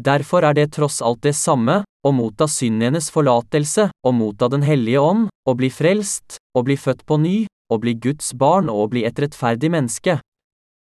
Derfor 0.00 0.46
er 0.48 0.56
det 0.56 0.70
tross 0.72 1.02
alt 1.04 1.20
det 1.26 1.34
samme, 1.36 1.82
å 2.00 2.12
motta 2.16 2.46
syndenes 2.48 3.10
forlatelse, 3.12 3.90
å 3.92 4.10
motta 4.16 4.48
Den 4.48 4.64
hellige 4.64 5.00
ånd, 5.00 5.28
å 5.44 5.52
bli 5.54 5.68
frelst, 5.68 6.38
å 6.56 6.62
bli 6.64 6.76
født 6.80 7.04
på 7.04 7.18
ny, 7.20 7.46
å 7.68 7.76
bli 7.78 7.94
Guds 7.94 8.32
barn 8.32 8.70
og 8.72 8.86
å 8.86 8.90
bli 8.94 9.04
et 9.04 9.18
rettferdig 9.20 9.70
menneske. 9.70 10.20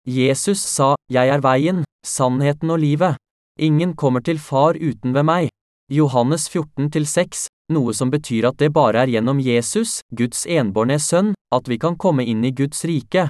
Jesus 0.06 0.58
sa, 0.62 0.96
Jeg 1.10 1.30
er 1.30 1.40
veien, 1.40 1.84
sannheten 2.06 2.70
og 2.70 2.82
livet. 2.82 3.16
Ingen 3.60 3.94
kommer 3.94 4.20
til 4.20 4.38
Far 4.38 4.74
uten 4.74 5.14
ved 5.14 5.24
meg. 5.24 5.48
Johannes 5.88 6.48
14-6, 6.50 7.46
noe 7.72 7.92
som 7.94 8.10
betyr 8.10 8.48
at 8.48 8.56
det 8.58 8.72
bare 8.74 9.04
er 9.04 9.10
gjennom 9.12 9.38
Jesus, 9.38 10.00
Guds 10.10 10.42
enbårne 10.50 10.96
sønn, 10.98 11.28
at 11.54 11.68
vi 11.70 11.78
kan 11.78 11.94
komme 11.94 12.24
inn 12.26 12.42
i 12.42 12.50
Guds 12.50 12.82
rike. 12.90 13.28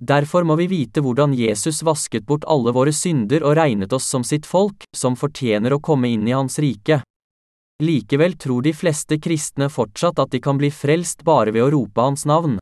Derfor 0.00 0.44
må 0.48 0.56
vi 0.56 0.70
vite 0.72 1.02
hvordan 1.04 1.34
Jesus 1.36 1.82
vasket 1.84 2.24
bort 2.24 2.46
alle 2.48 2.72
våre 2.72 2.94
synder 2.96 3.44
og 3.44 3.58
regnet 3.60 3.92
oss 3.92 4.08
som 4.08 4.24
sitt 4.24 4.48
folk, 4.48 4.86
som 4.96 5.18
fortjener 5.20 5.76
å 5.76 5.80
komme 5.84 6.08
inn 6.08 6.24
i 6.24 6.32
Hans 6.32 6.56
rike. 6.64 7.02
Likevel 7.84 8.38
tror 8.40 8.64
de 8.64 8.72
fleste 8.72 9.20
kristne 9.20 9.68
fortsatt 9.68 10.16
at 10.24 10.32
de 10.32 10.40
kan 10.40 10.56
bli 10.56 10.72
frelst 10.72 11.24
bare 11.28 11.52
ved 11.52 11.66
å 11.66 11.70
rope 11.76 12.00
Hans 12.00 12.24
navn. 12.24 12.56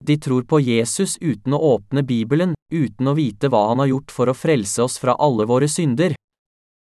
De 0.00 0.16
tror 0.16 0.48
på 0.48 0.62
Jesus 0.64 1.18
uten 1.20 1.52
å 1.52 1.60
åpne 1.74 2.06
Bibelen, 2.08 2.56
uten 2.72 3.12
å 3.12 3.16
vite 3.20 3.52
hva 3.52 3.66
han 3.68 3.84
har 3.84 3.92
gjort 3.92 4.16
for 4.16 4.32
å 4.32 4.36
frelse 4.36 4.80
oss 4.80 4.96
fra 4.96 5.18
alle 5.20 5.44
våre 5.44 5.68
synder. 5.68 6.16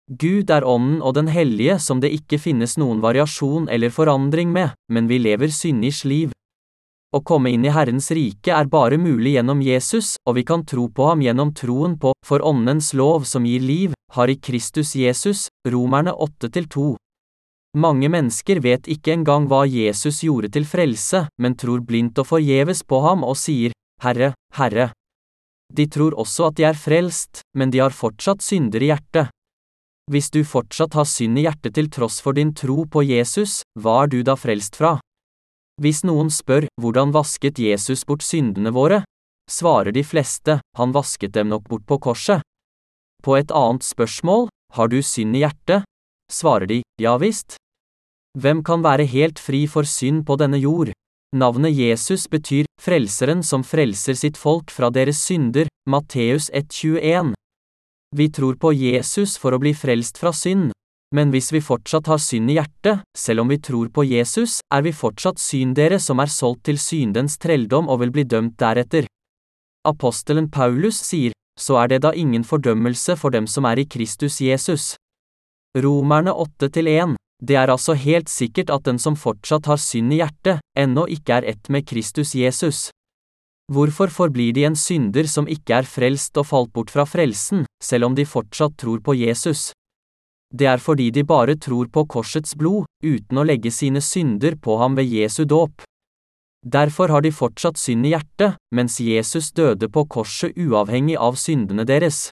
Gud 0.08 0.50
er 0.52 0.66
Ånden 0.68 1.00
og 1.00 1.14
Den 1.16 1.30
hellige 1.32 1.78
som 1.80 2.00
det 2.00 2.10
ikke 2.12 2.36
finnes 2.36 2.76
noen 2.76 3.00
variasjon 3.00 3.70
eller 3.72 3.88
forandring 3.88 4.50
med, 4.52 4.74
men 4.92 5.08
vi 5.08 5.16
lever 5.18 5.48
syndigs 5.48 6.04
liv. 6.04 6.32
Å 7.14 7.20
komme 7.24 7.54
inn 7.54 7.64
i 7.64 7.72
Herrens 7.72 8.10
rike 8.12 8.52
er 8.52 8.68
bare 8.68 8.98
mulig 9.00 9.36
gjennom 9.36 9.62
Jesus, 9.64 10.16
og 10.26 10.36
vi 10.36 10.44
kan 10.44 10.64
tro 10.66 10.88
på 10.92 11.06
ham 11.08 11.22
gjennom 11.24 11.54
troen 11.56 11.94
på, 11.96 12.12
for 12.26 12.44
Åndens 12.44 12.92
lov 12.92 13.24
som 13.24 13.46
gir 13.46 13.62
liv, 13.64 13.94
har 14.12 14.28
i 14.28 14.36
Kristus 14.36 14.92
Jesus, 14.98 15.46
Romerne 15.64 16.12
8-2. 16.12 16.96
Mange 17.78 18.10
mennesker 18.10 18.60
vet 18.60 18.90
ikke 18.90 19.14
engang 19.14 19.46
hva 19.48 19.62
Jesus 19.64 20.20
gjorde 20.26 20.50
til 20.52 20.66
frelse, 20.68 21.24
men 21.40 21.56
tror 21.56 21.80
blindt 21.80 22.20
og 22.20 22.28
forgjeves 22.28 22.84
på 22.84 23.00
ham 23.06 23.24
og 23.24 23.38
sier, 23.40 23.72
Herre, 24.02 24.34
Herre. 24.58 24.90
De 25.72 25.88
tror 25.88 26.18
også 26.18 26.50
at 26.50 26.58
de 26.58 26.68
er 26.68 26.76
frelst, 26.76 27.40
men 27.56 27.72
de 27.72 27.80
har 27.80 27.94
fortsatt 27.94 28.44
synder 28.44 28.84
i 28.84 28.92
hjertet. 28.92 29.32
Hvis 30.12 30.28
du 30.30 30.42
fortsatt 30.44 30.94
har 30.98 31.06
synd 31.08 31.38
i 31.40 31.46
hjertet 31.46 31.74
til 31.78 31.88
tross 31.88 32.18
for 32.20 32.36
din 32.36 32.52
tro 32.52 32.84
på 32.84 33.02
Jesus, 33.06 33.62
hva 33.80 34.02
er 34.02 34.10
du 34.12 34.18
da 34.26 34.36
frelst 34.36 34.76
fra? 34.76 34.98
Hvis 35.80 36.04
noen 36.04 36.28
spør 36.30 36.68
hvordan 36.80 37.14
vasket 37.14 37.58
Jesus 37.58 38.04
bort 38.04 38.22
syndene 38.22 38.70
våre, 38.74 39.02
svarer 39.50 39.96
de 39.96 40.04
fleste, 40.04 40.58
han 40.76 40.92
vasket 40.92 41.32
dem 41.34 41.48
nok 41.48 41.64
bort 41.68 41.86
på 41.88 41.98
korset. 41.98 42.44
På 43.24 43.38
et 43.40 43.50
annet 43.50 43.82
spørsmål, 43.82 44.50
har 44.76 44.92
du 44.92 45.00
synd 45.02 45.36
i 45.36 45.42
hjertet, 45.42 45.88
svarer 46.30 46.68
de, 46.68 46.82
ja 47.00 47.16
visst. 47.16 47.56
Hvem 48.38 48.60
kan 48.66 48.84
være 48.84 49.06
helt 49.08 49.40
fri 49.40 49.64
for 49.70 49.88
synd 49.88 50.26
på 50.28 50.36
denne 50.36 50.60
jord? 50.60 50.92
Navnet 51.34 51.74
Jesus 51.74 52.28
betyr 52.30 52.68
Frelseren 52.80 53.42
som 53.42 53.64
frelser 53.64 54.18
sitt 54.18 54.36
folk 54.36 54.70
fra 54.70 54.90
deres 54.92 55.22
synder, 55.24 55.70
Matteus 55.88 56.50
1,21. 56.52 57.32
Vi 58.16 58.28
tror 58.30 58.54
på 58.54 58.70
Jesus 58.72 59.34
for 59.42 59.56
å 59.56 59.58
bli 59.58 59.72
frelst 59.74 60.20
fra 60.22 60.30
synd. 60.30 60.70
Men 61.14 61.32
hvis 61.34 61.48
vi 61.50 61.60
fortsatt 61.62 62.06
har 62.06 62.20
synd 62.22 62.52
i 62.52 62.54
hjertet, 62.60 63.02
selv 63.10 63.42
om 63.42 63.50
vi 63.50 63.58
tror 63.58 63.88
på 63.90 64.04
Jesus, 64.06 64.60
er 64.70 64.84
vi 64.86 64.92
fortsatt 64.94 65.42
syndere 65.42 65.98
som 65.98 66.22
er 66.22 66.30
solgt 66.30 66.62
til 66.68 66.78
syndens 66.78 67.34
trelldom 67.42 67.90
og 67.90 68.04
vil 68.04 68.12
bli 68.14 68.24
dømt 68.30 68.54
deretter. 68.62 69.08
Apostelen 69.86 70.46
Paulus 70.46 71.00
sier, 71.02 71.34
så 71.58 71.80
er 71.82 71.90
det 71.90 72.00
da 72.06 72.14
ingen 72.14 72.46
fordømmelse 72.46 73.18
for 73.18 73.34
dem 73.34 73.50
som 73.50 73.66
er 73.66 73.82
i 73.82 73.86
Kristus 73.90 74.38
Jesus. 74.42 74.94
Romerne 75.74 76.30
8-1 76.30 77.18
Det 77.42 77.58
er 77.58 77.70
altså 77.70 77.98
helt 77.98 78.30
sikkert 78.30 78.70
at 78.70 78.86
den 78.86 78.98
som 79.02 79.18
fortsatt 79.18 79.66
har 79.66 79.82
synd 79.82 80.14
i 80.14 80.22
hjertet, 80.22 80.62
ennå 80.78 81.08
ikke 81.10 81.40
er 81.40 81.50
ett 81.50 81.68
med 81.68 81.86
Kristus 81.86 82.34
Jesus. 82.38 82.90
Hvorfor 83.72 84.06
forblir 84.06 84.52
de 84.54 84.66
en 84.68 84.76
synder 84.76 85.26
som 85.26 85.48
ikke 85.48 85.80
er 85.82 85.86
frelst 85.88 86.36
og 86.38 86.46
falt 86.46 86.72
bort 86.72 86.90
fra 86.92 87.06
frelsen, 87.08 87.64
selv 87.84 88.08
om 88.08 88.16
de 88.16 88.24
fortsatt 88.24 88.78
tror 88.80 89.04
på 89.04 89.14
Jesus? 89.20 89.72
Det 90.54 90.68
er 90.70 90.78
fordi 90.78 91.10
de 91.10 91.24
bare 91.26 91.56
tror 91.58 91.88
på 91.90 92.04
korsets 92.06 92.54
blod, 92.56 92.86
uten 93.02 93.38
å 93.38 93.44
legge 93.46 93.72
sine 93.74 94.00
synder 94.00 94.54
på 94.56 94.78
ham 94.80 94.94
ved 94.96 95.10
Jesu 95.10 95.44
dåp. 95.44 95.82
Derfor 96.64 97.10
har 97.12 97.20
de 97.20 97.32
fortsatt 97.34 97.76
synd 97.76 98.06
i 98.06 98.14
hjertet, 98.14 98.54
mens 98.72 99.00
Jesus 99.02 99.50
døde 99.52 99.90
på 99.92 100.06
korset 100.08 100.56
uavhengig 100.56 101.18
av 101.20 101.36
syndene 101.36 101.84
deres. 101.84 102.30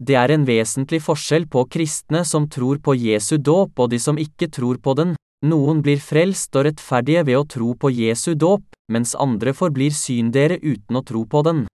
Det 0.00 0.16
er 0.18 0.32
en 0.34 0.46
vesentlig 0.48 0.98
forskjell 1.04 1.46
på 1.46 1.68
kristne 1.70 2.24
som 2.26 2.48
tror 2.50 2.80
på 2.82 2.96
Jesu 2.98 3.36
dåp 3.38 3.78
og 3.78 3.92
de 3.92 4.00
som 4.02 4.18
ikke 4.18 4.48
tror 4.50 4.80
på 4.82 4.96
den. 4.98 5.14
Noen 5.46 5.84
blir 5.84 6.00
frelst 6.02 6.56
og 6.56 6.64
rettferdige 6.66 7.22
ved 7.28 7.38
å 7.38 7.46
tro 7.46 7.74
på 7.78 7.92
Jesu 7.92 8.32
dåp, 8.34 8.64
mens 8.90 9.14
andre 9.14 9.52
forblir 9.54 9.94
syndere 9.94 10.58
uten 10.64 10.98
å 10.98 11.04
tro 11.06 11.22
på 11.28 11.44
den. 11.46 11.66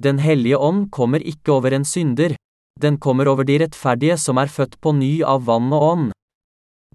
Den 0.00 0.18
hellige 0.20 0.58
ånd 0.58 0.90
kommer 0.92 1.22
ikke 1.24 1.56
over 1.56 1.72
en 1.72 1.84
synder, 1.84 2.36
den 2.80 2.98
kommer 3.00 3.28
over 3.28 3.46
de 3.48 3.56
rettferdige 3.62 4.18
som 4.20 4.36
er 4.36 4.52
født 4.52 4.76
på 4.84 4.92
ny 4.92 5.22
av 5.24 5.46
vann 5.48 5.72
og 5.72 5.82
ånd. 5.82 6.10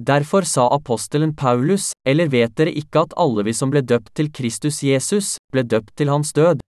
Derfor 0.02 0.46
sa 0.46 0.68
apostelen 0.74 1.34
Paulus, 1.36 1.92
eller 2.08 2.30
vet 2.30 2.54
dere 2.58 2.74
ikke 2.74 3.06
at 3.06 3.16
alle 3.18 3.46
vi 3.46 3.54
som 3.54 3.74
ble 3.74 3.82
døpt 3.82 4.14
til 4.18 4.30
Kristus 4.34 4.84
Jesus, 4.86 5.36
ble 5.54 5.66
døpt 5.66 5.96
til 5.98 6.14
hans 6.14 6.34
død? 6.38 6.62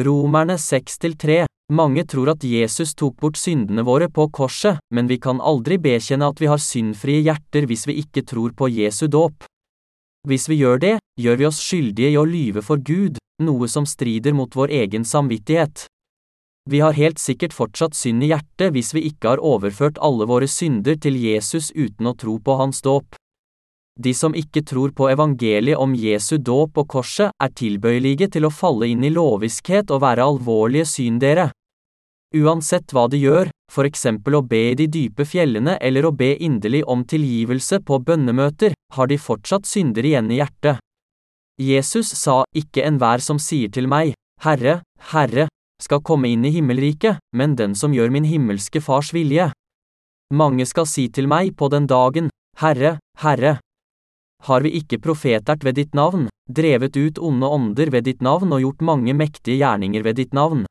Romerne 0.00 0.56
6-3 0.56 1.44
Mange 1.70 2.02
tror 2.08 2.32
at 2.32 2.42
Jesus 2.42 2.96
tok 2.98 3.20
bort 3.20 3.38
syndene 3.38 3.84
våre 3.86 4.08
på 4.10 4.26
korset, 4.34 4.80
men 4.90 5.06
vi 5.06 5.20
kan 5.22 5.38
aldri 5.38 5.78
bekjenne 5.78 6.26
at 6.32 6.40
vi 6.42 6.48
har 6.50 6.58
syndfrie 6.58 7.22
hjerter 7.22 7.68
hvis 7.70 7.86
vi 7.86 8.00
ikke 8.02 8.24
tror 8.26 8.56
på 8.56 8.72
Jesu 8.72 9.06
dåp. 9.06 9.46
Hvis 10.28 10.48
vi 10.50 10.58
gjør 10.60 10.80
det, 10.82 10.96
gjør 11.20 11.38
vi 11.40 11.46
oss 11.48 11.62
skyldige 11.64 12.12
i 12.12 12.18
å 12.20 12.26
lyve 12.28 12.60
for 12.64 12.82
Gud, 12.84 13.16
noe 13.40 13.68
som 13.72 13.86
strider 13.88 14.36
mot 14.36 14.52
vår 14.52 14.72
egen 14.82 15.06
samvittighet. 15.08 15.86
Vi 16.70 16.82
har 16.84 16.92
helt 16.92 17.18
sikkert 17.18 17.56
fortsatt 17.56 17.96
synd 17.96 18.26
i 18.26 18.28
hjertet 18.30 18.74
hvis 18.74 18.92
vi 18.92 19.06
ikke 19.08 19.32
har 19.32 19.40
overført 19.40 19.96
alle 20.04 20.28
våre 20.28 20.48
synder 20.48 20.98
til 21.00 21.16
Jesus 21.16 21.70
uten 21.72 22.10
å 22.10 22.14
tro 22.20 22.36
på 22.36 22.56
hans 22.60 22.82
dåp. 22.84 23.16
De 24.00 24.12
som 24.14 24.36
ikke 24.36 24.62
tror 24.64 24.92
på 24.96 25.08
evangeliet 25.12 25.80
om 25.80 25.96
Jesu 25.96 26.36
dåp 26.36 26.78
og 26.78 26.86
korset, 26.88 27.32
er 27.40 27.56
tilbøyelige 27.56 28.30
til 28.36 28.46
å 28.46 28.52
falle 28.52 28.88
inn 28.92 29.02
i 29.04 29.12
loviskhet 29.12 29.90
og 29.90 30.04
være 30.04 30.24
alvorlige 30.24 30.86
syndere. 30.88 31.50
Uansett 32.30 32.92
hva 32.94 33.08
de 33.10 33.18
gjør, 33.18 33.48
for 33.72 33.88
eksempel 33.88 34.36
å 34.38 34.42
be 34.46 34.68
i 34.70 34.76
de 34.78 34.86
dype 34.86 35.24
fjellene 35.26 35.74
eller 35.82 36.06
å 36.06 36.12
be 36.14 36.36
inderlig 36.38 36.84
om 36.86 37.02
tilgivelse 37.02 37.80
på 37.82 37.98
bønnemøter, 38.06 38.76
har 38.94 39.10
de 39.10 39.18
fortsatt 39.18 39.66
synder 39.66 40.06
igjen 40.06 40.30
i 40.30 40.38
hjertet. 40.38 40.78
Jesus 41.60 42.14
sa, 42.14 42.44
ikke 42.54 42.86
enhver 42.86 43.20
som 43.20 43.42
sier 43.42 43.72
til 43.74 43.90
meg, 43.90 44.14
Herre, 44.44 44.80
Herre, 45.10 45.48
skal 45.82 46.04
komme 46.06 46.30
inn 46.30 46.46
i 46.46 46.54
himmelriket, 46.54 47.18
men 47.36 47.56
den 47.58 47.74
som 47.74 47.92
gjør 47.92 48.14
min 48.14 48.28
himmelske 48.28 48.80
Fars 48.80 49.10
vilje. 49.16 49.50
Mange 50.30 50.64
skal 50.70 50.86
si 50.86 51.08
til 51.10 51.26
meg 51.26 51.56
på 51.58 51.68
den 51.72 51.90
dagen, 51.90 52.30
Herre, 52.62 52.98
Herre. 53.18 53.58
Har 54.46 54.62
vi 54.62 54.76
ikke 54.78 55.02
profetert 55.02 55.66
ved 55.66 55.76
ditt 55.76 55.98
navn, 55.98 56.28
drevet 56.48 56.96
ut 56.96 57.18
onde 57.18 57.48
ånder 57.58 57.90
ved 57.90 58.06
ditt 58.06 58.22
navn 58.22 58.54
og 58.54 58.62
gjort 58.62 58.86
mange 58.86 59.18
mektige 59.18 59.58
gjerninger 59.60 60.06
ved 60.06 60.22
ditt 60.22 60.36
navn? 60.36 60.64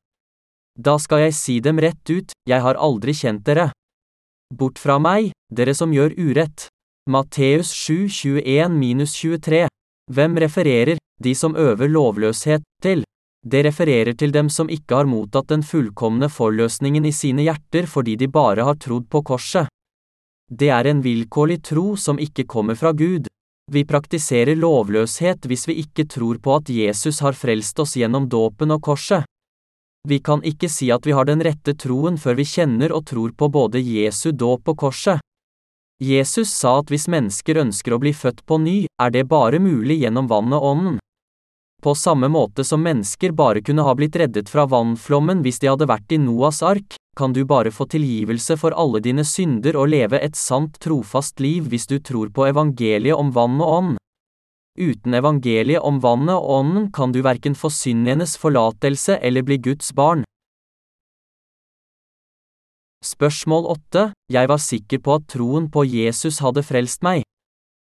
Da 0.80 0.94
skal 0.96 1.26
jeg 1.26 1.36
si 1.36 1.58
dem 1.60 1.80
rett 1.82 2.08
ut, 2.08 2.32
jeg 2.48 2.62
har 2.64 2.78
aldri 2.80 3.12
kjent 3.12 3.42
dere. 3.44 3.68
Bort 4.54 4.78
fra 4.80 4.96
meg, 5.02 5.32
dere 5.52 5.74
som 5.76 5.92
gjør 5.92 6.14
urett. 6.16 6.70
Matteus 7.10 7.72
7, 7.76 8.08
21-23. 8.08 9.66
Hvem 10.10 10.38
refererer, 10.40 10.96
de 11.20 11.34
som 11.36 11.56
øver 11.56 11.90
lovløshet, 11.90 12.64
til? 12.82 13.04
Det 13.44 13.64
refererer 13.64 14.16
til 14.16 14.32
dem 14.32 14.48
som 14.52 14.68
ikke 14.72 15.02
har 15.02 15.08
mottatt 15.08 15.48
den 15.52 15.62
fullkomne 15.64 16.28
forløsningen 16.32 17.06
i 17.08 17.12
sine 17.12 17.44
hjerter 17.44 17.88
fordi 17.88 18.16
de 18.20 18.28
bare 18.28 18.64
har 18.64 18.76
trodd 18.80 19.08
på 19.08 19.22
korset. 19.32 19.68
Det 20.50 20.68
er 20.72 20.88
en 20.90 21.00
vilkårlig 21.04 21.60
tro 21.64 21.94
som 21.96 22.20
ikke 22.20 22.44
kommer 22.44 22.76
fra 22.76 22.92
Gud. 22.92 23.28
Vi 23.70 23.84
praktiserer 23.84 24.58
lovløshet 24.58 25.46
hvis 25.46 25.68
vi 25.68 25.78
ikke 25.84 26.08
tror 26.10 26.40
på 26.42 26.56
at 26.56 26.72
Jesus 26.72 27.20
har 27.24 27.36
frelst 27.38 27.78
oss 27.80 27.96
gjennom 28.00 28.28
dåpen 28.28 28.74
og 28.74 28.82
korset. 28.82 29.29
Vi 30.08 30.18
kan 30.24 30.40
ikke 30.40 30.68
si 30.72 30.88
at 30.94 31.04
vi 31.04 31.12
har 31.12 31.28
den 31.28 31.42
rette 31.44 31.74
troen 31.76 32.16
før 32.16 32.38
vi 32.38 32.46
kjenner 32.48 32.92
og 32.96 33.04
tror 33.10 33.34
på 33.36 33.50
både 33.52 33.82
Jesu 33.84 34.30
dåp 34.32 34.72
og 34.72 34.78
korset. 34.86 35.20
Jesus 36.00 36.48
sa 36.56 36.78
at 36.80 36.88
hvis 36.88 37.04
mennesker 37.12 37.60
ønsker 37.60 37.92
å 37.92 38.00
bli 38.00 38.14
født 38.16 38.40
på 38.48 38.56
ny, 38.56 38.78
er 38.88 39.12
det 39.12 39.28
bare 39.28 39.60
mulig 39.60 39.98
gjennom 40.00 40.30
vann 40.30 40.56
og 40.56 40.64
ånden. 40.70 40.96
På 41.84 41.92
samme 41.94 42.28
måte 42.32 42.64
som 42.64 42.80
mennesker 42.84 43.36
bare 43.36 43.60
kunne 43.64 43.84
ha 43.84 43.92
blitt 43.96 44.16
reddet 44.16 44.48
fra 44.48 44.66
vannflommen 44.68 45.44
hvis 45.44 45.60
de 45.60 45.68
hadde 45.68 45.88
vært 45.88 46.12
i 46.12 46.20
Noas 46.20 46.62
ark, 46.64 46.96
kan 47.16 47.36
du 47.36 47.44
bare 47.44 47.72
få 47.72 47.84
tilgivelse 47.84 48.56
for 48.60 48.72
alle 48.72 49.04
dine 49.04 49.24
synder 49.28 49.76
og 49.76 49.92
leve 49.92 50.20
et 50.20 50.36
sant 50.36 50.80
trofast 50.80 51.40
liv 51.40 51.68
hvis 51.68 51.88
du 51.88 51.98
tror 52.00 52.32
på 52.32 52.48
evangeliet 52.48 53.16
om 53.16 53.32
vann 53.36 53.60
og 53.60 53.76
ånd. 53.76 53.99
Uten 54.80 55.12
evangeliet 55.12 55.84
om 55.84 55.98
vannet 56.00 56.38
og 56.38 56.50
ånden 56.56 56.86
kan 56.96 57.12
du 57.12 57.20
verken 57.20 57.52
få 57.52 57.68
syndenes 57.68 58.38
forlatelse 58.40 59.18
eller 59.20 59.44
bli 59.44 59.58
Guds 59.60 59.92
barn. 59.92 60.24
Spørsmål 63.04 63.68
8. 63.76 64.06
Jeg 64.32 64.48
var 64.48 64.60
sikker 64.60 65.02
på 65.04 65.18
at 65.18 65.26
troen 65.28 65.68
på 65.72 65.84
Jesus 65.84 66.40
hadde 66.40 66.64
frelst 66.64 67.04
meg. 67.04 67.26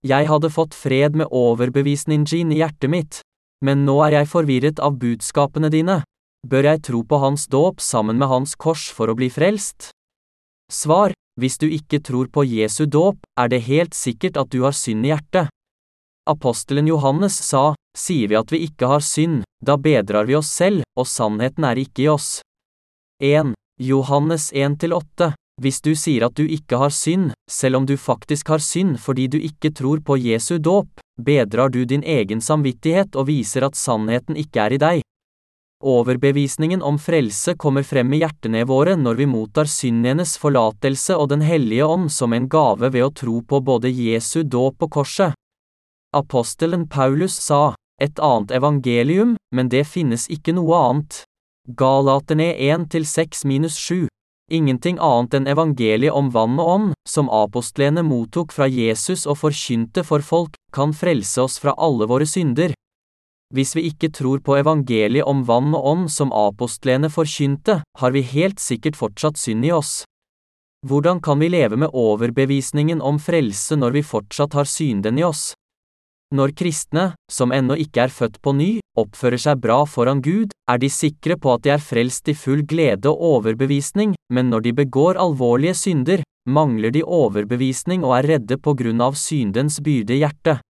Jeg 0.02 0.26
hadde 0.26 0.50
fått 0.50 0.74
fred 0.74 1.14
med 1.14 1.30
overbevisningen 1.30 2.50
i 2.50 2.58
hjertet 2.58 2.90
mitt. 2.90 3.20
Men 3.62 3.86
nå 3.86 4.00
er 4.02 4.18
jeg 4.18 4.30
forvirret 4.34 4.82
av 4.82 4.98
budskapene 4.98 5.70
dine. 5.70 6.02
Bør 6.42 6.66
jeg 6.66 6.82
tro 6.82 7.04
på 7.06 7.22
hans 7.22 7.46
dåp 7.46 7.78
sammen 7.78 8.18
med 8.18 8.26
hans 8.26 8.56
kors 8.58 8.90
for 8.90 9.06
å 9.06 9.14
bli 9.14 9.30
frelst? 9.30 9.92
Svar. 10.66 11.14
Hvis 11.40 11.56
du 11.62 11.70
ikke 11.70 12.02
tror 12.04 12.26
på 12.28 12.42
Jesu 12.44 12.84
dåp, 12.84 13.22
er 13.40 13.48
det 13.48 13.62
helt 13.70 13.94
sikkert 13.94 14.36
at 14.36 14.50
du 14.52 14.66
har 14.66 14.74
synd 14.76 15.06
i 15.06 15.14
hjertet. 15.14 15.48
Apostelen 16.30 16.86
Johannes 16.86 17.34
sa, 17.34 17.74
sier 17.98 18.28
vi 18.28 18.36
at 18.38 18.52
vi 18.52 18.62
ikke 18.68 18.86
har 18.86 19.02
synd, 19.02 19.42
da 19.58 19.74
bedrar 19.74 20.28
vi 20.28 20.36
oss 20.38 20.52
selv, 20.54 20.84
og 20.94 21.08
sannheten 21.10 21.66
er 21.66 21.80
ikke 21.82 22.04
i 22.04 22.10
oss. 22.12 22.28
1. 23.22 23.54
Johannes 23.82 24.52
1-8 24.54 25.32
Hvis 25.62 25.80
du 25.82 25.90
sier 25.98 26.28
at 26.28 26.36
du 26.38 26.46
ikke 26.46 26.78
har 26.78 26.94
synd, 26.94 27.32
selv 27.50 27.80
om 27.80 27.86
du 27.86 27.96
faktisk 27.98 28.54
har 28.54 28.62
synd 28.62 29.00
fordi 29.02 29.26
du 29.34 29.38
ikke 29.42 29.72
tror 29.74 29.98
på 30.06 30.16
Jesu 30.22 30.58
dåp, 30.62 31.02
bedrar 31.18 31.74
du 31.74 31.82
din 31.84 32.06
egen 32.06 32.40
samvittighet 32.40 33.18
og 33.18 33.26
viser 33.26 33.66
at 33.66 33.78
sannheten 33.78 34.38
ikke 34.38 34.62
er 34.62 34.78
i 34.78 34.82
deg. 34.86 35.02
Overbevisningen 35.82 36.82
om 36.86 37.02
frelse 37.02 37.56
kommer 37.58 37.82
frem 37.82 38.14
i 38.14 38.22
hjertene 38.22 38.62
våre 38.70 38.94
når 38.94 39.18
vi 39.18 39.26
mottar 39.26 39.66
syndenes 39.66 40.36
forlatelse 40.38 41.18
og 41.18 41.32
Den 41.34 41.42
hellige 41.42 41.82
ånd 41.82 42.12
som 42.14 42.32
en 42.32 42.46
gave 42.46 42.94
ved 42.94 43.02
å 43.02 43.10
tro 43.10 43.40
på 43.42 43.58
både 43.58 43.90
Jesu 43.90 44.44
dåp 44.46 44.86
og 44.86 44.98
korset. 45.02 45.34
Apostelen 46.12 46.88
Paulus 46.88 47.32
sa, 47.40 47.74
et 48.00 48.18
annet 48.20 48.50
evangelium, 48.52 49.36
men 49.54 49.68
det 49.72 49.86
finnes 49.88 50.26
ikke 50.28 50.52
noe 50.52 50.76
annet. 50.76 51.22
Galaterne 51.78 52.50
1-6-7 52.52 54.08
Ingenting 54.52 54.98
annet 55.00 55.38
enn 55.38 55.46
evangeliet 55.48 56.12
om 56.12 56.28
vann 56.34 56.58
og 56.60 56.68
ånd, 56.68 56.90
som 57.08 57.30
apostlene 57.32 58.02
mottok 58.04 58.52
fra 58.52 58.66
Jesus 58.68 59.24
og 59.24 59.38
forkynte 59.40 60.04
for 60.04 60.20
folk, 60.20 60.58
kan 60.76 60.92
frelse 60.92 61.40
oss 61.40 61.56
fra 61.62 61.72
alle 61.78 62.08
våre 62.10 62.26
synder. 62.28 62.74
Hvis 63.54 63.72
vi 63.76 63.86
ikke 63.88 64.12
tror 64.12 64.44
på 64.44 64.58
evangeliet 64.60 65.24
om 65.28 65.40
vann 65.48 65.72
og 65.72 65.86
ånd 65.94 66.12
som 66.12 66.34
apostlene 66.36 67.08
forkynte, 67.12 67.80
har 68.00 68.12
vi 68.12 68.24
helt 68.34 68.60
sikkert 68.60 69.00
fortsatt 69.00 69.40
synd 69.40 69.64
i 69.64 69.72
oss. 69.72 70.02
Hvordan 70.84 71.24
kan 71.24 71.40
vi 71.40 71.48
leve 71.48 71.78
med 71.80 71.94
overbevisningen 71.94 73.00
om 73.00 73.20
frelse 73.22 73.80
når 73.80 73.96
vi 73.96 74.08
fortsatt 74.12 74.56
har 74.58 74.68
synden 74.68 75.20
i 75.20 75.24
oss? 75.24 75.52
Når 76.32 76.54
kristne, 76.56 77.10
som 77.28 77.52
ennå 77.52 77.76
ikke 77.76 78.06
er 78.06 78.12
født 78.12 78.38
på 78.40 78.54
ny, 78.56 78.70
oppfører 78.96 79.40
seg 79.42 79.60
bra 79.60 79.82
foran 79.84 80.22
Gud, 80.24 80.54
er 80.64 80.78
de 80.80 80.88
sikre 80.88 81.36
på 81.36 81.52
at 81.52 81.64
de 81.66 81.72
er 81.74 81.82
frelst 81.82 82.30
i 82.32 82.34
full 82.36 82.62
glede 82.64 83.10
og 83.10 83.20
overbevisning, 83.36 84.14
men 84.32 84.48
når 84.48 84.64
de 84.64 84.72
begår 84.80 85.20
alvorlige 85.20 85.76
synder, 85.76 86.22
mangler 86.48 86.90
de 86.94 87.02
overbevisning 87.04 88.06
og 88.06 88.16
er 88.16 88.30
redde 88.32 88.56
på 88.56 88.72
grunn 88.78 89.04
av 89.04 89.18
syndens 89.20 89.76
byrde 89.84 90.16
i 90.16 90.22
hjertet. 90.22 90.64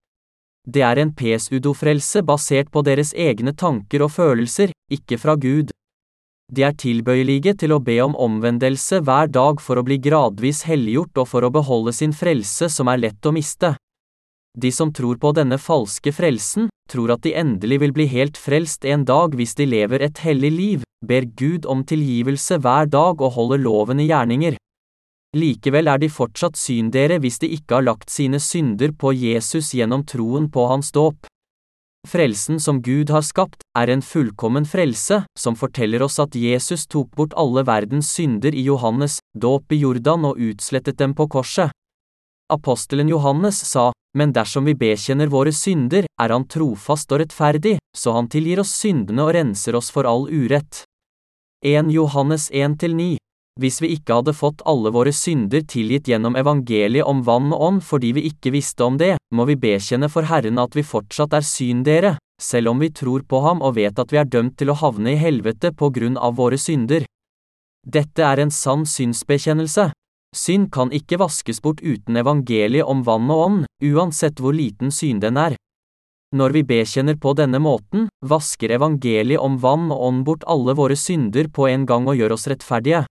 Det 0.69 0.85
er 0.85 1.01
en 1.03 1.11
pesudofrelse 1.17 2.23
basert 2.29 2.71
på 2.71 2.85
deres 2.87 3.11
egne 3.17 3.55
tanker 3.57 4.05
og 4.07 4.13
følelser, 4.15 4.71
ikke 4.93 5.19
fra 5.19 5.35
Gud. 5.35 5.75
De 6.53 6.65
er 6.65 6.79
tilbøyelige 6.79 7.57
til 7.61 7.75
å 7.75 7.83
be 7.83 7.99
om 8.05 8.15
omvendelse 8.17 9.03
hver 9.05 9.27
dag 9.33 9.59
for 9.61 9.81
å 9.81 9.85
bli 9.85 9.99
gradvis 10.01 10.63
helliggjort 10.69 11.19
og 11.25 11.29
for 11.35 11.45
å 11.45 11.53
beholde 11.53 11.93
sin 11.97 12.15
frelse 12.15 12.71
som 12.73 12.89
er 12.89 13.03
lett 13.09 13.27
å 13.27 13.35
miste. 13.35 13.75
De 14.59 14.73
som 14.75 14.91
tror 14.93 15.21
på 15.23 15.31
denne 15.37 15.59
falske 15.63 16.11
frelsen, 16.11 16.67
tror 16.91 17.13
at 17.15 17.23
de 17.23 17.35
endelig 17.39 17.79
vil 17.85 17.93
bli 17.95 18.07
helt 18.11 18.39
frelst 18.41 18.85
en 18.89 19.05
dag 19.07 19.37
hvis 19.39 19.55
de 19.55 19.69
lever 19.69 20.03
et 20.03 20.19
hellig 20.25 20.51
liv, 20.51 20.87
ber 21.07 21.29
Gud 21.39 21.69
om 21.69 21.85
tilgivelse 21.87 22.59
hver 22.65 22.91
dag 22.91 23.21
og 23.21 23.37
holder 23.37 23.63
loven 23.63 24.03
i 24.03 24.09
gjerninger. 24.09 24.57
Likevel 25.37 25.91
er 25.93 26.01
de 26.03 26.09
fortsatt 26.11 26.57
syndere 26.59 27.21
hvis 27.23 27.39
de 27.39 27.53
ikke 27.55 27.79
har 27.79 27.87
lagt 27.87 28.11
sine 28.11 28.41
synder 28.43 28.95
på 28.97 29.13
Jesus 29.13 29.75
gjennom 29.77 30.07
troen 30.09 30.49
på 30.51 30.67
hans 30.73 30.91
dåp. 30.91 31.29
Frelsen 32.09 32.59
som 32.63 32.81
Gud 32.83 33.11
har 33.13 33.23
skapt, 33.27 33.61
er 33.77 33.91
en 33.93 34.03
fullkommen 34.03 34.65
frelse, 34.67 35.21
som 35.39 35.59
forteller 35.59 36.03
oss 36.03 36.19
at 36.23 36.35
Jesus 36.35 36.87
tok 36.87 37.11
bort 37.15 37.35
alle 37.37 37.67
verdens 37.69 38.11
synder 38.17 38.55
i 38.55 38.65
Johannes' 38.65 39.21
dåp 39.37 39.75
i 39.77 39.83
Jordan 39.83 40.25
og 40.31 40.41
utslettet 40.41 40.99
dem 40.99 41.15
på 41.15 41.29
korset. 41.29 41.75
Apostelen 42.49 43.09
Johannes 43.09 43.61
sa, 43.71 43.93
men 44.17 44.33
dersom 44.33 44.65
vi 44.65 44.75
bekjenner 44.75 45.29
våre 45.29 45.53
synder, 45.53 46.07
er 46.09 46.33
han 46.33 46.47
trofast 46.49 47.13
og 47.13 47.21
rettferdig, 47.21 47.77
så 47.97 48.15
han 48.17 48.31
tilgir 48.33 48.63
oss 48.63 48.73
syndene 48.73 49.27
og 49.27 49.35
renser 49.37 49.77
oss 49.77 49.91
for 49.93 50.09
all 50.09 50.25
urett. 50.33 50.85
1 51.67 51.93
Johannes 51.93 52.49
1-9 52.51 53.17
Hvis 53.61 53.81
vi 53.83 53.91
ikke 53.97 54.21
hadde 54.21 54.37
fått 54.39 54.63
alle 54.65 54.93
våre 54.95 55.13
synder 55.13 55.65
tilgitt 55.67 56.09
gjennom 56.09 56.39
evangeliet 56.39 57.05
om 57.05 57.21
vann 57.27 57.53
og 57.53 57.65
ånd 57.69 57.85
fordi 57.85 58.15
vi 58.17 58.29
ikke 58.31 58.55
visste 58.55 58.87
om 58.87 58.97
det, 58.97 59.17
må 59.35 59.45
vi 59.45 59.59
bekjenne 59.59 60.09
for 60.09 60.31
Herren 60.31 60.63
at 60.63 60.79
vi 60.79 60.87
fortsatt 60.87 61.35
er 61.37 61.45
syndere, 61.45 62.17
selv 62.41 62.73
om 62.73 62.81
vi 62.81 62.93
tror 62.95 63.27
på 63.29 63.43
ham 63.45 63.61
og 63.61 63.77
vet 63.77 63.99
at 63.99 64.15
vi 64.15 64.23
er 64.23 64.31
dømt 64.31 64.57
til 64.57 64.71
å 64.71 64.79
havne 64.79 65.13
i 65.13 65.21
helvete 65.21 65.75
på 65.77 65.91
grunn 65.91 66.17
av 66.17 66.39
våre 66.39 66.57
synder. 66.57 67.05
Dette 67.85 68.25
er 68.25 68.41
en 68.41 68.55
sann 68.55 68.87
synsbekjennelse. 68.87 69.91
Synd 70.37 70.68
kan 70.72 70.93
ikke 70.93 71.18
vaskes 71.22 71.62
bort 71.64 71.81
uten 71.81 72.16
evangeliet 72.20 72.85
om 72.85 73.01
vann 73.07 73.31
og 73.33 73.45
ånd, 73.47 73.64
uansett 73.81 74.41
hvor 74.41 74.53
liten 74.53 74.93
synden 74.93 75.41
er. 75.41 75.57
Når 76.37 76.53
vi 76.53 76.62
bekjenner 76.68 77.16
på 77.16 77.33
denne 77.33 77.57
måten, 77.64 78.11
vasker 78.20 78.74
evangeliet 78.76 79.41
om 79.41 79.57
vann 79.62 79.89
og 79.89 80.03
ånd 80.11 80.24
bort 80.26 80.45
alle 80.45 80.74
våre 80.76 80.97
synder 80.97 81.49
på 81.49 81.70
en 81.70 81.87
gang 81.89 82.05
og 82.05 82.20
gjør 82.20 82.35
oss 82.37 82.45
rettferdige. 82.53 83.07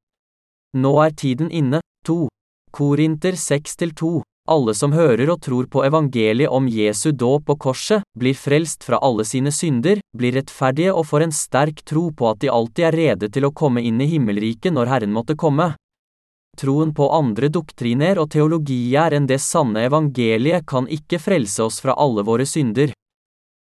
Nå 0.78 0.91
er 1.01 1.15
tiden 1.18 1.49
inne. 1.49 1.82
2. 2.05 2.28
Korinter 2.72 3.34
6-2 3.34 4.22
Alle 4.53 4.76
som 4.78 4.93
hører 4.93 5.32
og 5.34 5.41
tror 5.41 5.65
på 5.65 5.82
evangeliet 5.88 6.53
om 6.53 6.70
Jesu 6.70 7.09
dåp 7.11 7.49
og 7.49 7.59
korset, 7.65 8.05
blir 8.13 8.38
frelst 8.38 8.86
fra 8.86 9.01
alle 9.01 9.26
sine 9.26 9.51
synder, 9.51 9.97
blir 10.13 10.38
rettferdige 10.38 10.93
og 10.93 11.09
får 11.09 11.26
en 11.26 11.34
sterk 11.34 11.82
tro 11.89 12.11
på 12.13 12.30
at 12.30 12.45
de 12.45 12.53
alltid 12.53 12.86
er 12.91 12.99
rede 13.01 13.32
til 13.34 13.49
å 13.49 13.51
komme 13.51 13.82
inn 13.82 13.97
i 13.97 14.11
himmelriket 14.13 14.78
når 14.78 14.93
Herren 14.93 15.18
måtte 15.18 15.36
komme. 15.36 15.74
Troen 16.58 16.93
på 16.93 17.05
andre 17.14 17.51
doktriner 17.53 18.18
og 18.18 18.32
teologier 18.34 19.14
enn 19.14 19.28
det 19.30 19.38
sanne 19.43 19.84
evangeliet 19.86 20.66
kan 20.66 20.88
ikke 20.89 21.20
frelse 21.22 21.68
oss 21.68 21.78
fra 21.84 21.93
alle 21.93 22.24
våre 22.26 22.47
synder. 22.49 22.93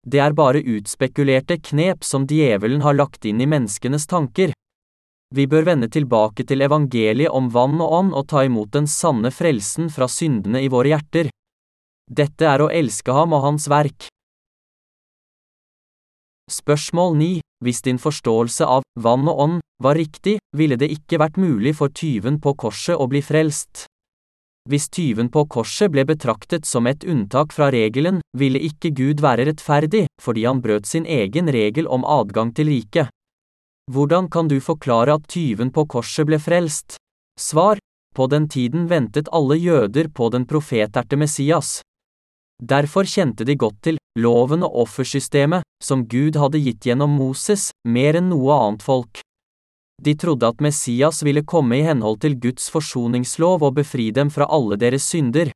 Det 0.09 0.23
er 0.25 0.33
bare 0.33 0.63
utspekulerte 0.65 1.59
knep 1.61 2.05
som 2.05 2.25
djevelen 2.27 2.81
har 2.81 2.97
lagt 2.97 3.29
inn 3.29 3.43
i 3.45 3.51
menneskenes 3.51 4.09
tanker. 4.09 4.55
Vi 5.35 5.45
bør 5.47 5.67
vende 5.69 5.91
tilbake 5.93 6.47
til 6.49 6.65
evangeliet 6.65 7.29
om 7.29 7.51
vann 7.53 7.77
og 7.85 7.93
ånd 7.93 8.15
og 8.17 8.31
ta 8.31 8.47
imot 8.49 8.73
den 8.73 8.89
sanne 8.89 9.29
frelsen 9.35 9.91
fra 9.93 10.09
syndene 10.09 10.63
i 10.65 10.71
våre 10.73 10.95
hjerter. 10.95 11.29
Dette 12.09 12.49
er 12.49 12.65
å 12.65 12.71
elske 12.73 13.13
ham 13.13 13.37
og 13.37 13.45
hans 13.45 13.69
verk. 13.69 14.09
Spørsmål 16.49 17.17
9. 17.17 17.41
Hvis 17.65 17.83
din 17.85 17.99
forståelse 18.01 18.65
av 18.65 18.85
vann 18.97 19.29
og 19.29 19.41
ånd 19.45 19.61
var 19.85 19.99
riktig, 19.99 20.39
ville 20.57 20.79
det 20.81 20.89
ikke 20.95 21.19
vært 21.21 21.37
mulig 21.37 21.75
for 21.77 21.93
tyven 21.93 22.39
på 22.41 22.55
korset 22.57 22.97
å 22.97 23.05
bli 23.11 23.21
frelst. 23.21 23.85
Hvis 24.69 24.89
tyven 24.93 25.29
på 25.33 25.45
korset 25.49 25.93
ble 25.93 26.07
betraktet 26.09 26.65
som 26.69 26.87
et 26.87 27.05
unntak 27.05 27.53
fra 27.53 27.69
regelen, 27.73 28.23
ville 28.37 28.61
ikke 28.65 28.95
Gud 28.97 29.21
være 29.25 29.49
rettferdig, 29.49 30.07
fordi 30.21 30.47
han 30.49 30.63
brøt 30.65 30.89
sin 30.89 31.05
egen 31.05 31.53
regel 31.53 31.89
om 31.89 32.05
adgang 32.05 32.55
til 32.57 32.73
riket. 32.73 33.13
Hvordan 33.93 34.29
kan 34.33 34.49
du 34.49 34.59
forklare 34.61 35.17
at 35.17 35.29
tyven 35.29 35.73
på 35.73 35.85
korset 35.89 36.29
ble 36.29 36.41
frelst? 36.41 36.97
Svar. 37.41 37.81
På 38.17 38.27
den 38.27 38.49
tiden 38.49 38.89
ventet 38.89 39.29
alle 39.33 39.57
jøder 39.61 40.09
på 40.09 40.29
den 40.33 40.47
profeterte 40.49 41.17
Messias. 41.17 41.81
Derfor 42.59 43.05
kjente 43.07 43.45
de 43.45 43.55
godt 43.55 43.83
til 43.85 43.98
loven 44.19 44.67
og 44.67 44.77
offersystemet, 44.85 45.65
som 45.83 46.05
Gud 46.11 46.37
hadde 46.37 46.61
gitt 46.63 46.87
gjennom 46.89 47.15
Moses, 47.19 47.71
mer 47.87 48.19
enn 48.19 48.31
noe 48.33 48.55
annet 48.55 48.85
folk. 48.85 49.23
De 50.03 50.15
trodde 50.15 50.47
at 50.47 50.61
Messias 50.63 51.23
ville 51.27 51.43
komme 51.43 51.79
i 51.79 51.87
henhold 51.87 52.21
til 52.23 52.37
Guds 52.39 52.69
forsoningslov 52.71 53.65
og 53.67 53.79
befri 53.81 54.11
dem 54.15 54.31
fra 54.31 54.47
alle 54.47 54.79
deres 54.79 55.09
synder. 55.11 55.51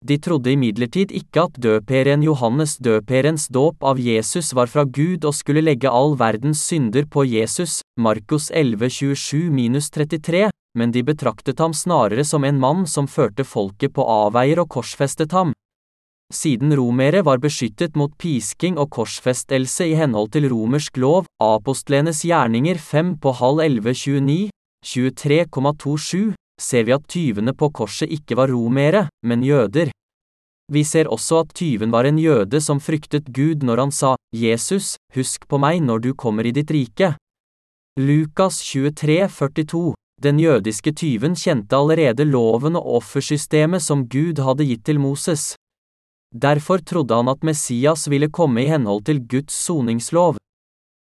De 0.00 0.16
trodde 0.16 0.54
imidlertid 0.54 1.10
ikke 1.12 1.42
at 1.44 1.58
døperen 1.60 2.22
Johannes 2.24 2.78
døperens 2.80 3.50
dåp 3.52 3.84
av 3.84 4.00
Jesus 4.00 4.54
var 4.56 4.70
fra 4.72 4.86
Gud 4.88 5.26
og 5.28 5.36
skulle 5.36 5.60
legge 5.60 5.92
all 5.92 6.16
verdens 6.16 6.62
synder 6.64 7.04
på 7.04 7.26
Jesus, 7.28 7.82
Markus 8.00 8.48
11,27-33, 8.50 10.48
men 10.80 10.94
de 10.94 11.02
betraktet 11.04 11.60
ham 11.60 11.74
snarere 11.76 12.24
som 12.24 12.44
en 12.48 12.58
mann 12.58 12.86
som 12.88 13.06
førte 13.06 13.44
folket 13.44 13.92
på 13.92 14.06
avveier 14.08 14.62
og 14.64 14.70
korsfestet 14.72 15.36
ham. 15.36 15.52
Siden 16.30 16.70
romere 16.76 17.24
var 17.26 17.40
beskyttet 17.42 17.96
mot 17.98 18.12
pisking 18.18 18.76
og 18.78 18.92
korsfestelse 18.94 19.88
i 19.90 19.96
henhold 19.98 20.30
til 20.30 20.46
romersk 20.52 21.00
lov, 21.02 21.26
apostlenes 21.42 22.22
gjerninger 22.22 22.78
5 22.78 23.16
på 23.18 23.32
halv 23.40 23.64
11.29, 23.66 24.50
23,27, 24.86 26.34
ser 26.60 26.84
vi 26.86 26.94
at 26.94 27.08
tyvene 27.10 27.54
på 27.54 27.70
korset 27.74 28.12
ikke 28.14 28.38
var 28.38 28.52
romere, 28.54 29.08
men 29.26 29.42
jøder. 29.42 29.90
Vi 30.70 30.84
ser 30.86 31.10
også 31.10 31.40
at 31.42 31.54
tyven 31.58 31.90
var 31.90 32.06
en 32.06 32.18
jøde 32.22 32.60
som 32.62 32.78
fryktet 32.78 33.32
Gud 33.34 33.64
når 33.66 33.82
han 33.82 33.90
sa, 33.90 34.14
Jesus, 34.30 34.94
husk 35.16 35.48
på 35.50 35.58
meg 35.58 35.82
når 35.82 36.04
du 36.04 36.12
kommer 36.14 36.46
i 36.46 36.54
ditt 36.54 36.70
rike. 36.70 37.16
Lukas 37.98 38.60
23, 38.62 39.26
42. 39.26 39.96
Den 40.22 40.38
jødiske 40.38 40.92
tyven 40.94 41.34
kjente 41.34 41.74
allerede 41.74 42.22
loven 42.28 42.78
og 42.78 43.00
offersystemet 43.00 43.82
som 43.82 44.06
Gud 44.06 44.38
hadde 44.38 44.68
gitt 44.68 44.84
til 44.86 45.02
Moses. 45.02 45.56
Derfor 46.34 46.78
trodde 46.78 47.14
han 47.14 47.28
at 47.28 47.42
Messias 47.42 48.06
ville 48.08 48.30
komme 48.30 48.62
i 48.62 48.68
henhold 48.70 49.04
til 49.08 49.18
Guds 49.26 49.54
soningslov. 49.54 50.36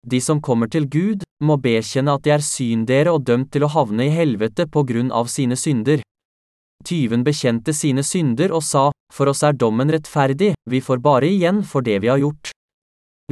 De 0.06 0.20
som 0.22 0.40
kommer 0.40 0.70
til 0.70 0.86
Gud, 0.86 1.24
må 1.42 1.56
bekjenne 1.58 2.14
at 2.14 2.22
de 2.22 2.30
er 2.30 2.44
syndere 2.44 3.10
og 3.12 3.24
dømt 3.26 3.50
til 3.52 3.66
å 3.66 3.72
havne 3.72 4.06
i 4.06 4.14
helvete 4.14 4.68
på 4.70 4.84
grunn 4.86 5.10
av 5.10 5.26
sine 5.26 5.58
synder. 5.58 6.04
Tyven 6.86 7.24
bekjente 7.26 7.74
sine 7.74 8.04
synder 8.06 8.54
og 8.54 8.62
sa, 8.62 8.92
For 9.12 9.26
oss 9.26 9.42
er 9.42 9.58
dommen 9.58 9.90
rettferdig, 9.90 10.52
vi 10.70 10.80
får 10.80 11.02
bare 11.02 11.26
igjen 11.26 11.64
for 11.66 11.82
det 11.82 11.98
vi 12.04 12.12
har 12.12 12.22
gjort. 12.22 12.52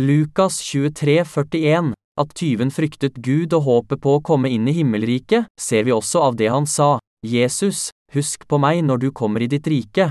Lukas 0.01 0.59
23, 0.67 1.23
41 1.25 1.95
At 2.19 2.35
tyven 2.35 2.71
fryktet 2.73 3.15
Gud 3.23 3.55
og 3.55 3.63
håpet 3.63 4.03
på 4.03 4.17
å 4.17 4.23
komme 4.25 4.51
inn 4.51 4.67
i 4.67 4.75
himmelriket, 4.75 5.47
ser 5.61 5.85
vi 5.85 5.95
også 5.95 6.25
av 6.27 6.37
det 6.37 6.51
han 6.51 6.67
sa, 6.67 6.99
Jesus, 7.23 7.91
husk 8.13 8.49
på 8.49 8.59
meg 8.59 8.83
når 8.85 9.07
du 9.07 9.11
kommer 9.13 9.45
i 9.45 9.51
ditt 9.53 9.69
rike. 9.69 10.11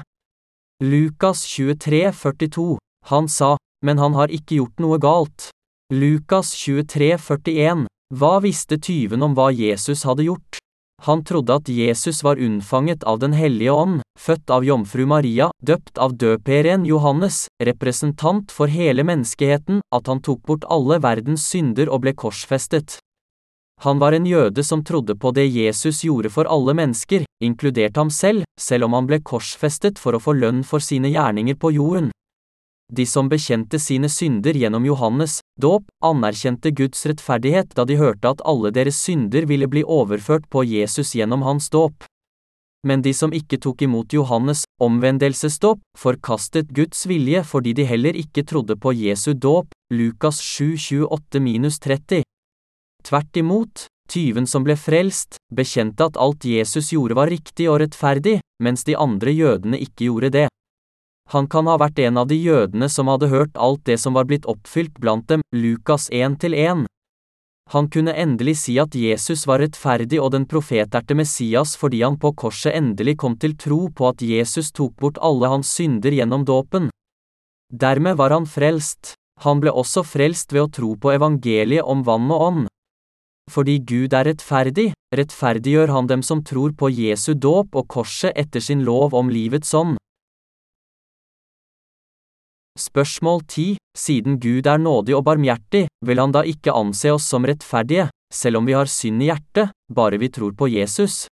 Lukas 0.83 1.45
23, 1.45 2.11
42 2.11 2.77
Han 3.05 3.29
sa, 3.29 3.57
men 3.85 3.97
han 3.97 4.13
har 4.13 4.27
ikke 4.27 4.57
gjort 4.57 4.81
noe 4.83 4.97
galt. 4.99 5.47
Lukas 5.93 6.51
23, 6.51 7.15
41 7.15 7.85
Hva 8.11 8.39
visste 8.43 8.75
tyven 8.75 9.23
om 9.23 9.37
hva 9.37 9.53
Jesus 9.55 10.03
hadde 10.03 10.25
gjort? 10.27 10.59
Han 11.07 11.23
trodde 11.23 11.55
at 11.55 11.71
Jesus 11.71 12.19
var 12.27 12.41
unnfanget 12.43 13.07
av 13.07 13.21
Den 13.23 13.31
hellige 13.31 13.71
ånd, 13.71 14.01
født 14.19 14.51
av 14.51 14.67
jomfru 14.67 15.05
Maria, 15.07 15.47
døpt 15.63 15.95
av 15.95 16.17
døperen 16.19 16.83
Johannes, 16.83 17.45
representant 17.63 18.51
for 18.51 18.67
hele 18.67 19.07
menneskeheten, 19.07 19.79
at 19.95 20.11
han 20.11 20.19
tok 20.19 20.43
bort 20.43 20.67
alle 20.67 20.99
verdens 20.99 21.47
synder 21.47 21.87
og 21.87 22.03
ble 22.03 22.15
korsfestet. 22.19 22.99
Han 23.83 23.99
var 23.99 24.15
en 24.15 24.25
jøde 24.25 24.63
som 24.63 24.83
trodde 24.83 25.15
på 25.15 25.31
det 25.35 25.45
Jesus 25.51 26.03
gjorde 26.03 26.29
for 26.31 26.47
alle 26.47 26.73
mennesker, 26.73 27.25
inkludert 27.43 27.97
ham 27.97 28.09
selv, 28.09 28.45
selv 28.59 28.87
om 28.87 28.93
han 28.93 29.07
ble 29.09 29.19
korsfestet 29.21 29.99
for 29.99 30.15
å 30.15 30.21
få 30.23 30.37
lønn 30.37 30.63
for 30.63 30.79
sine 30.79 31.11
gjerninger 31.11 31.59
på 31.59 31.73
jorden. 31.75 32.11
De 32.93 33.05
som 33.05 33.29
bekjente 33.29 33.79
sine 33.81 34.09
synder 34.09 34.53
gjennom 34.53 34.85
Johannes' 34.85 35.39
dåp, 35.61 35.87
anerkjente 36.05 36.69
Guds 36.71 37.05
rettferdighet 37.09 37.73
da 37.73 37.85
de 37.85 37.97
hørte 37.97 38.29
at 38.29 38.43
alle 38.45 38.69
deres 38.71 38.99
synder 39.01 39.47
ville 39.49 39.67
bli 39.67 39.81
overført 39.83 40.45
på 40.49 40.63
Jesus 40.63 41.15
gjennom 41.17 41.41
hans 41.41 41.69
dåp. 41.73 42.05
Men 42.85 43.01
de 43.01 43.13
som 43.17 43.33
ikke 43.33 43.57
tok 43.57 43.81
imot 43.81 44.13
Johannes' 44.13 44.67
omvendelsesdåp, 44.77 45.81
forkastet 45.97 46.69
Guds 46.69 47.07
vilje 47.09 47.41
fordi 47.41 47.73
de 47.73 47.87
heller 47.89 48.13
ikke 48.13 48.45
trodde 48.45 48.77
på 48.77 48.93
Jesu 48.93 49.33
dåp, 49.33 49.73
Lukas 49.89 50.37
7,28-30. 50.45 52.21
Tvert 53.05 53.37
imot, 53.37 53.85
tyven 54.09 54.47
som 54.49 54.63
ble 54.65 54.73
frelst, 54.79 55.37
bekjente 55.53 56.07
at 56.09 56.17
alt 56.17 56.45
Jesus 56.45 56.89
gjorde 56.93 57.17
var 57.19 57.29
riktig 57.29 57.69
og 57.69 57.79
rettferdig, 57.83 58.39
mens 58.63 58.85
de 58.87 58.97
andre 58.97 59.33
jødene 59.35 59.77
ikke 59.77 60.07
gjorde 60.09 60.31
det. 60.33 60.47
Han 61.33 61.47
kan 61.49 61.69
ha 61.69 61.77
vært 61.81 61.99
en 62.01 62.17
av 62.21 62.27
de 62.29 62.37
jødene 62.37 62.89
som 62.89 63.09
hadde 63.09 63.29
hørt 63.29 63.55
alt 63.57 63.85
det 63.89 63.97
som 64.01 64.17
var 64.17 64.27
blitt 64.29 64.45
oppfylt 64.49 64.97
blant 65.01 65.27
dem, 65.29 65.45
Lukas 65.53 66.09
1-1. 66.09 66.85
Han 67.73 67.87
kunne 67.89 68.13
endelig 68.13 68.59
si 68.61 68.75
at 68.77 68.93
Jesus 68.93 69.47
var 69.49 69.63
rettferdig 69.63 70.19
og 70.21 70.35
den 70.35 70.45
profeterte 70.45 71.17
Messias 71.17 71.73
fordi 71.81 72.03
han 72.05 72.19
på 72.21 72.35
korset 72.37 72.77
endelig 72.77 73.17
kom 73.23 73.39
til 73.41 73.55
tro 73.57 73.87
på 73.89 74.11
at 74.11 74.21
Jesus 74.21 74.69
tok 74.69 74.93
bort 75.01 75.17
alle 75.17 75.49
hans 75.49 75.73
synder 75.73 76.13
gjennom 76.13 76.45
dåpen. 76.45 76.91
Dermed 77.73 78.21
var 78.21 78.33
han 78.37 78.45
frelst. 78.45 79.15
Han 79.41 79.59
ble 79.59 79.73
også 79.73 80.05
frelst 80.05 80.53
ved 80.53 80.67
å 80.67 80.71
tro 80.71 80.93
på 80.95 81.11
evangeliet 81.17 81.83
om 81.83 82.05
vann 82.05 82.29
og 82.29 82.45
ånd. 82.49 82.67
Fordi 83.51 83.77
Gud 83.79 84.13
er 84.13 84.25
rettferdig, 84.29 84.91
rettferdiggjør 85.15 85.93
han 85.93 86.07
dem 86.09 86.23
som 86.25 86.41
tror 86.43 86.73
på 86.77 86.89
Jesu 86.89 87.33
dåp 87.33 87.75
og 87.75 87.87
korset 87.87 88.33
etter 88.35 88.63
sin 88.63 88.81
lov 88.87 89.13
om 89.13 89.29
livets 89.29 89.73
ånd. 89.77 89.99
Spørsmål 92.75 93.45
10. 93.47 93.77
Siden 93.95 94.39
Gud 94.43 94.67
er 94.67 94.81
nådig 94.81 95.15
og 95.15 95.23
barmhjertig, 95.23 95.85
vil 96.05 96.19
han 96.19 96.33
da 96.35 96.41
ikke 96.43 96.73
anse 96.75 97.13
oss 97.15 97.29
som 97.31 97.45
rettferdige, 97.47 98.09
selv 98.33 98.59
om 98.59 98.65
vi 98.67 98.75
har 98.75 98.89
synd 98.91 99.23
i 99.23 99.29
hjertet, 99.29 99.71
bare 99.87 100.19
vi 100.19 100.27
tror 100.27 100.51
på 100.57 100.67
Jesus? 100.73 101.27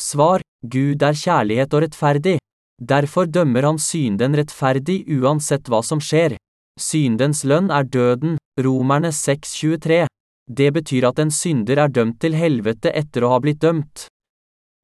Svar. 0.00 0.42
Gud 0.66 1.02
er 1.06 1.14
kjærlighet 1.14 1.74
og 1.76 1.84
rettferdig. 1.84 2.38
Derfor 2.82 3.28
dømmer 3.30 3.62
han 3.68 3.78
synden 3.78 4.34
rettferdig 4.34 5.04
uansett 5.20 5.68
hva 5.70 5.84
som 5.86 6.02
skjer. 6.02 6.34
Syndens 6.80 7.44
lønn 7.46 7.70
er 7.70 7.86
døden, 7.86 8.34
Romerne 8.58 9.12
6,23. 9.14 10.02
Det 10.46 10.70
betyr 10.72 11.08
at 11.08 11.18
en 11.18 11.30
synder 11.34 11.80
er 11.82 11.90
dømt 11.90 12.20
til 12.22 12.36
helvete 12.38 12.92
etter 12.94 13.26
å 13.26 13.32
ha 13.34 13.40
blitt 13.42 13.60
dømt. 13.64 14.06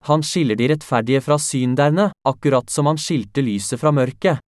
Han 0.09 0.23
skiller 0.27 0.59
de 0.59 0.73
rettferdige 0.73 1.21
fra 1.23 1.39
synderne, 1.39 2.11
akkurat 2.27 2.71
som 2.71 2.89
han 2.91 2.99
skilte 2.99 3.45
lyset 3.47 3.79
fra 3.79 3.93
mørket. 3.95 4.43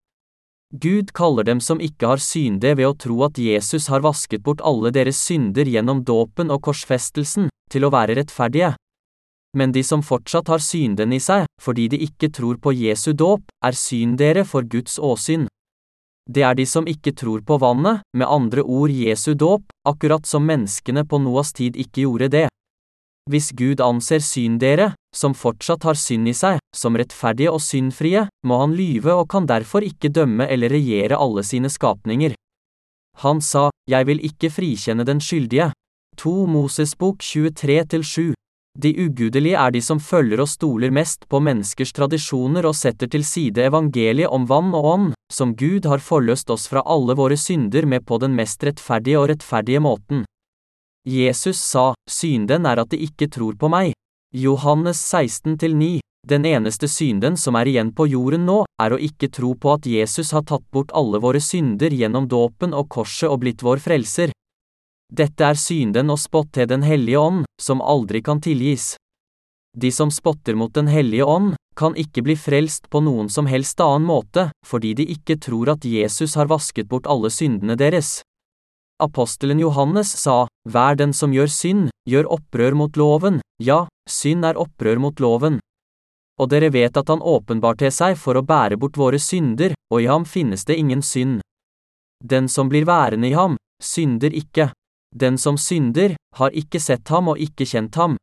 Gud 0.73 1.11
kaller 1.13 1.45
dem 1.45 1.59
som 1.61 1.77
ikke 1.77 2.09
har 2.09 2.21
synde 2.21 2.71
ved 2.73 2.87
å 2.87 2.95
tro 2.97 3.19
at 3.27 3.37
Jesus 3.37 3.91
har 3.93 4.01
vasket 4.01 4.41
bort 4.41 4.63
alle 4.65 4.89
deres 4.89 5.19
synder 5.21 5.69
gjennom 5.69 6.01
dåpen 6.01 6.49
og 6.49 6.63
korsfestelsen, 6.65 7.51
til 7.69 7.85
å 7.85 7.91
være 7.93 8.17
rettferdige. 8.17 8.73
Men 9.53 9.69
de 9.71 9.83
som 9.85 10.01
fortsatt 10.01 10.49
har 10.49 10.63
synden 10.65 11.13
i 11.13 11.21
seg, 11.21 11.45
fordi 11.61 11.91
de 11.93 11.99
ikke 12.07 12.31
tror 12.33 12.57
på 12.57 12.73
Jesu 12.73 13.11
dåp, 13.13 13.45
er 13.61 13.77
syndere 13.77 14.47
for 14.49 14.65
Guds 14.65 14.97
åsyn. 14.97 15.45
Det 16.29 16.41
er 16.41 16.55
de 16.55 16.65
som 16.65 16.87
ikke 16.87 17.11
tror 17.19 17.43
på 17.43 17.57
vannet, 17.59 18.01
med 18.15 18.29
andre 18.29 18.63
ord 18.63 18.91
Jesu 18.91 19.33
dåp, 19.35 19.65
akkurat 19.85 20.25
som 20.25 20.45
menneskene 20.47 21.03
på 21.05 21.19
Noas 21.19 21.51
tid 21.53 21.75
ikke 21.75 22.05
gjorde 22.05 22.29
det. 22.31 22.47
Hvis 23.29 23.51
Gud 23.55 23.79
anser 23.83 24.19
syndere, 24.19 24.93
som 25.15 25.35
fortsatt 25.35 25.83
har 25.87 25.95
synd 25.99 26.27
i 26.27 26.35
seg, 26.35 26.59
som 26.75 26.97
rettferdige 26.99 27.51
og 27.51 27.61
syndfrie, 27.63 28.25
må 28.43 28.59
han 28.59 28.75
lyve 28.75 29.15
og 29.15 29.29
kan 29.31 29.47
derfor 29.47 29.83
ikke 29.83 30.11
dømme 30.11 30.47
eller 30.47 30.71
regjere 30.73 31.19
alle 31.19 31.43
sine 31.43 31.71
skapninger. 31.71 32.35
Han 33.23 33.39
sa, 33.41 33.69
Jeg 33.87 34.07
vil 34.07 34.19
ikke 34.23 34.51
frikjenne 34.51 35.05
den 35.05 35.21
skyldige. 35.21 35.71
2 36.17 36.45
Moses 36.47 36.95
bok 36.95 37.23
23-7 37.23 38.33
De 38.73 38.89
ugudelige 38.97 39.57
er 39.59 39.71
de 39.71 39.79
som 39.85 39.99
følger 40.01 40.41
og 40.41 40.49
stoler 40.49 40.89
mest 40.91 41.27
på 41.29 41.37
menneskers 41.45 41.93
tradisjoner 41.93 42.65
og 42.65 42.73
setter 42.73 43.07
til 43.07 43.21
side 43.23 43.61
evangeliet 43.69 44.33
om 44.33 44.47
vann 44.49 44.73
og 44.73 44.87
ånd, 44.93 45.11
som 45.31 45.53
Gud 45.55 45.85
har 45.85 46.01
forløst 46.01 46.49
oss 46.49 46.65
fra 46.71 46.81
alle 46.81 47.13
våre 47.13 47.37
synder 47.37 47.85
med 47.85 48.05
på 48.05 48.17
den 48.17 48.33
mest 48.33 48.65
rettferdige 48.65 49.19
og 49.21 49.29
rettferdige 49.29 49.79
måten. 49.79 50.25
Jesus 51.05 51.61
sa, 51.61 51.93
synden 52.09 52.65
er 52.65 52.81
at 52.81 52.89
de 52.89 52.97
ikke 53.05 53.29
tror 53.29 53.53
på 53.59 53.69
meg. 53.69 53.93
Johannes 54.33 54.97
16-9 55.05 55.99
Den 56.25 56.45
eneste 56.47 56.87
synden 56.87 57.37
som 57.37 57.55
er 57.59 57.69
igjen 57.69 57.91
på 57.93 58.07
jorden 58.07 58.47
nå, 58.47 58.63
er 58.81 58.95
å 58.95 58.97
ikke 58.97 59.29
tro 59.29 59.53
på 59.53 59.73
at 59.75 59.85
Jesus 59.85 60.31
har 60.31 60.47
tatt 60.49 60.63
bort 60.71 60.93
alle 60.95 61.19
våre 61.19 61.41
synder 61.43 61.93
gjennom 61.93 62.25
dåpen 62.31 62.73
og 62.73 62.87
korset 62.89 63.29
og 63.29 63.43
blitt 63.43 63.61
vår 63.61 63.83
frelser. 63.83 64.31
Dette 65.13 65.45
er 65.45 65.57
synden 65.59 66.09
og 66.09 66.17
spott 66.17 66.55
til 66.57 66.65
Den 66.65 66.81
hellige 66.81 67.19
ånd, 67.21 67.43
som 67.61 67.83
aldri 67.85 68.23
kan 68.25 68.39
tilgis. 68.41 68.95
De 69.77 69.91
som 69.93 70.09
spotter 70.09 70.57
mot 70.57 70.73
Den 70.73 70.87
hellige 70.89 71.25
ånd, 71.25 71.53
kan 71.77 71.93
ikke 71.97 72.23
bli 72.25 72.35
frelst 72.37 72.89
på 72.89 73.01
noen 73.01 73.29
som 73.29 73.45
helst 73.49 73.81
annen 73.81 74.07
måte, 74.09 74.49
fordi 74.65 74.93
de 74.97 75.05
ikke 75.13 75.37
tror 75.41 75.73
at 75.73 75.85
Jesus 75.85 76.33
har 76.37 76.49
vasket 76.49 76.89
bort 76.89 77.05
alle 77.09 77.29
syndene 77.29 77.77
deres. 77.77 78.21
Apostelen 79.01 79.59
Johannes 79.59 80.09
sa, 80.17 80.47
Vær 80.69 80.97
den 80.97 81.13
som 81.13 81.33
gjør 81.33 81.49
synd, 81.49 81.87
gjør 82.09 82.29
opprør 82.37 82.77
mot 82.77 82.97
loven, 82.97 83.41
ja, 83.61 83.85
synd 84.09 84.45
er 84.45 84.57
opprør 84.57 85.01
mot 85.01 85.19
loven. 85.19 85.59
Og 86.41 86.49
dere 86.49 86.69
vet 86.73 86.97
at 86.97 87.09
han 87.09 87.21
åpenbarte 87.21 87.89
seg 87.93 88.17
for 88.17 88.37
å 88.37 88.45
bære 88.45 88.77
bort 88.81 88.97
våre 88.97 89.19
synder, 89.21 89.73
og 89.93 90.01
i 90.01 90.09
ham 90.09 90.25
finnes 90.25 90.65
det 90.65 90.77
ingen 90.81 91.01
synd. 91.05 91.41
Den 92.23 92.49
som 92.49 92.69
blir 92.69 92.85
værende 92.89 93.29
i 93.29 93.37
ham, 93.37 93.57
synder 93.83 94.33
ikke. 94.33 94.71
Den 95.13 95.37
som 95.37 95.57
synder, 95.57 96.15
har 96.35 96.55
ikke 96.57 96.79
sett 96.81 97.07
ham 97.13 97.29
og 97.29 97.37
ikke 97.37 97.67
kjent 97.69 97.95
ham. 98.01 98.17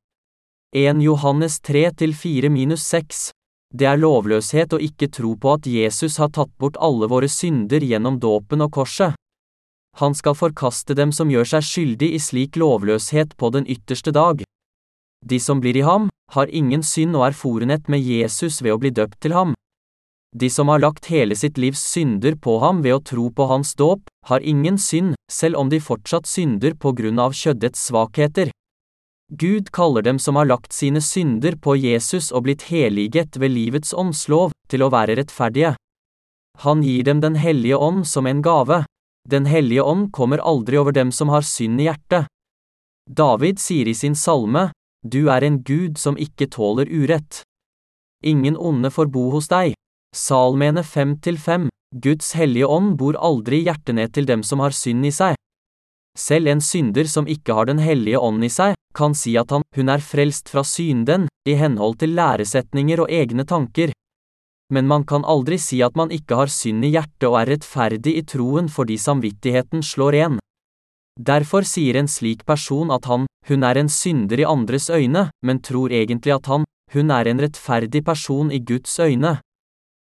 1 0.74 1.02
Johannes 1.02 1.60
3 1.60 1.90
4 2.14 2.76
6 2.76 3.30
Det 3.74 3.86
er 3.86 3.96
lovløshet 3.98 4.72
å 4.74 4.78
ikke 4.82 5.08
tro 5.10 5.36
på 5.36 5.52
at 5.54 5.66
Jesus 5.66 6.18
har 6.18 6.30
tatt 6.34 6.50
bort 6.58 6.76
alle 6.78 7.06
våre 7.06 7.28
synder 7.28 7.80
gjennom 7.80 8.18
dåpen 8.18 8.62
og 8.62 8.72
korset. 8.72 9.14
Han 9.98 10.14
skal 10.14 10.34
forkaste 10.34 10.94
dem 10.94 11.12
som 11.12 11.30
gjør 11.30 11.44
seg 11.44 11.62
skyldig 11.62 12.10
i 12.14 12.18
slik 12.18 12.56
lovløshet 12.56 13.36
på 13.36 13.50
den 13.50 13.66
ytterste 13.66 14.10
dag. 14.10 14.42
De 15.26 15.38
som 15.38 15.60
blir 15.60 15.76
i 15.76 15.86
ham, 15.86 16.08
har 16.32 16.50
ingen 16.50 16.82
synd 16.82 17.16
og 17.18 17.26
er 17.28 17.36
forenet 17.36 17.88
med 17.88 18.02
Jesus 18.02 18.62
ved 18.62 18.74
å 18.74 18.78
bli 18.82 18.90
døpt 18.90 19.20
til 19.20 19.34
ham. 19.34 19.54
De 20.36 20.50
som 20.50 20.68
har 20.68 20.78
lagt 20.78 21.06
hele 21.10 21.34
sitt 21.36 21.58
livs 21.58 21.82
synder 21.82 22.36
på 22.38 22.58
ham 22.62 22.82
ved 22.82 22.94
å 22.94 23.02
tro 23.02 23.30
på 23.34 23.48
hans 23.50 23.74
dåp, 23.74 24.06
har 24.26 24.40
ingen 24.46 24.78
synd, 24.78 25.16
selv 25.30 25.58
om 25.58 25.68
de 25.68 25.80
fortsatt 25.82 26.26
synder 26.26 26.76
på 26.78 26.92
grunn 26.94 27.18
av 27.18 27.34
kjøddets 27.34 27.88
svakheter. 27.90 28.52
Gud 29.30 29.70
kaller 29.70 30.02
dem 30.02 30.18
som 30.18 30.36
har 30.36 30.46
lagt 30.46 30.72
sine 30.72 31.00
synder 31.02 31.56
på 31.58 31.76
Jesus 31.78 32.30
og 32.32 32.46
blitt 32.46 32.66
heliget 32.70 33.36
ved 33.38 33.54
livets 33.54 33.94
åndslov, 33.94 34.54
til 34.70 34.82
å 34.82 34.90
være 34.90 35.18
rettferdige. 35.18 35.74
Han 36.62 36.82
gir 36.82 37.04
dem 37.04 37.20
Den 37.20 37.34
hellige 37.34 37.76
ånd 37.76 38.06
som 38.06 38.26
en 38.26 38.42
gave. 38.42 38.84
Den 39.28 39.46
hellige 39.46 39.82
ånd 39.82 40.12
kommer 40.12 40.38
aldri 40.38 40.78
over 40.78 40.92
dem 40.92 41.12
som 41.12 41.28
har 41.28 41.42
synd 41.42 41.80
i 41.80 41.86
hjertet. 41.86 42.26
David 43.10 43.58
sier 43.58 43.88
i 43.88 43.94
sin 43.94 44.14
salme, 44.14 44.70
Du 45.02 45.30
er 45.30 45.42
en 45.42 45.62
Gud 45.62 45.98
som 45.98 46.16
ikke 46.16 46.46
tåler 46.46 46.86
urett. 46.86 47.42
Ingen 48.22 48.56
onde 48.56 48.90
får 48.90 49.06
bo 49.06 49.30
hos 49.30 49.48
deg. 49.48 49.74
Salmene 50.16 50.82
5-5 50.82 51.68
Guds 52.02 52.32
hellige 52.34 52.66
ånd 52.66 52.96
bor 52.98 53.16
aldri 53.18 53.60
i 53.60 53.64
hjertene 53.68 54.08
til 54.10 54.26
dem 54.26 54.42
som 54.42 54.58
har 54.62 54.74
synd 54.74 55.06
i 55.06 55.12
seg. 55.14 55.36
Selv 56.18 56.50
en 56.50 56.60
synder 56.60 57.06
som 57.06 57.28
ikke 57.30 57.54
har 57.54 57.66
Den 57.70 57.78
hellige 57.78 58.18
ånd 58.18 58.44
i 58.44 58.50
seg, 58.50 58.74
kan 58.94 59.14
si 59.14 59.36
at 59.38 59.50
han, 59.54 59.62
hun 59.76 59.88
er 59.88 60.02
frelst 60.02 60.50
fra 60.50 60.64
synden, 60.66 61.28
i 61.46 61.54
henhold 61.54 62.00
til 62.02 62.14
læresetninger 62.18 63.02
og 63.04 63.10
egne 63.10 63.46
tanker. 63.46 63.92
Men 64.74 64.86
man 64.86 65.04
kan 65.04 65.24
aldri 65.24 65.58
si 65.58 65.80
at 65.82 65.94
man 65.96 66.10
ikke 66.10 66.38
har 66.42 66.50
synd 66.50 66.84
i 66.84 66.92
hjertet 66.94 67.26
og 67.28 67.40
er 67.40 67.52
rettferdig 67.54 68.16
i 68.18 68.24
troen 68.26 68.70
fordi 68.70 68.98
samvittigheten 68.98 69.82
slår 69.82 70.18
en. 70.24 70.40
Derfor 71.20 71.62
sier 71.66 71.98
en 71.98 72.10
slik 72.10 72.42
person 72.46 72.90
at 72.90 73.06
han, 73.06 73.26
hun 73.46 73.62
er 73.62 73.78
en 73.78 73.88
synder 73.88 74.42
i 74.42 74.46
andres 74.46 74.90
øyne, 74.90 75.28
men 75.42 75.62
tror 75.62 75.90
egentlig 75.90 76.34
at 76.34 76.50
han, 76.50 76.66
hun 76.94 77.10
er 77.10 77.30
en 77.30 77.42
rettferdig 77.42 78.04
person 78.04 78.50
i 78.50 78.58
Guds 78.58 78.98
øyne. 78.98 79.38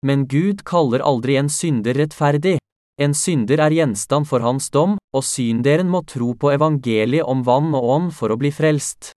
Men 0.05 0.27
Gud 0.29 0.63
kaller 0.69 1.01
aldri 1.01 1.39
en 1.41 1.49
synder 1.49 1.97
rettferdig. 1.97 2.59
En 3.01 3.15
synder 3.17 3.59
er 3.65 3.75
gjenstand 3.75 4.29
for 4.29 4.45
hans 4.45 4.69
dom, 4.71 4.99
og 5.17 5.25
synderen 5.25 5.89
må 5.91 6.05
tro 6.07 6.35
på 6.39 6.53
evangeliet 6.53 7.25
om 7.27 7.41
vann 7.43 7.73
og 7.75 7.89
ånd 7.97 8.13
for 8.15 8.31
å 8.31 8.37
bli 8.39 8.53
frelst. 8.55 9.15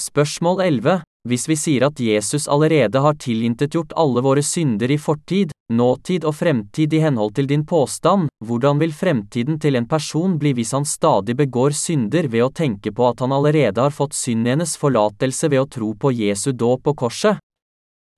Spørsmål 0.00 0.60
11. 0.66 1.00
Hvis 1.28 1.44
vi 1.50 1.56
sier 1.60 1.84
at 1.84 2.00
Jesus 2.00 2.46
allerede 2.48 3.00
har 3.04 3.16
tilintetgjort 3.20 3.92
alle 4.00 4.22
våre 4.24 4.42
synder 4.42 4.90
i 4.90 4.96
fortid, 4.96 5.52
nåtid 5.68 6.24
og 6.24 6.32
fremtid 6.38 6.94
i 6.96 7.02
henhold 7.04 7.34
til 7.36 7.48
din 7.50 7.66
påstand, 7.68 8.30
hvordan 8.44 8.80
vil 8.80 8.94
fremtiden 8.96 9.60
til 9.60 9.76
en 9.76 9.88
person 9.88 10.38
bli 10.40 10.54
hvis 10.56 10.72
han 10.72 10.88
stadig 10.88 11.36
begår 11.36 11.76
synder 11.76 12.30
ved 12.32 12.46
å 12.46 12.54
tenke 12.62 12.94
på 12.96 13.10
at 13.10 13.20
han 13.20 13.36
allerede 13.36 13.84
har 13.84 13.92
fått 13.92 14.16
syndenes 14.16 14.78
forlatelse 14.80 15.52
ved 15.52 15.60
å 15.60 15.68
tro 15.68 15.92
på 15.92 16.14
Jesu 16.16 16.50
dåp 16.56 16.88
og 16.88 16.96
korset? 17.04 17.36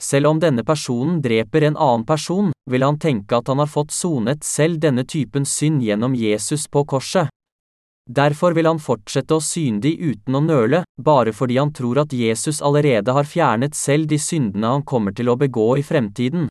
Selv 0.02 0.32
om 0.32 0.40
denne 0.42 0.64
personen 0.66 1.20
dreper 1.22 1.62
en 1.68 1.76
annen 1.76 2.04
person, 2.06 2.50
vil 2.70 2.82
han 2.82 2.98
tenke 2.98 3.38
at 3.38 3.46
han 3.48 3.62
har 3.62 3.70
fått 3.70 3.94
sonet 3.94 4.42
selv 4.44 4.80
denne 4.82 5.04
typen 5.06 5.46
synd 5.46 5.84
gjennom 5.86 6.16
Jesus 6.18 6.66
på 6.66 6.82
korset. 6.90 7.30
Derfor 8.10 8.56
vil 8.56 8.66
han 8.66 8.82
fortsette 8.82 9.36
å 9.36 9.40
syndig 9.40 9.94
uten 10.00 10.34
å 10.34 10.40
nøle, 10.42 10.82
bare 10.98 11.30
fordi 11.30 11.60
han 11.60 11.70
tror 11.70 12.02
at 12.02 12.12
Jesus 12.12 12.58
allerede 12.58 13.14
har 13.14 13.28
fjernet 13.30 13.78
selv 13.78 14.10
de 14.10 14.18
syndene 14.18 14.74
han 14.74 14.82
kommer 14.82 15.14
til 15.14 15.30
å 15.30 15.38
begå 15.38 15.76
i 15.78 15.86
fremtiden. 15.86 16.48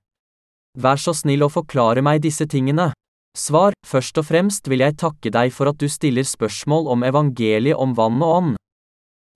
Vær 0.79 0.95
så 0.95 1.11
snill 1.11 1.43
å 1.43 1.51
forklare 1.51 1.99
meg 2.01 2.23
disse 2.23 2.47
tingene. 2.47 2.93
Svar, 3.35 3.75
først 3.87 4.17
og 4.19 4.29
fremst 4.31 4.71
vil 4.71 4.83
jeg 4.83 4.95
takke 5.03 5.31
deg 5.31 5.51
for 5.51 5.67
at 5.67 5.79
du 5.79 5.89
stiller 5.91 6.23
spørsmål 6.23 6.87
om 6.95 7.03
evangeliet 7.03 7.75
om 7.75 7.95
vann 7.99 8.23
og 8.23 8.35
ånd. 8.37 8.60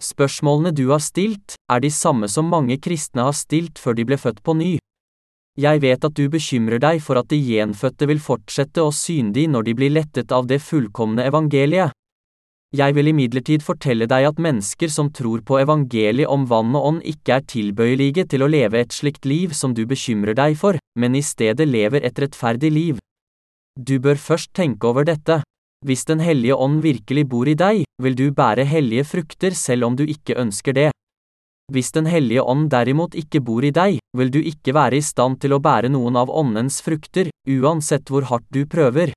Spørsmålene 0.03 0.73
du 0.75 0.89
har 0.91 0.99
stilt, 0.99 1.55
er 1.71 1.79
de 1.79 1.91
samme 1.91 2.27
som 2.31 2.49
mange 2.51 2.77
kristne 2.83 3.23
har 3.27 3.35
stilt 3.35 3.79
før 3.79 3.95
de 3.95 4.05
ble 4.07 4.17
født 4.19 4.41
på 4.43 4.55
ny. 4.59 4.73
Jeg 5.55 5.79
vet 5.79 6.03
at 6.03 6.15
du 6.17 6.25
bekymrer 6.27 6.81
deg 6.83 6.99
for 7.03 7.15
at 7.15 7.29
de 7.31 7.39
gjenfødte 7.39 8.09
vil 8.09 8.19
fortsette 8.19 8.83
å 8.83 8.91
syndig 8.91 9.45
når 9.47 9.69
de 9.69 9.75
blir 9.79 9.93
lettet 9.95 10.33
av 10.35 10.49
det 10.49 10.59
fullkomne 10.59 11.23
evangeliet. 11.23 11.95
Jeg 12.75 12.95
vil 12.97 13.07
imidlertid 13.07 13.63
fortelle 13.63 14.03
deg 14.11 14.25
at 14.27 14.41
mennesker 14.41 14.91
som 14.91 15.07
tror 15.15 15.45
på 15.47 15.61
evangeliet 15.61 16.27
om 16.27 16.43
vann 16.49 16.75
og 16.75 16.87
ånd 16.89 17.01
ikke 17.07 17.37
er 17.37 17.47
tilbøyelige 17.47 18.25
til 18.33 18.43
å 18.43 18.51
leve 18.51 18.81
et 18.81 18.91
slikt 18.91 19.23
liv 19.23 19.53
som 19.55 19.71
du 19.77 19.85
bekymrer 19.87 20.35
deg 20.35 20.57
for, 20.59 20.75
men 20.99 21.15
i 21.15 21.23
stedet 21.23 21.69
lever 21.69 22.03
et 22.03 22.19
rettferdig 22.19 22.73
liv. 22.75 22.99
Du 23.79 23.95
bør 24.03 24.19
først 24.19 24.51
tenke 24.51 24.91
over 24.91 25.07
dette. 25.07 25.39
Hvis 25.85 26.05
Den 26.05 26.19
hellige 26.19 26.55
ånd 26.55 26.81
virkelig 26.81 27.27
bor 27.29 27.47
i 27.47 27.53
deg, 27.53 27.83
vil 28.01 28.15
du 28.17 28.31
bære 28.33 28.63
hellige 28.65 29.03
frukter 29.05 29.53
selv 29.53 29.85
om 29.85 29.95
du 29.95 30.01
ikke 30.01 30.33
ønsker 30.41 30.73
det. 30.73 30.87
Hvis 31.71 31.91
Den 31.93 32.07
hellige 32.09 32.41
ånd 32.41 32.71
derimot 32.71 33.13
ikke 33.13 33.41
bor 33.45 33.61
i 33.61 33.69
deg, 33.69 33.99
vil 34.17 34.31
du 34.33 34.39
ikke 34.41 34.73
være 34.73 34.97
i 34.97 35.05
stand 35.05 35.37
til 35.41 35.53
å 35.53 35.61
bære 35.61 35.91
noen 35.93 36.17
av 36.17 36.31
åndens 36.33 36.79
frukter, 36.81 37.29
uansett 37.45 38.09
hvor 38.09 38.25
hardt 38.31 38.49
du 38.49 38.65
prøver. 38.65 39.13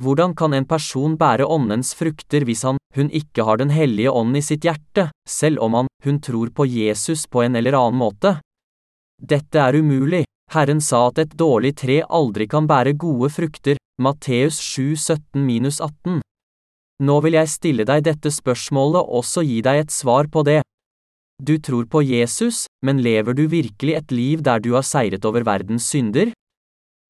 Hvordan 0.00 0.32
kan 0.34 0.56
en 0.56 0.64
person 0.64 1.18
bære 1.20 1.44
åndens 1.44 1.92
frukter 1.94 2.48
hvis 2.48 2.64
han, 2.64 2.80
hun 2.96 3.12
ikke 3.12 3.44
har 3.44 3.60
Den 3.60 3.70
hellige 3.70 4.10
ånd 4.10 4.36
i 4.36 4.40
sitt 4.40 4.64
hjerte, 4.64 5.10
selv 5.28 5.60
om 5.60 5.74
han, 5.74 5.92
hun 6.04 6.20
tror 6.24 6.56
på 6.56 6.64
Jesus 6.64 7.26
på 7.28 7.44
en 7.44 7.56
eller 7.56 7.76
annen 7.76 8.00
måte? 8.00 8.38
Dette 9.20 9.60
er 9.60 9.76
umulig. 9.76 10.24
Herren 10.52 10.80
sa 10.80 11.06
at 11.08 11.18
et 11.18 11.36
dårlig 11.36 11.76
tre 11.76 12.00
aldri 12.08 12.48
kan 12.48 12.66
bære 12.68 12.96
gode 12.96 13.28
frukter, 13.32 13.76
Matteus 14.02 14.56
7, 14.58 14.96
17-18. 14.98 16.18
Nå 17.06 17.16
vil 17.22 17.36
jeg 17.36 17.50
stille 17.50 17.84
deg 17.86 18.02
dette 18.08 18.32
spørsmålet 18.34 18.98
og 18.98 19.20
også 19.20 19.44
gi 19.46 19.60
deg 19.62 19.84
et 19.84 19.94
svar 19.94 20.26
på 20.32 20.42
det. 20.46 20.60
Du 21.42 21.54
tror 21.58 21.86
på 21.90 22.02
Jesus, 22.02 22.64
men 22.82 22.98
lever 23.02 23.36
du 23.38 23.44
virkelig 23.50 23.94
et 23.98 24.14
liv 24.14 24.42
der 24.42 24.62
du 24.62 24.72
har 24.74 24.86
seiret 24.86 25.24
over 25.28 25.46
verdens 25.46 25.86
synder? 25.90 26.32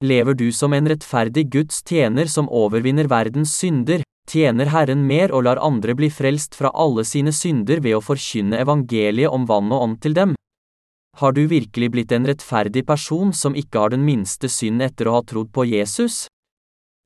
Lever 0.04 0.36
du 0.36 0.50
som 0.52 0.72
en 0.76 0.88
rettferdig 0.88 1.46
Guds 1.52 1.80
tjener 1.88 2.28
som 2.28 2.48
overvinner 2.48 3.08
verdens 3.08 3.54
synder, 3.56 4.04
tjener 4.28 4.68
Herren 4.72 5.06
mer 5.06 5.32
og 5.32 5.46
lar 5.48 5.60
andre 5.62 5.94
bli 5.96 6.10
frelst 6.12 6.56
fra 6.58 6.72
alle 6.74 7.04
sine 7.08 7.32
synder 7.32 7.80
ved 7.80 7.96
å 7.96 8.04
forkynne 8.04 8.60
evangeliet 8.60 9.32
om 9.32 9.48
vann 9.48 9.72
og 9.72 9.86
ånd 9.86 10.00
til 10.04 10.16
dem? 10.18 10.36
Har 11.20 11.32
du 11.32 11.46
virkelig 11.46 11.90
blitt 11.92 12.12
en 12.12 12.28
rettferdig 12.28 12.84
person 12.88 13.32
som 13.36 13.56
ikke 13.56 13.80
har 13.80 13.96
den 13.96 14.04
minste 14.04 14.48
synd 14.48 14.84
etter 14.84 15.08
å 15.08 15.18
ha 15.18 15.24
trodd 15.28 15.52
på 15.52 15.68
Jesus? 15.68 16.26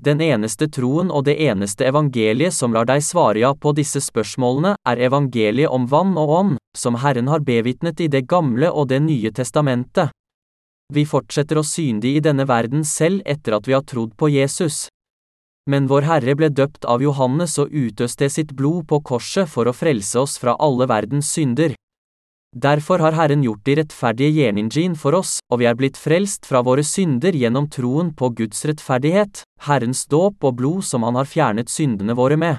Den 0.05 0.21
eneste 0.21 0.69
troen 0.69 1.09
og 1.11 1.25
det 1.25 1.39
eneste 1.41 1.87
evangeliet 1.89 2.53
som 2.53 2.75
lar 2.77 2.85
deg 2.87 3.01
svare 3.03 3.41
ja 3.41 3.55
på 3.57 3.73
disse 3.73 4.03
spørsmålene, 4.05 4.75
er 4.85 5.01
evangeliet 5.09 5.73
om 5.73 5.87
vann 5.89 6.13
og 6.21 6.33
ånd, 6.41 6.59
som 6.77 6.99
Herren 7.01 7.31
har 7.33 7.41
bevitnet 7.41 8.01
i 8.01 8.09
Det 8.09 8.27
gamle 8.29 8.71
og 8.71 8.89
Det 8.89 9.01
nye 9.01 9.33
testamentet. 9.33 10.13
Vi 10.93 11.05
fortsetter 11.05 11.59
å 11.59 11.65
synde 11.67 12.07
i 12.07 12.21
denne 12.21 12.45
verden 12.47 12.85
selv 12.85 13.23
etter 13.25 13.57
at 13.57 13.67
vi 13.67 13.75
har 13.75 13.83
trodd 13.83 14.13
på 14.17 14.29
Jesus. 14.31 14.87
Men 15.67 15.89
Vår 15.91 16.07
Herre 16.07 16.37
ble 16.39 16.53
døpt 16.53 16.85
av 16.85 17.03
Johannes 17.03 17.57
og 17.59 17.73
utøste 17.73 18.29
sitt 18.31 18.53
blod 18.55 18.87
på 18.87 19.01
korset 19.03 19.49
for 19.51 19.67
å 19.67 19.75
frelse 19.75 20.21
oss 20.21 20.37
fra 20.39 20.55
alle 20.63 20.87
verdens 20.87 21.33
synder. 21.33 21.75
Derfor 22.57 23.03
har 23.05 23.13
Herren 23.13 23.43
gjort 23.45 23.67
de 23.69 23.75
rettferdige 23.77 24.33
gjerningen 24.33 24.95
for 24.97 25.13
oss, 25.19 25.35
og 25.53 25.61
vi 25.61 25.67
er 25.69 25.77
blitt 25.77 25.99
frelst 26.01 26.47
fra 26.49 26.63
våre 26.65 26.81
synder 26.89 27.37
gjennom 27.37 27.67
troen 27.69 28.15
på 28.17 28.31
Guds 28.39 28.65
rettferdighet, 28.65 29.43
Herrens 29.67 30.07
dåp 30.09 30.41
og 30.41 30.55
blod 30.57 30.87
som 30.89 31.05
Han 31.05 31.19
har 31.21 31.29
fjernet 31.29 31.69
syndene 31.69 32.17
våre 32.17 32.39
med. 32.41 32.57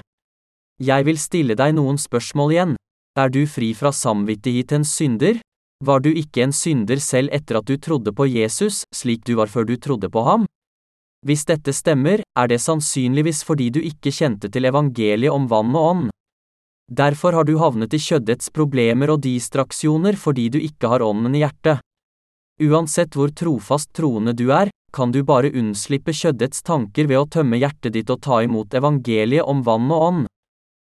Jeg 0.78 1.02
vil 1.02 1.18
stille 1.18 1.56
deg 1.58 1.74
noen 1.74 1.98
spørsmål 1.98 2.54
igjen. 2.54 2.76
Er 3.18 3.32
du 3.34 3.42
fri 3.50 3.72
fra 3.74 3.90
samvittighetens 3.90 4.92
synder? 4.94 5.40
Var 5.82 6.00
du 6.04 6.12
ikke 6.12 6.44
en 6.46 6.54
synder 6.54 7.02
selv 7.02 7.34
etter 7.34 7.58
at 7.58 7.66
du 7.66 7.74
trodde 7.82 8.14
på 8.14 8.28
Jesus, 8.30 8.84
slik 8.94 9.24
du 9.26 9.34
var 9.34 9.50
før 9.50 9.66
du 9.66 9.74
trodde 9.82 10.06
på 10.14 10.22
ham? 10.22 10.46
Hvis 11.26 11.42
dette 11.50 11.74
stemmer, 11.74 12.22
er 12.22 12.46
det 12.46 12.60
sannsynligvis 12.62 13.42
fordi 13.42 13.72
du 13.74 13.80
ikke 13.82 14.14
kjente 14.14 14.46
til 14.46 14.70
evangeliet 14.70 15.34
om 15.34 15.50
vann 15.50 15.74
og 15.74 15.90
ånd. 15.90 16.06
Derfor 16.88 17.36
har 17.36 17.44
du 17.44 17.58
havnet 17.60 17.92
i 17.92 18.00
kjøddets 18.00 18.48
problemer 18.48 19.12
og 19.12 19.20
distraksjoner 19.20 20.16
fordi 20.16 20.48
du 20.48 20.58
ikke 20.62 20.88
har 20.88 21.04
ånden 21.04 21.36
i 21.36 21.42
hjertet. 21.42 21.84
Uansett 22.64 23.14
hvor 23.14 23.28
trofast 23.30 23.92
troende 23.94 24.32
du 24.32 24.48
er, 24.50 24.72
kan 24.92 25.12
du 25.12 25.20
bare 25.22 25.52
unnslippe 25.52 26.14
kjøddets 26.16 26.64
tanker 26.64 27.06
ved 27.10 27.20
å 27.20 27.28
tømme 27.28 27.60
hjertet 27.60 27.92
ditt 27.92 28.08
og 28.10 28.22
ta 28.24 28.40
imot 28.42 28.72
evangeliet 28.74 29.44
om 29.44 29.60
vann 29.66 29.92
og 29.92 30.06
ånd. 30.08 30.26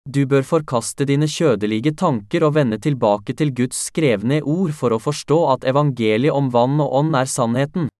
Du 0.10 0.24
bør 0.26 0.48
forkaste 0.48 1.06
dine 1.06 1.28
kjødelige 1.30 1.94
tanker 2.00 2.48
og 2.48 2.56
vende 2.56 2.80
tilbake 2.82 3.36
til 3.38 3.52
Guds 3.54 3.84
skrevne 3.92 4.40
ord 4.42 4.72
for 4.74 4.96
å 4.96 5.04
forstå 5.04 5.44
at 5.52 5.68
evangeliet 5.70 6.34
om 6.34 6.50
vann 6.56 6.80
og 6.82 6.96
ånd 7.04 7.20
er 7.20 7.30
sannheten. 7.30 7.92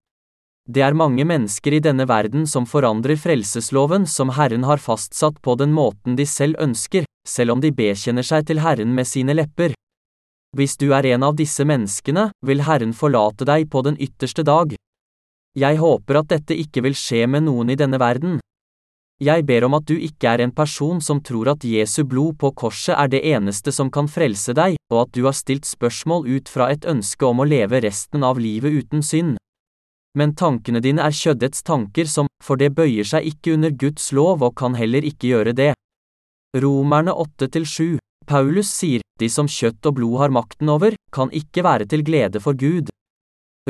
Det 0.66 0.82
er 0.82 0.98
mange 0.98 1.28
mennesker 1.28 1.76
i 1.76 1.84
denne 1.84 2.08
verden 2.08 2.48
som 2.48 2.66
forandrer 2.66 3.20
frelsesloven 3.20 4.08
som 4.08 4.32
Herren 4.34 4.64
har 4.64 4.82
fastsatt 4.82 5.42
på 5.44 5.60
den 5.60 5.76
måten 5.76 6.16
de 6.16 6.26
selv 6.26 6.58
ønsker, 6.64 7.06
selv 7.28 7.56
om 7.56 7.62
de 7.62 7.72
bekjenner 7.72 8.26
seg 8.26 8.48
til 8.48 8.62
Herren 8.64 8.94
med 8.96 9.08
sine 9.08 9.36
lepper. 9.38 9.74
Hvis 10.58 10.76
du 10.78 10.92
er 10.92 11.08
en 11.14 11.24
av 11.24 11.38
disse 11.40 11.64
menneskene, 11.64 12.30
vil 12.44 12.64
Herren 12.68 12.92
forlate 12.92 13.48
deg 13.48 13.70
på 13.72 13.84
den 13.88 13.96
ytterste 13.96 14.44
dag. 14.44 14.74
Jeg 15.56 15.78
håper 15.80 16.22
at 16.22 16.32
dette 16.32 16.56
ikke 16.56 16.84
vil 16.84 16.96
skje 16.96 17.28
med 17.28 17.46
noen 17.48 17.72
i 17.72 17.78
denne 17.80 18.00
verden. 18.00 18.40
Jeg 19.22 19.46
ber 19.46 19.68
om 19.68 19.76
at 19.78 19.86
du 19.86 19.94
ikke 19.94 20.32
er 20.32 20.42
en 20.42 20.54
person 20.56 20.98
som 21.04 21.20
tror 21.22 21.52
at 21.52 21.66
Jesu 21.68 22.02
blod 22.10 22.40
på 22.42 22.50
korset 22.58 22.96
er 22.98 23.12
det 23.12 23.22
eneste 23.30 23.70
som 23.72 23.92
kan 23.94 24.08
frelse 24.10 24.56
deg, 24.58 24.80
og 24.90 25.04
at 25.04 25.12
du 25.14 25.28
har 25.28 25.36
stilt 25.38 25.68
spørsmål 25.70 26.26
ut 26.26 26.50
fra 26.50 26.72
et 26.74 26.88
ønske 26.90 27.28
om 27.28 27.44
å 27.44 27.46
leve 27.46 27.84
resten 27.86 28.26
av 28.26 28.42
livet 28.42 28.74
uten 28.82 29.06
synd. 29.06 29.38
Men 30.18 30.34
tankene 30.36 30.82
dine 30.82 31.06
er 31.06 31.14
kjøddets 31.16 31.62
tanker 31.64 32.10
som, 32.10 32.28
for 32.44 32.58
det 32.58 32.74
bøyer 32.76 33.06
seg 33.08 33.30
ikke 33.30 33.54
under 33.60 33.72
Guds 33.72 34.10
lov 34.12 34.42
og 34.42 34.58
kan 34.58 34.74
heller 34.76 35.06
ikke 35.06 35.30
gjøre 35.36 35.54
det. 35.56 35.72
Romerne 36.52 37.14
8-7 37.16 37.98
Paulus 38.28 38.68
sier, 38.76 39.00
de 39.20 39.28
som 39.32 39.48
kjøtt 39.48 39.88
og 39.88 39.94
blod 39.96 40.18
har 40.20 40.34
makten 40.36 40.68
over, 40.68 40.98
kan 41.16 41.30
ikke 41.32 41.64
være 41.64 41.86
til 41.88 42.04
glede 42.04 42.42
for 42.44 42.58
Gud. 42.60 42.90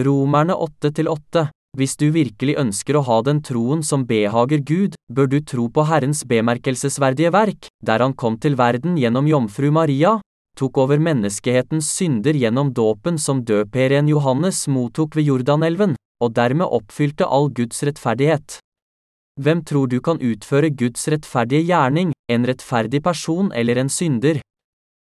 Romerne 0.01 0.55
8-8 0.57 1.43
Hvis 1.77 1.93
du 2.01 2.07
virkelig 2.09 2.55
ønsker 2.57 2.97
å 2.97 3.03
ha 3.05 3.19
den 3.27 3.43
troen 3.45 3.83
som 3.85 4.07
behager 4.09 4.63
Gud, 4.65 4.97
bør 5.13 5.29
du 5.29 5.37
tro 5.45 5.67
på 5.69 5.85
Herrens 5.91 6.23
bemerkelsesverdige 6.25 7.29
verk, 7.37 7.69
der 7.85 8.01
han 8.01 8.17
kom 8.17 8.39
til 8.41 8.57
verden 8.57 8.97
gjennom 8.97 9.29
jomfru 9.29 9.69
Maria, 9.69 10.15
tok 10.57 10.81
over 10.81 10.97
menneskehetens 10.97 11.85
synder 11.85 12.33
gjennom 12.33 12.73
dåpen 12.73 13.21
som 13.21 13.45
døperen 13.45 14.09
Johannes 14.09 14.65
mottok 14.65 15.21
ved 15.21 15.29
Jordanelven, 15.29 15.93
og 16.17 16.33
dermed 16.33 16.65
oppfylte 16.65 17.29
all 17.29 17.53
Guds 17.53 17.85
rettferdighet. 17.85 18.57
Hvem 19.41 19.63
tror 19.65 19.87
du 19.89 19.97
kan 20.05 20.19
utføre 20.21 20.69
Guds 20.69 21.07
rettferdige 21.09 21.65
gjerning, 21.71 22.11
en 22.29 22.45
rettferdig 22.45 23.01
person 23.01 23.49
eller 23.57 23.79
en 23.81 23.89
synder? 23.89 24.37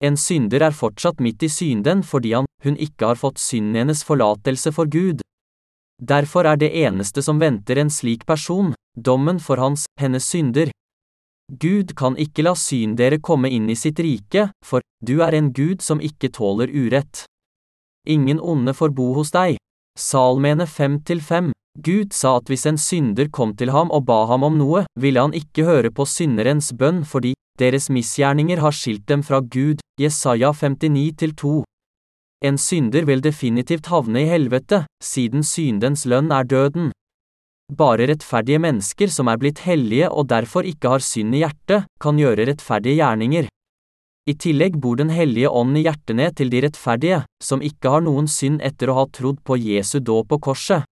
En 0.03 0.17
synder 0.17 0.63
er 0.69 0.75
fortsatt 0.75 1.19
midt 1.23 1.43
i 1.43 1.49
synden 1.51 2.05
fordi 2.07 2.35
han, 2.37 2.47
hun 2.63 2.77
ikke 2.79 3.09
har 3.11 3.19
fått 3.19 3.43
synden 3.43 3.81
hennes 3.81 4.03
forlatelse 4.07 4.71
for 4.77 4.91
Gud. 4.91 5.25
Derfor 5.99 6.47
er 6.47 6.59
det 6.59 6.71
eneste 6.85 7.23
som 7.23 7.41
venter 7.43 7.79
en 7.79 7.91
slik 7.91 8.27
person, 8.27 8.75
dommen 8.95 9.41
for 9.43 9.63
hans, 9.63 9.87
hennes 9.99 10.27
synder. 10.27 10.71
Gud 11.51 11.95
kan 11.99 12.19
ikke 12.19 12.45
la 12.47 12.55
syndere 12.59 13.19
komme 13.19 13.51
inn 13.51 13.69
i 13.71 13.79
sitt 13.79 13.99
rike, 14.03 14.49
for 14.65 14.83
du 15.03 15.19
er 15.23 15.35
en 15.35 15.51
Gud 15.53 15.83
som 15.83 16.03
ikke 16.03 16.31
tåler 16.35 16.71
urett. 16.71 17.25
Ingen 18.07 18.41
onde 18.41 18.75
får 18.75 18.95
bo 18.95 19.13
hos 19.19 19.35
deg. 19.35 19.59
Salmene 19.99 20.67
5-5 20.67 21.52
Gud 21.81 22.13
sa 22.13 22.37
at 22.37 22.51
hvis 22.53 22.67
en 22.69 22.77
synder 22.77 23.31
kom 23.33 23.55
til 23.57 23.73
ham 23.73 23.91
og 23.91 24.05
ba 24.05 24.27
ham 24.29 24.45
om 24.45 24.59
noe, 24.61 24.85
ville 25.01 25.21
han 25.25 25.33
ikke 25.33 25.65
høre 25.65 25.91
på 25.91 26.05
synderens 26.05 26.69
bønn 26.77 27.01
fordi 27.09 27.33
deres 27.59 27.89
misgjerninger 27.89 28.61
har 28.61 28.75
skilt 28.77 29.07
dem 29.09 29.23
fra 29.25 29.41
Gud, 29.41 29.81
Jesaja 30.01 30.53
59-2. 30.53 31.63
En 32.45 32.59
synder 32.59 33.07
vil 33.09 33.23
definitivt 33.25 33.89
havne 33.89 34.25
i 34.25 34.29
helvete, 34.29 34.83
siden 35.03 35.47
syndens 35.47 36.05
lønn 36.05 36.33
er 36.35 36.45
døden. 36.45 36.91
Bare 37.73 38.09
rettferdige 38.11 38.61
mennesker 38.61 39.09
som 39.09 39.31
er 39.33 39.41
blitt 39.41 39.63
hellige 39.65 40.11
og 40.11 40.29
derfor 40.29 40.67
ikke 40.69 40.93
har 40.93 41.05
synd 41.05 41.39
i 41.39 41.45
hjertet, 41.45 41.89
kan 42.03 42.19
gjøre 42.21 42.51
rettferdige 42.51 42.99
gjerninger. 43.01 43.49
I 44.29 44.35
tillegg 44.39 44.77
bor 44.79 44.97
Den 45.01 45.11
hellige 45.11 45.51
ånd 45.51 45.79
i 45.79 45.87
hjertene 45.87 46.29
til 46.37 46.51
de 46.53 46.61
rettferdige, 46.67 47.25
som 47.43 47.63
ikke 47.65 47.91
har 47.91 48.05
noen 48.05 48.29
synd 48.29 48.61
etter 48.63 48.91
å 48.91 49.01
ha 49.01 49.07
trodd 49.11 49.41
på 49.43 49.57
Jesu 49.59 49.99
dåp 49.99 50.29
på 50.31 50.39
korset. 50.51 50.85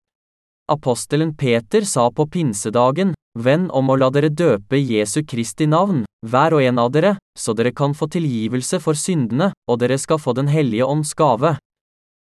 Apostelen 0.68 1.34
Peter 1.36 1.84
sa 1.84 2.10
på 2.10 2.26
pinsedagen, 2.28 3.14
Venn 3.38 3.68
om 3.70 3.90
å 3.90 3.96
la 3.96 4.08
dere 4.10 4.28
døpe 4.28 4.76
Jesu 4.76 5.22
Kristi 5.22 5.68
navn, 5.70 6.02
hver 6.26 6.56
og 6.56 6.64
en 6.64 6.78
av 6.82 6.90
dere, 6.92 7.12
så 7.38 7.54
dere 7.54 7.72
kan 7.72 7.94
få 7.94 8.08
tilgivelse 8.10 8.80
for 8.82 8.98
syndene, 8.98 9.52
og 9.70 9.78
dere 9.80 9.98
skal 9.98 10.18
få 10.18 10.34
Den 10.34 10.48
hellige 10.50 10.84
ånds 10.84 11.14
gave. 11.14 11.56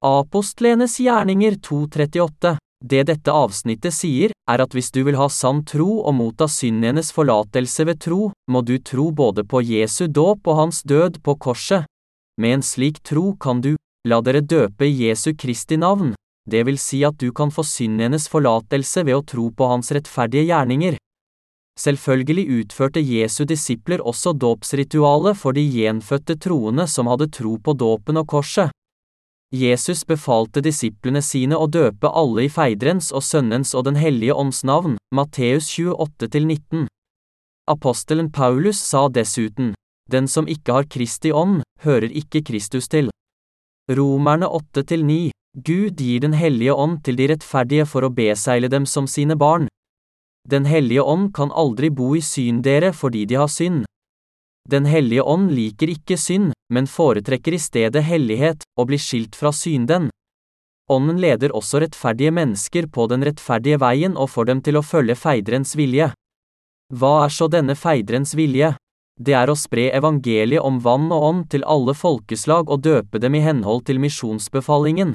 Apostlenes 0.03 0.99
gjerninger 0.99 1.59
238 1.61 2.57
det 2.83 3.05
dette 3.07 3.31
avsnittet 3.31 3.95
sier, 3.95 4.33
er 4.51 4.59
at 4.59 4.73
hvis 4.75 4.91
du 4.91 5.05
vil 5.07 5.15
ha 5.15 5.29
sann 5.31 5.61
tro 5.63 6.01
og 6.03 6.17
motta 6.17 6.49
syndenes 6.51 7.13
forlatelse 7.15 7.85
ved 7.87 8.01
tro, 8.03 8.33
må 8.51 8.59
du 8.59 8.75
tro 8.83 9.07
både 9.15 9.45
på 9.47 9.61
Jesu 9.63 10.09
dåp 10.11 10.49
og 10.51 10.57
hans 10.57 10.81
død 10.83 11.21
på 11.23 11.37
korset. 11.39 11.87
Med 12.35 12.57
en 12.57 12.65
slik 12.65 12.99
tro 13.07 13.37
kan 13.39 13.61
du, 13.63 13.77
la 14.03 14.19
dere 14.19 14.43
døpe 14.43 14.89
Jesu 14.89 15.31
Kristi 15.31 15.79
navn, 15.79 16.11
det 16.49 16.65
vil 16.67 16.77
si 16.79 17.03
at 17.07 17.17
du 17.19 17.31
kan 17.31 17.51
få 17.51 17.63
syndenes 17.63 18.27
forlatelse 18.31 19.05
ved 19.07 19.15
å 19.15 19.25
tro 19.25 19.49
på 19.51 19.69
hans 19.71 19.91
rettferdige 19.95 20.49
gjerninger. 20.51 20.97
Selvfølgelig 21.79 22.45
utførte 22.59 23.01
Jesu 23.01 23.43
disipler 23.49 24.03
også 24.05 24.35
dåpsritualet 24.37 25.39
for 25.39 25.57
de 25.57 25.63
gjenfødte 25.65 26.37
troende 26.37 26.85
som 26.87 27.09
hadde 27.09 27.31
tro 27.33 27.57
på 27.57 27.73
dåpen 27.73 28.19
og 28.21 28.27
korset. 28.35 28.69
Jesus 29.53 30.01
befalte 30.05 30.61
disiplene 30.65 31.21
sine 31.21 31.57
å 31.57 31.67
døpe 31.69 32.09
alle 32.09 32.47
i 32.47 32.49
Feidrens 32.49 33.11
og 33.13 33.21
Sønnens 33.21 33.73
og 33.77 33.85
Den 33.85 33.99
hellige 34.01 34.33
ånds 34.33 34.63
navn, 34.65 34.97
Matteus 35.13 35.69
28-19. 35.77 36.87
Apostelen 37.69 38.31
Paulus 38.33 38.81
sa 38.81 39.07
dessuten, 39.09 39.73
Den 40.09 40.27
som 40.27 40.49
ikke 40.49 40.73
har 40.73 40.89
Kristi 40.89 41.31
ånd, 41.31 41.61
hører 41.85 42.09
ikke 42.11 42.41
Kristus 42.43 42.89
til. 42.89 43.09
Romerne 43.89 44.49
8-9, 44.49 45.29
Gud 45.55 46.01
gir 46.01 46.19
Den 46.19 46.33
hellige 46.33 46.73
ånd 46.73 47.03
til 47.05 47.15
de 47.15 47.27
rettferdige 47.29 47.85
for 47.85 48.01
å 48.01 48.09
beseile 48.09 48.69
dem 48.73 48.87
som 48.89 49.05
sine 49.05 49.35
barn. 49.37 49.67
Den 50.49 50.65
hellige 50.65 51.03
ånd 51.05 51.29
kan 51.33 51.53
aldri 51.53 51.91
bo 51.93 52.15
i 52.17 52.21
syn 52.25 52.63
dere 52.65 52.89
fordi 52.91 53.25
de 53.29 53.37
har 53.37 53.51
synd. 53.53 53.85
Den 54.69 54.89
hellige 54.89 55.21
ånd 55.21 55.51
liker 55.53 55.93
ikke 55.93 56.17
synd, 56.17 56.55
men 56.73 56.89
foretrekker 56.89 57.53
i 57.53 57.61
stedet 57.61 58.01
hellighet, 58.01 58.65
og 58.79 58.89
blir 58.89 58.97
skilt 58.97 59.35
fra 59.35 59.53
synden. 59.53 60.09
Ånden 60.89 61.21
leder 61.21 61.53
også 61.53 61.83
rettferdige 61.85 62.33
mennesker 62.33 62.89
på 62.89 63.05
den 63.13 63.23
rettferdige 63.23 63.77
veien 63.77 64.17
og 64.17 64.33
får 64.33 64.49
dem 64.49 64.61
til 64.65 64.81
å 64.81 64.83
følge 64.83 65.15
feiderens 65.15 65.77
vilje. 65.77 66.09
Hva 66.97 67.15
er 67.27 67.31
så 67.31 67.47
denne 67.47 67.77
feiderens 67.77 68.33
vilje? 68.33 68.73
Det 69.21 69.37
er 69.37 69.51
å 69.53 69.55
spre 69.55 69.91
evangeliet 69.93 70.65
om 70.65 70.81
vann 70.81 71.11
og 71.13 71.29
ånd 71.29 71.49
til 71.53 71.63
alle 71.63 71.93
folkeslag 71.93 72.71
og 72.73 72.81
døpe 72.81 73.21
dem 73.21 73.37
i 73.37 73.45
henhold 73.45 73.85
til 73.85 74.01
misjonsbefalingen. 74.01 75.13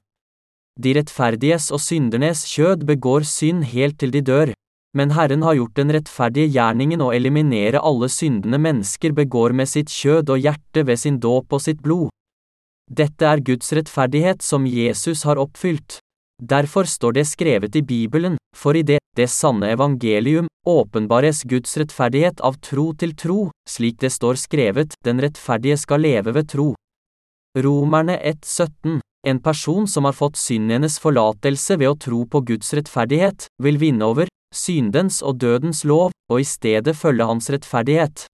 De 0.78 0.94
rettferdiges 0.94 1.72
og 1.74 1.82
syndernes 1.82 2.44
kjød 2.46 2.84
begår 2.86 3.26
synd 3.26 3.64
helt 3.72 3.98
til 3.98 4.12
de 4.14 4.22
dør. 4.22 4.52
Men 4.96 5.10
Herren 5.12 5.42
har 5.42 5.56
gjort 5.58 5.74
den 5.76 5.90
rettferdige 5.92 6.52
gjerningen 6.54 7.02
å 7.04 7.10
eliminere 7.12 7.82
alle 7.82 8.08
syndene 8.08 8.60
mennesker 8.62 9.12
begår 9.16 9.52
med 9.58 9.68
sitt 9.68 9.90
kjød 9.92 10.30
og 10.32 10.44
hjerte 10.46 10.86
ved 10.86 11.02
sin 11.02 11.18
dåp 11.20 11.52
og 11.52 11.64
sitt 11.64 11.82
blod. 11.82 12.08
Dette 12.88 13.26
er 13.26 13.42
Guds 13.44 13.74
rettferdighet 13.76 14.40
som 14.42 14.64
Jesus 14.66 15.26
har 15.28 15.40
oppfylt. 15.42 15.98
Derfor 16.38 16.86
står 16.86 17.18
det 17.18 17.26
skrevet 17.26 17.76
i 17.76 17.82
Bibelen, 17.82 18.38
for 18.56 18.78
i 18.78 18.84
det, 18.86 19.00
det 19.18 19.26
sanne 19.28 19.72
evangelium, 19.74 20.46
åpenbares 20.66 21.42
Guds 21.50 21.74
rettferdighet 21.80 22.40
av 22.40 22.60
tro 22.62 22.92
til 22.94 23.16
tro, 23.18 23.40
slik 23.68 23.98
det 24.00 24.12
står 24.14 24.38
skrevet, 24.38 24.94
den 25.04 25.20
rettferdige 25.20 25.76
skal 25.82 26.06
leve 26.06 26.32
ved 26.38 26.48
tro. 26.54 26.70
Romerne 27.58 28.14
1,17 28.22 29.00
En 29.28 29.40
person 29.44 29.84
som 29.88 30.06
har 30.08 30.16
fått 30.16 30.38
syndenes 30.40 30.96
forlatelse 31.02 31.76
ved 31.76 31.90
å 31.90 31.98
tro 32.00 32.22
på 32.24 32.40
Guds 32.48 32.72
rettferdighet, 32.72 33.48
vil 33.60 33.76
vinne 33.76 34.06
over, 34.08 34.30
syndens 34.54 35.20
og 35.20 35.36
dødens 35.42 35.82
lov, 35.84 36.14
og 36.32 36.40
i 36.40 36.46
stedet 36.48 36.96
følge 36.96 37.26
hans 37.28 37.50
rettferdighet. 37.52 38.24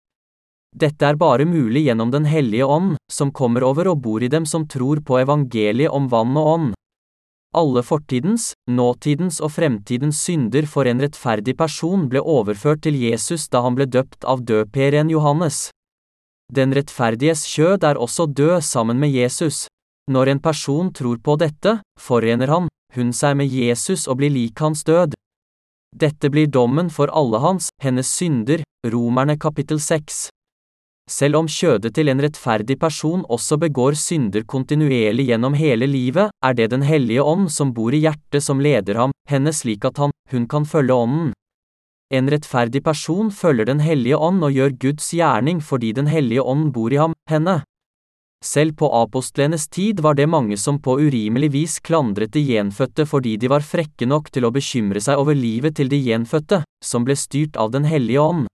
Dette 0.74 1.06
er 1.06 1.18
bare 1.18 1.46
mulig 1.46 1.84
gjennom 1.88 2.10
Den 2.10 2.24
hellige 2.26 2.66
ånd, 2.66 2.96
som 3.10 3.32
kommer 3.32 3.66
over 3.66 3.90
og 3.90 4.00
bor 4.06 4.22
i 4.22 4.30
dem 4.30 4.46
som 4.46 4.68
tror 4.70 5.02
på 5.02 5.18
evangeliet 5.22 5.90
om 5.90 6.08
vann 6.10 6.36
og 6.36 6.50
ånd. 6.54 6.72
Alle 7.54 7.82
fortidens, 7.86 8.52
nåtidens 8.66 9.40
og 9.40 9.52
fremtidens 9.54 10.18
synder 10.26 10.66
for 10.66 10.90
en 10.90 11.02
rettferdig 11.02 11.54
person 11.58 12.08
ble 12.10 12.22
overført 12.22 12.82
til 12.86 12.98
Jesus 12.98 13.46
da 13.48 13.62
han 13.62 13.78
ble 13.78 13.86
døpt 13.86 14.26
av 14.26 14.42
døperen 14.42 15.10
Johannes. 15.10 15.68
Den 16.50 16.74
rettferdiges 16.74 17.46
kjød 17.50 17.86
er 17.86 17.98
også 17.98 18.26
død 18.26 18.58
sammen 18.66 18.98
med 18.98 19.14
Jesus. 19.14 19.68
Når 20.10 20.28
en 20.28 20.40
person 20.40 20.92
tror 20.92 21.16
på 21.24 21.36
dette, 21.40 21.78
forener 21.96 22.50
han, 22.52 22.68
hun 22.94 23.12
seg 23.16 23.38
med 23.40 23.48
Jesus 23.48 24.04
og 24.04 24.18
blir 24.20 24.32
lik 24.34 24.60
hans 24.60 24.84
død. 24.84 25.14
Dette 25.96 26.28
blir 26.28 26.50
dommen 26.50 26.90
for 26.92 27.08
alle 27.08 27.40
hans, 27.40 27.70
hennes 27.80 28.10
synder, 28.10 28.60
Romerne 28.84 29.38
kapittel 29.40 29.80
6. 29.80 30.28
Selv 31.08 31.36
om 31.36 31.48
kjødet 31.48 31.94
til 31.96 32.08
en 32.08 32.20
rettferdig 32.20 32.76
person 32.80 33.24
også 33.32 33.58
begår 33.60 33.96
synder 33.96 34.44
kontinuerlig 34.48 35.28
gjennom 35.30 35.56
hele 35.56 35.88
livet, 35.88 36.32
er 36.44 36.52
det 36.52 36.70
Den 36.70 36.82
hellige 36.82 37.22
ånd 37.22 37.50
som 37.52 37.72
bor 37.72 37.92
i 37.92 38.00
hjertet 38.04 38.42
som 38.42 38.60
leder 38.60 38.96
ham, 38.96 39.12
henne 39.28 39.52
slik 39.52 39.84
at 39.84 39.98
han, 39.98 40.12
hun 40.32 40.48
kan 40.48 40.64
følge 40.64 40.92
ånden. 40.92 41.32
En 42.12 42.28
rettferdig 42.28 42.82
person 42.84 43.30
følger 43.30 43.64
Den 43.64 43.80
hellige 43.80 44.16
ånd 44.16 44.44
og 44.44 44.52
gjør 44.52 44.76
Guds 44.80 45.12
gjerning 45.12 45.60
fordi 45.60 45.92
Den 45.92 46.06
hellige 46.06 46.42
ånd 46.42 46.72
bor 46.72 46.92
i 46.92 47.00
ham, 47.00 47.12
henne. 47.30 47.62
Selv 48.44 48.76
på 48.76 48.90
apostlenes 48.92 49.68
tid 49.72 50.00
var 50.04 50.14
det 50.14 50.26
mange 50.28 50.56
som 50.60 50.76
på 50.82 50.98
urimelig 51.00 51.48
vis 51.54 51.78
klandret 51.80 52.34
de 52.36 52.42
gjenfødte 52.44 53.06
fordi 53.08 53.38
de 53.40 53.48
var 53.48 53.64
frekke 53.64 54.04
nok 54.04 54.28
til 54.34 54.44
å 54.44 54.52
bekymre 54.52 55.00
seg 55.00 55.16
over 55.16 55.32
livet 55.38 55.78
til 55.78 55.88
de 55.88 55.96
gjenfødte, 55.96 56.60
som 56.84 57.06
ble 57.08 57.16
styrt 57.16 57.56
av 57.56 57.72
Den 57.72 57.88
hellige 57.88 58.20
ånd. 58.20 58.50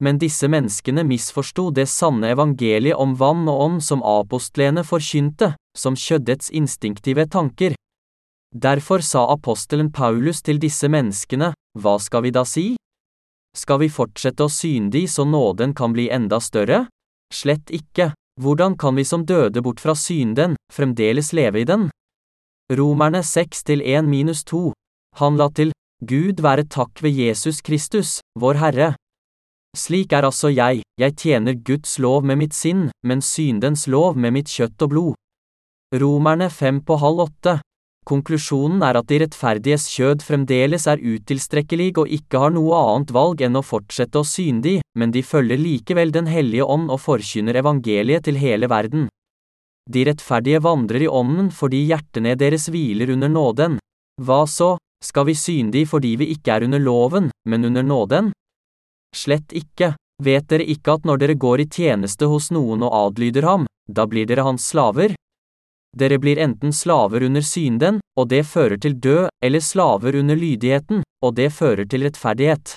Men 0.00 0.16
disse 0.16 0.48
menneskene 0.48 1.04
misforsto 1.04 1.68
det 1.76 1.84
sanne 1.92 2.30
evangeliet 2.32 2.96
om 2.96 3.12
vann 3.20 3.44
og 3.44 3.60
ånd 3.66 3.84
som 3.84 4.00
apostlene 4.00 4.86
forkynte, 4.88 5.52
som 5.76 5.92
kjøddets 5.92 6.48
instinktive 6.56 7.26
tanker. 7.28 7.76
Derfor 8.56 9.04
sa 9.04 9.26
apostelen 9.34 9.92
Paulus 9.92 10.40
til 10.40 10.58
disse 10.58 10.88
menneskene, 10.88 11.52
hva 11.76 11.98
skal 12.00 12.24
vi 12.24 12.32
da 12.32 12.46
si? 12.48 12.72
Skal 13.52 13.82
vi 13.84 13.92
fortsette 13.92 14.48
å 14.48 14.48
syndig 14.48 15.10
så 15.12 15.28
nåden 15.28 15.76
kan 15.76 15.92
bli 15.92 16.08
enda 16.08 16.40
større? 16.40 16.86
Slett 17.34 17.68
ikke. 17.68 18.14
Hvordan 18.38 18.76
kan 18.76 18.94
vi 18.96 19.04
som 19.04 19.24
døde 19.26 19.62
bort 19.62 19.80
fra 19.80 19.94
synden, 19.94 20.56
fremdeles 20.72 21.32
leve 21.32 21.60
i 21.60 21.64
den? 21.64 21.88
Romerne 22.70 23.22
6 23.22 23.64
til 23.64 23.82
1 23.82 24.04
minus 24.04 24.44
2. 24.44 24.72
Han 25.18 25.36
la 25.36 25.48
til, 25.50 25.72
Gud 26.06 26.38
være 26.42 26.68
takk 26.70 27.02
ved 27.02 27.10
Jesus 27.10 27.60
Kristus, 27.60 28.20
vår 28.38 28.60
Herre. 28.62 28.94
Slik 29.76 30.12
er 30.12 30.26
altså 30.26 30.48
jeg, 30.48 30.82
jeg 30.98 31.16
tjener 31.16 31.54
Guds 31.54 31.98
lov 31.98 32.24
med 32.24 32.36
mitt 32.40 32.54
sinn, 32.54 32.90
men 33.02 33.20
syndens 33.22 33.86
lov 33.86 34.16
med 34.16 34.32
mitt 34.34 34.48
kjøtt 34.48 34.82
og 34.82 34.90
blod. 34.90 35.18
Romerne 35.94 36.50
fem 36.50 36.80
på 36.82 36.96
halv 37.02 37.26
åtte. 37.26 37.58
Konklusjonen 38.10 38.80
er 38.82 38.98
at 38.98 39.06
de 39.06 39.20
rettferdiges 39.22 39.84
kjød 39.92 40.24
fremdeles 40.26 40.88
er 40.90 40.98
utilstrekkelig 40.98 41.92
og 42.02 42.10
ikke 42.16 42.40
har 42.42 42.50
noe 42.56 42.74
annet 42.74 43.12
valg 43.14 43.44
enn 43.46 43.58
å 43.60 43.62
fortsette 43.62 44.18
å 44.18 44.26
syndig, 44.26 44.80
men 44.98 45.14
de 45.14 45.22
følger 45.22 45.60
likevel 45.60 46.10
Den 46.10 46.26
hellige 46.26 46.66
ånd 46.66 46.90
og 46.90 46.98
forkynner 47.04 47.60
evangeliet 47.62 48.26
til 48.26 48.40
hele 48.42 48.66
verden. 48.66 49.06
De 49.90 50.04
rettferdige 50.06 50.62
vandrer 50.66 51.06
i 51.06 51.12
ånden 51.20 51.52
fordi 51.54 51.84
hjertene 51.86 52.34
deres 52.38 52.66
hviler 52.70 53.14
under 53.14 53.30
nåden. 53.30 53.78
Hva 54.18 54.42
så, 54.46 54.74
skal 55.04 55.30
vi 55.30 55.38
syndig 55.38 55.86
fordi 55.92 56.16
vi 56.18 56.32
ikke 56.34 56.56
er 56.56 56.66
under 56.66 56.82
loven, 56.82 57.30
men 57.46 57.64
under 57.64 57.86
nåden? 57.86 58.34
Slett 59.16 59.54
ikke. 59.54 59.94
Vet 60.20 60.50
dere 60.50 60.66
ikke 60.66 60.98
at 60.98 61.06
når 61.08 61.22
dere 61.22 61.38
går 61.38 61.62
i 61.62 61.70
tjeneste 61.70 62.26
hos 62.28 62.50
noen 62.50 62.82
og 62.84 62.92
adlyder 63.06 63.46
ham, 63.46 63.70
da 63.88 64.04
blir 64.10 64.26
dere 64.28 64.44
hans 64.44 64.66
slaver? 64.68 65.14
Dere 65.96 66.18
blir 66.22 66.38
enten 66.38 66.72
slaver 66.72 67.24
under 67.26 67.42
synden, 67.42 67.98
og 68.18 68.28
det 68.30 68.44
fører 68.46 68.78
til 68.78 68.94
død, 68.94 69.28
eller 69.42 69.60
slaver 69.60 70.16
under 70.20 70.38
lydigheten, 70.38 71.02
og 71.22 71.34
det 71.36 71.50
fører 71.52 71.88
til 71.88 72.06
rettferdighet. 72.06 72.76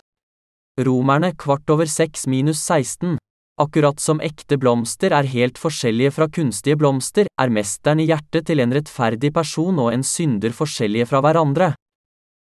Romerne 0.81 1.33
kvart 1.37 1.69
over 1.69 1.85
seks 1.85 2.25
minus 2.27 2.57
16. 2.65 3.19
Akkurat 3.61 3.99
som 4.01 4.17
ekte 4.25 4.57
blomster 4.57 5.13
er 5.13 5.29
helt 5.29 5.59
forskjellige 5.61 6.15
fra 6.15 6.25
kunstige 6.25 6.77
blomster, 6.81 7.29
er 7.37 7.53
mesteren 7.53 8.01
i 8.01 8.07
hjertet 8.09 8.47
til 8.49 8.63
en 8.63 8.73
rettferdig 8.73 9.29
person 9.35 9.77
og 9.77 9.91
en 9.93 10.01
synder 10.01 10.55
forskjellige 10.57 11.05
fra 11.11 11.21
hverandre. 11.21 11.75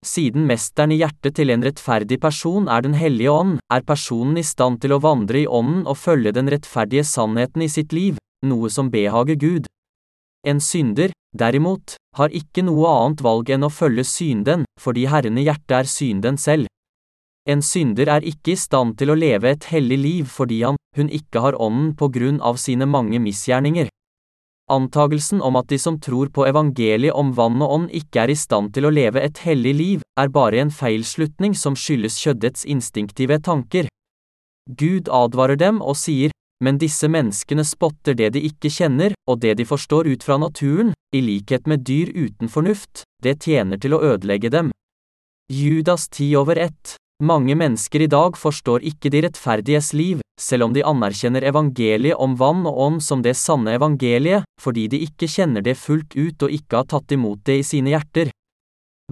Siden 0.07 0.47
mesteren 0.47 0.95
i 0.95 1.01
hjertet 1.03 1.35
til 1.35 1.51
en 1.51 1.67
rettferdig 1.67 2.21
person 2.23 2.71
er 2.71 2.87
Den 2.87 2.95
hellige 2.95 3.31
ånd, 3.31 3.59
er 3.71 3.83
personen 3.83 4.39
i 4.39 4.47
stand 4.47 4.81
til 4.83 4.95
å 4.95 5.03
vandre 5.03 5.43
i 5.43 5.47
ånden 5.47 5.83
og 5.87 5.99
følge 5.99 6.33
den 6.33 6.51
rettferdige 6.51 7.03
sannheten 7.03 7.63
i 7.63 7.71
sitt 7.71 7.93
liv, 7.93 8.17
noe 8.47 8.71
som 8.71 8.91
behager 8.91 9.35
Gud. 9.35 9.67
En 10.43 10.59
synder, 10.61 11.13
derimot, 11.39 11.95
har 12.19 12.33
ikke 12.35 12.65
noe 12.67 12.91
annet 12.91 13.23
valg 13.23 13.51
enn 13.55 13.63
å 13.63 13.71
følge 13.71 14.05
synden, 14.05 14.65
fordi 14.81 15.07
Herren 15.07 15.39
i 15.39 15.47
hjertet 15.47 15.77
er 15.79 15.91
synden 15.91 16.39
selv. 16.39 16.67
En 17.47 17.63
synder 17.63 18.11
er 18.11 18.27
ikke 18.27 18.53
i 18.55 18.59
stand 18.59 18.97
til 18.99 19.11
å 19.11 19.19
leve 19.19 19.51
et 19.51 19.65
hellig 19.71 19.99
liv 19.99 20.29
fordi 20.31 20.61
han, 20.63 20.79
hun 20.97 21.09
ikke 21.11 21.43
har 21.43 21.59
ånden 21.63 21.95
på 21.99 22.11
grunn 22.15 22.39
av 22.43 22.59
sine 22.63 22.87
mange 22.87 23.19
misgjerninger. 23.23 23.89
Antagelsen 24.71 25.43
om 25.43 25.59
at 25.59 25.69
de 25.71 25.79
som 25.79 25.99
tror 26.01 26.31
på 26.35 26.47
evangeliet 26.47 27.15
om 27.19 27.33
vann 27.35 27.63
og 27.63 27.75
ånd 27.77 27.89
ikke 27.99 28.23
er 28.23 28.35
i 28.35 28.39
stand 28.39 28.71
til 28.75 28.87
å 28.87 28.93
leve 28.95 29.23
et 29.23 29.43
hellig 29.47 29.75
liv, 29.79 30.05
er 30.19 30.31
bare 30.31 30.63
en 30.63 30.71
feilslutning 30.71 31.55
som 31.59 31.75
skyldes 31.79 32.19
kjøddets 32.23 32.67
instinktive 32.71 33.41
tanker. 33.43 33.91
Gud 34.71 35.11
advarer 35.11 35.59
dem 35.59 35.83
og 35.83 35.99
sier, 35.99 36.31
men 36.63 36.79
disse 36.79 37.11
menneskene 37.11 37.65
spotter 37.67 38.15
det 38.15 38.31
de 38.37 38.43
ikke 38.47 38.71
kjenner, 38.71 39.17
og 39.27 39.43
det 39.43 39.57
de 39.59 39.67
forstår 39.67 40.09
ut 40.15 40.23
fra 40.23 40.39
naturen, 40.39 40.95
i 41.15 41.21
likhet 41.21 41.67
med 41.67 41.83
dyr 41.85 42.15
uten 42.15 42.49
fornuft, 42.49 43.03
det 43.23 43.41
tjener 43.43 43.81
til 43.83 43.97
å 43.97 44.03
ødelegge 44.15 44.53
dem. 44.55 44.71
Judas 45.53 46.09
ti 46.09 46.31
over 46.39 46.57
ett. 46.57 46.97
Mange 47.23 47.55
mennesker 47.59 48.03
i 48.03 48.11
dag 48.11 48.39
forstår 48.39 48.83
ikke 48.89 49.11
de 49.13 49.21
rettferdiges 49.27 49.93
liv, 49.95 50.23
selv 50.41 50.67
om 50.67 50.73
de 50.75 50.83
anerkjenner 50.87 51.45
evangeliet 51.47 52.19
om 52.19 52.35
vann 52.39 52.65
og 52.67 52.79
ånd 52.87 53.03
som 53.05 53.23
det 53.23 53.37
sanne 53.39 53.77
evangeliet, 53.77 54.47
fordi 54.63 54.89
de 54.91 55.03
ikke 55.07 55.29
kjenner 55.31 55.63
det 55.63 55.77
fullt 55.79 56.17
ut 56.17 56.47
og 56.47 56.55
ikke 56.57 56.81
har 56.81 56.89
tatt 56.91 57.15
imot 57.15 57.45
det 57.47 57.61
i 57.61 57.67
sine 57.67 57.93
hjerter. 57.93 58.33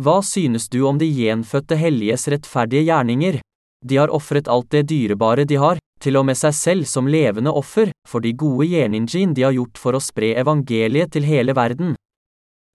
Hva 0.00 0.20
synes 0.24 0.70
du 0.72 0.80
om 0.88 0.98
de 0.98 1.06
gjenfødte 1.06 1.76
helliges 1.76 2.26
rettferdige 2.32 2.88
gjerninger? 2.88 3.40
De 3.86 3.96
har 3.96 4.12
ofret 4.12 4.48
alt 4.48 4.68
det 4.70 4.88
dyrebare 4.90 5.46
de 5.48 5.56
har, 5.56 5.80
til 6.00 6.16
og 6.20 6.26
med 6.28 6.36
seg 6.36 6.54
selv 6.56 6.88
som 6.88 7.08
levende 7.08 7.52
offer, 7.52 7.92
for 8.08 8.20
de 8.24 8.32
gode 8.36 8.68
gjerningene 8.68 9.34
de 9.36 9.44
har 9.46 9.56
gjort 9.56 9.80
for 9.80 9.96
å 9.96 10.02
spre 10.04 10.34
evangeliet 10.40 11.12
til 11.16 11.28
hele 11.28 11.56
verden. 11.56 11.96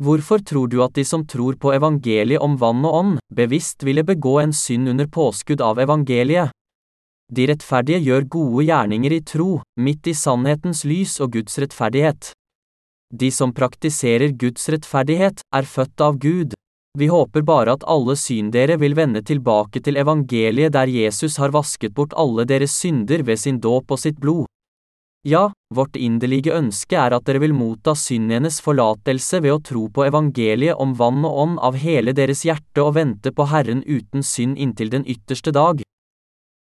Hvorfor 0.04 0.42
tror 0.44 0.68
du 0.68 0.82
at 0.84 0.98
de 0.98 1.06
som 1.08 1.24
tror 1.24 1.56
på 1.56 1.72
evangeliet 1.72 2.44
om 2.44 2.58
vann 2.60 2.84
og 2.84 2.98
ånd, 3.00 3.20
bevisst 3.32 3.86
ville 3.88 4.04
begå 4.04 4.42
en 4.42 4.54
synd 4.54 4.92
under 4.92 5.08
påskudd 5.08 5.62
av 5.64 5.80
evangeliet? 5.80 6.52
De 7.32 7.46
rettferdige 7.50 8.02
gjør 8.04 8.28
gode 8.36 8.66
gjerninger 8.68 9.16
i 9.16 9.22
tro, 9.26 9.62
midt 9.80 10.12
i 10.12 10.14
sannhetens 10.14 10.84
lys 10.86 11.16
og 11.24 11.38
Guds 11.38 11.58
rettferdighet. 11.64 12.34
De 13.14 13.32
som 13.32 13.54
praktiserer 13.56 14.36
Guds 14.36 14.68
rettferdighet, 14.70 15.42
er 15.54 15.70
født 15.70 16.02
av 16.02 16.20
Gud. 16.20 16.55
Vi 16.96 17.08
håper 17.12 17.44
bare 17.44 17.74
at 17.76 17.84
alle 17.92 18.16
syndere 18.16 18.78
vil 18.80 18.96
vende 18.96 19.20
tilbake 19.22 19.82
til 19.84 19.98
evangeliet 20.00 20.72
der 20.72 20.88
Jesus 20.88 21.36
har 21.42 21.52
vasket 21.52 21.92
bort 21.96 22.16
alle 22.16 22.46
deres 22.48 22.78
synder 22.80 23.24
ved 23.28 23.40
sin 23.42 23.60
dåp 23.60 23.92
og 23.92 24.00
sitt 24.00 24.22
blod. 24.22 24.46
Ja, 25.28 25.50
vårt 25.74 25.98
inderlige 25.98 26.54
ønske 26.54 26.96
er 27.02 27.16
at 27.18 27.26
dere 27.26 27.42
vil 27.42 27.56
motta 27.58 27.96
syndenes 27.98 28.60
forlatelse 28.62 29.42
ved 29.42 29.56
å 29.56 29.62
tro 29.72 29.88
på 29.90 30.06
evangeliet 30.06 30.78
om 30.80 30.94
vann 30.96 31.26
og 31.26 31.40
ånd 31.44 31.60
av 31.66 31.80
hele 31.82 32.14
deres 32.14 32.46
hjerte 32.46 32.84
og 32.86 32.94
vente 33.00 33.34
på 33.34 33.50
Herren 33.50 33.82
uten 33.90 34.24
synd 34.24 34.62
inntil 34.62 34.94
den 34.94 35.08
ytterste 35.10 35.52
dag. 35.52 35.82